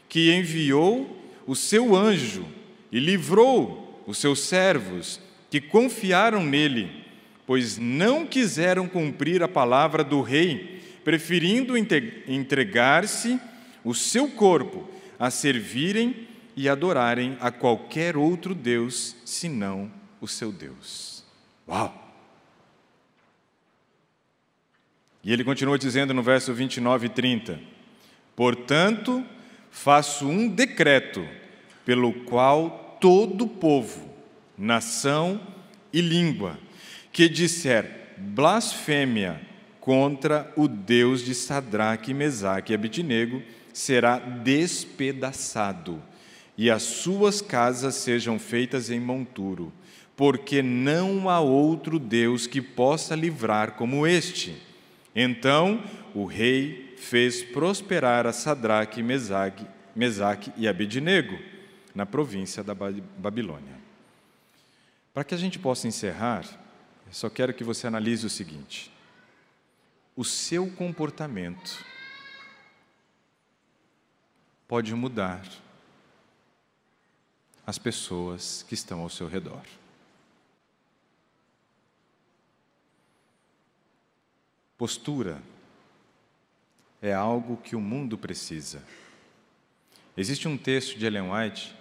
que 0.09 0.33
enviou 0.33 1.21
o 1.45 1.55
seu 1.55 1.95
anjo 1.95 2.47
e 2.91 2.99
livrou 2.99 4.03
os 4.07 4.17
seus 4.17 4.39
servos 4.39 5.26
que 5.49 5.61
confiaram 5.61 6.43
nele, 6.43 7.05
pois 7.45 7.77
não 7.77 8.25
quiseram 8.25 8.87
cumprir 8.87 9.41
a 9.41 9.47
palavra 9.47 10.03
do 10.03 10.21
rei, 10.21 10.81
preferindo 11.03 11.75
entregar-se 11.77 13.39
o 13.83 13.93
seu 13.93 14.29
corpo 14.29 14.89
a 15.17 15.29
servirem 15.29 16.27
e 16.55 16.67
adorarem 16.67 17.37
a 17.39 17.51
qualquer 17.51 18.17
outro 18.17 18.53
Deus 18.53 19.15
senão 19.23 19.91
o 20.19 20.27
seu 20.27 20.51
Deus. 20.51 21.23
Uau! 21.67 22.05
E 25.23 25.31
ele 25.33 25.43
continua 25.43 25.77
dizendo 25.77 26.13
no 26.13 26.23
verso 26.23 26.53
29 26.53 27.07
e 27.07 27.09
30: 27.09 27.59
Portanto, 28.35 29.25
faço 29.69 30.27
um 30.27 30.47
decreto 30.47 31.27
pelo 31.85 32.13
qual 32.23 32.97
todo 33.01 33.47
povo, 33.47 34.06
nação 34.57 35.39
e 35.93 36.01
língua 36.01 36.57
que 37.11 37.29
disser 37.29 38.15
blasfêmia 38.17 39.41
contra 39.79 40.51
o 40.55 40.67
Deus 40.67 41.23
de 41.23 41.33
Sadraque, 41.33 42.13
Mesaque 42.13 42.73
e 42.73 42.75
Abidnego 42.75 43.41
será 43.71 44.17
despedaçado, 44.17 46.01
e 46.57 46.69
as 46.69 46.83
suas 46.83 47.41
casas 47.41 47.95
sejam 47.95 48.39
feitas 48.39 48.89
em 48.89 48.99
monturo, 48.99 49.71
porque 50.15 50.61
não 50.61 51.29
há 51.29 51.39
outro 51.39 51.99
Deus 51.99 52.47
que 52.47 52.61
possa 52.61 53.15
livrar 53.15 53.73
como 53.73 54.05
este. 54.05 54.57
Então 55.15 55.83
o 56.13 56.25
rei 56.25 56.95
fez 56.97 57.43
prosperar 57.43 58.25
a 58.25 58.33
Sadraque, 58.33 59.03
Mesaque, 59.03 59.65
Mesaque 59.95 60.51
e 60.57 60.67
Abidnego 60.67 61.37
na 61.95 62.05
província 62.05 62.63
da 62.63 62.75
Babilônia. 62.75 63.76
Para 65.17 65.23
que 65.23 65.33
a 65.33 65.37
gente 65.37 65.57
possa 65.57 65.87
encerrar, 65.87 66.45
eu 67.07 67.11
só 67.11 67.27
quero 67.27 67.51
que 67.51 67.63
você 67.63 67.87
analise 67.87 68.23
o 68.23 68.29
seguinte: 68.29 68.91
o 70.15 70.23
seu 70.23 70.69
comportamento 70.69 71.83
pode 74.67 74.93
mudar 74.93 75.43
as 77.65 77.79
pessoas 77.79 78.63
que 78.69 78.75
estão 78.75 78.99
ao 78.99 79.09
seu 79.09 79.27
redor. 79.27 79.63
Postura 84.77 85.41
é 87.01 87.11
algo 87.11 87.57
que 87.57 87.75
o 87.75 87.81
mundo 87.81 88.19
precisa. 88.19 88.83
Existe 90.15 90.47
um 90.47 90.59
texto 90.59 90.95
de 90.95 91.07
Ellen 91.07 91.31
White 91.31 91.75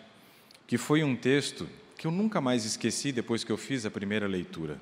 que 0.67 0.79
foi 0.79 1.05
um 1.05 1.15
texto 1.15 1.69
que 1.97 2.07
eu 2.07 2.11
nunca 2.11 2.41
mais 2.41 2.65
esqueci 2.65 3.11
depois 3.11 3.43
que 3.43 3.51
eu 3.51 3.57
fiz 3.57 3.87
a 3.87 3.91
primeira 3.91 4.27
leitura. 4.27 4.81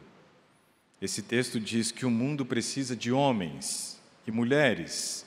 Esse 1.01 1.23
texto 1.23 1.61
diz 1.61 1.93
que 1.93 2.07
o 2.07 2.11
mundo 2.11 2.45
precisa 2.45 2.97
de 2.97 3.13
homens 3.13 4.01
e 4.27 4.31
mulheres, 4.31 5.25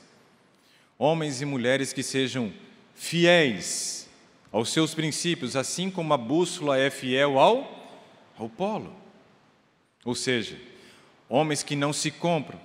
homens 0.98 1.42
e 1.42 1.46
mulheres 1.46 1.94
que 1.94 2.04
sejam 2.04 2.52
fiéis 2.96 4.10
aos 4.52 4.72
seus 4.72 4.94
princípios, 4.94 5.56
assim 5.56 5.90
como 5.90 6.14
a 6.14 6.18
bússola 6.18 6.78
é 6.78 6.90
fiel 6.90 7.40
ao, 7.40 8.02
ao 8.38 8.50
polo. 8.50 8.96
Ou 10.04 10.16
seja, 10.16 10.60
homens 11.30 11.64
que 11.64 11.76
não 11.76 11.94
se 11.94 12.12
compram, 12.12 12.60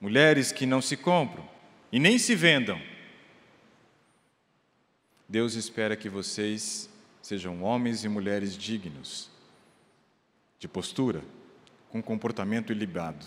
mulheres 0.00 0.52
que 0.52 0.64
não 0.64 0.80
se 0.80 0.96
compram 0.96 1.48
e 1.90 1.98
nem 1.98 2.18
se 2.18 2.34
vendam. 2.34 2.80
Deus 5.28 5.54
espera 5.54 5.96
que 5.96 6.08
vocês 6.08 6.88
sejam 7.32 7.62
homens 7.62 8.04
e 8.04 8.10
mulheres 8.10 8.54
dignos, 8.54 9.30
de 10.58 10.68
postura, 10.68 11.24
com 11.88 12.02
comportamento 12.02 12.70
ilibado. 12.70 13.24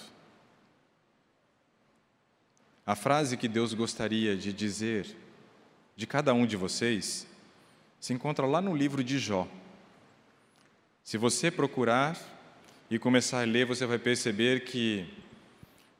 A 2.85 2.93
frase 2.93 3.35
que 3.35 3.47
Deus 3.47 3.73
gostaria 3.73 4.37
de 4.37 4.53
dizer 4.53 5.17
de 5.95 6.05
cada 6.05 6.35
um 6.35 6.45
de 6.45 6.55
vocês 6.55 7.25
se 7.99 8.13
encontra 8.13 8.45
lá 8.45 8.61
no 8.61 8.75
livro 8.75 9.03
de 9.03 9.17
Jó. 9.17 9.47
Se 11.03 11.17
você 11.17 11.49
procurar 11.49 12.15
e 12.91 12.99
começar 12.99 13.41
a 13.41 13.45
ler, 13.45 13.65
você 13.65 13.87
vai 13.87 13.97
perceber 13.97 14.65
que 14.65 15.11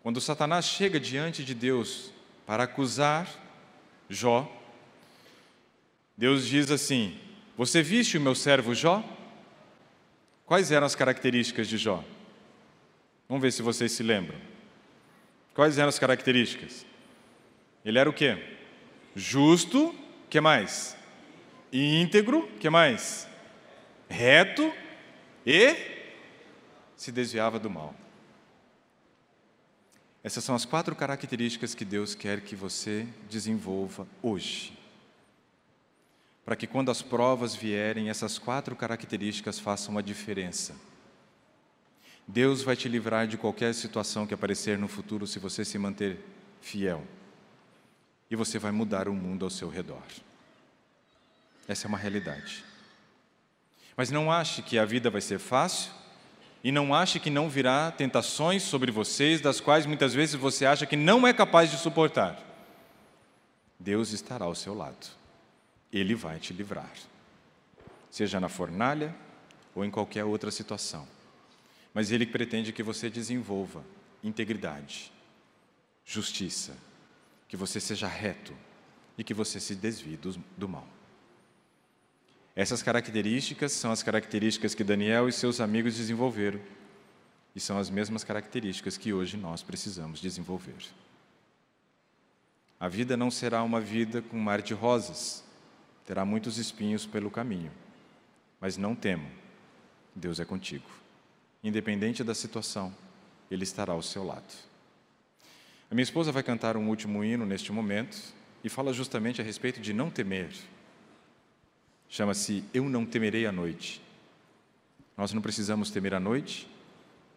quando 0.04 0.22
Satanás 0.22 0.66
chega 0.66 1.00
diante 1.00 1.44
de 1.44 1.56
Deus 1.56 2.12
para 2.46 2.66
acusar 2.66 3.28
Jó, 4.08 4.48
Deus 6.16 6.46
diz 6.46 6.70
assim: 6.70 7.25
Você 7.58 7.82
viste 7.82 8.18
o 8.18 8.22
meu 8.22 8.36
servo 8.36 8.74
Jó? 8.74 9.04
Quais 10.46 10.72
eram 10.72 10.86
as 10.86 10.96
características 10.96 11.68
de 11.68 11.78
Jó? 11.78 12.04
Vamos 13.28 13.42
ver 13.42 13.52
se 13.52 13.62
vocês 13.62 13.92
se 13.92 14.04
lembram. 14.04 14.38
Quais 15.54 15.78
eram 15.78 15.90
as 15.90 15.98
características? 15.98 16.86
Ele 17.84 17.98
era 17.98 18.10
o 18.10 18.14
quê? 18.14 18.38
Justo, 19.16 19.96
que 20.30 20.42
mais? 20.42 20.98
Íntegro, 21.72 22.48
que 22.60 22.70
mais? 22.70 23.28
Reto 24.10 24.72
e 25.46 25.76
se 26.96 27.12
desviava 27.12 27.58
do 27.58 27.70
mal. 27.70 27.96
Essas 30.24 30.44
são 30.44 30.56
as 30.56 30.66
quatro 30.66 30.96
características 30.96 31.74
que 31.74 31.86
Deus 31.86 32.16
quer 32.16 32.42
que 32.42 32.56
você 32.56 33.08
desenvolva 33.30 34.08
hoje. 34.22 34.75
Para 36.46 36.56
que 36.56 36.68
quando 36.68 36.92
as 36.92 37.02
provas 37.02 37.56
vierem, 37.56 38.10
essas 38.10 38.38
quatro 38.38 38.76
características 38.76 39.60
façam 39.60 39.98
a 39.98 40.02
diferença. 40.02 40.76
Deus 42.28 42.62
vai 42.62 42.76
te 42.76 42.88
livrar 42.88 43.28
de 43.28 43.38
qualquer 43.38 43.74
situação 43.74 44.28
que 44.28 44.34
aparecer 44.34 44.78
no 44.78 44.88
futuro 44.88 45.26
se 45.26 45.40
você 45.40 45.66
se 45.66 45.78
manter 45.78 46.24
fiel. 46.62 47.04
E 48.30 48.36
você 48.36 48.60
vai 48.60 48.72
mudar 48.72 49.08
o 49.08 49.14
mundo 49.14 49.44
ao 49.44 49.50
seu 49.50 49.70
redor. 49.70 50.04
Essa 51.68 51.88
é 51.88 51.90
uma 51.90 51.98
realidade. 51.98 52.64
Mas 53.98 54.12
não 54.12 54.32
ache 54.32 54.62
que 54.62 54.78
a 54.78 54.86
vida 54.86 55.10
vai 55.10 55.22
ser 55.22 55.40
fácil 55.40 55.92
e 56.64 56.72
não 56.72 56.94
ache 56.94 57.20
que 57.20 57.30
não 57.30 57.50
virá 57.50 57.92
tentações 57.92 58.64
sobre 58.64 58.92
vocês, 58.92 59.40
das 59.40 59.60
quais 59.60 59.86
muitas 59.86 60.14
vezes 60.14 60.36
você 60.36 60.66
acha 60.66 60.86
que 60.86 60.96
não 60.96 61.26
é 61.26 61.34
capaz 61.34 61.70
de 61.70 61.78
suportar. 61.78 62.40
Deus 63.80 64.12
estará 64.12 64.46
ao 64.46 64.56
seu 64.56 64.74
lado. 64.74 65.08
Ele 65.98 66.14
vai 66.14 66.40
te 66.40 66.52
livrar. 66.52 66.92
Seja 68.12 68.40
na 68.40 68.50
fornalha 68.50 69.16
ou 69.74 69.86
em 69.86 69.90
qualquer 69.90 70.26
outra 70.26 70.52
situação. 70.52 71.08
Mas 71.94 72.12
Ele 72.12 72.26
pretende 72.26 72.74
que 72.74 72.84
você 72.84 73.10
desenvolva 73.10 73.84
integridade, 74.22 75.12
justiça, 76.04 76.76
que 77.48 77.56
você 77.56 77.80
seja 77.80 78.08
reto 78.08 78.54
e 79.18 79.24
que 79.24 79.34
você 79.34 79.60
se 79.60 79.76
desvie 79.76 80.18
do, 80.18 80.32
do 80.58 80.68
mal. 80.68 80.88
Essas 82.56 82.82
características 82.82 83.72
são 83.72 83.92
as 83.92 84.04
características 84.04 84.76
que 84.76 84.84
Daniel 84.84 85.30
e 85.30 85.32
seus 85.32 85.60
amigos 85.60 85.96
desenvolveram 85.96 86.60
e 87.56 87.60
são 87.60 87.78
as 87.78 87.90
mesmas 87.90 88.24
características 88.24 88.98
que 88.98 89.14
hoje 89.14 89.38
nós 89.38 89.64
precisamos 89.64 90.20
desenvolver. 90.20 90.76
A 92.78 92.90
vida 92.90 93.16
não 93.16 93.32
será 93.32 93.64
uma 93.64 93.80
vida 93.80 94.22
com 94.22 94.38
mar 94.38 94.62
de 94.62 94.74
rosas, 94.74 95.44
terá 96.06 96.24
muitos 96.24 96.58
espinhos 96.58 97.06
pelo 97.06 97.32
caminho, 97.32 97.72
mas 98.62 98.78
não 98.78 98.96
temo, 98.96 99.30
Deus 100.16 100.40
é 100.40 100.46
contigo. 100.46 100.90
Independente 101.64 102.24
da 102.24 102.36
situação, 102.36 102.96
Ele 103.50 103.64
estará 103.64 103.94
ao 103.94 104.02
seu 104.02 104.24
lado. 104.24 104.54
A 105.90 105.96
minha 105.96 106.04
esposa 106.04 106.32
vai 106.32 106.44
cantar 106.44 106.78
um 106.78 106.90
último 106.90 107.24
hino 107.24 107.46
neste 107.46 107.72
momento 107.72 108.18
e 108.64 108.70
fala 108.70 108.94
justamente 108.94 109.42
a 109.42 109.44
respeito 109.44 109.80
de 109.80 109.94
não 109.94 110.10
temer. 110.10 110.50
Chama-se 112.10 112.64
Eu 112.74 112.88
Não 112.90 113.06
Temerei 113.06 113.46
a 113.46 113.52
Noite. 113.52 114.02
Nós 115.18 115.32
não 115.32 115.42
precisamos 115.42 115.90
temer 115.90 116.14
a 116.14 116.20
noite, 116.20 116.68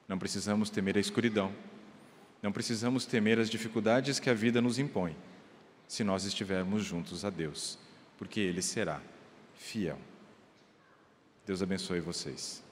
não 0.09 0.19
precisamos 0.19 0.69
temer 0.69 0.97
a 0.97 1.01
escuridão, 1.01 1.53
não 2.43 2.51
precisamos 2.51 3.07
temer 3.07 3.39
as 3.39 3.49
dificuldades 3.49 4.19
que 4.19 4.31
a 4.31 4.35
vida 4.35 4.61
nos 4.61 4.79
impõe, 4.79 5.17
se 5.87 6.03
nós 6.03 6.25
estivermos 6.25 6.85
juntos 6.85 7.25
a 7.25 7.31
Deus, 7.31 7.79
porque 8.19 8.41
Ele 8.41 8.61
será 8.61 9.01
fiel. 9.55 9.99
Deus 11.47 11.63
abençoe 11.63 12.01
vocês. 12.01 12.63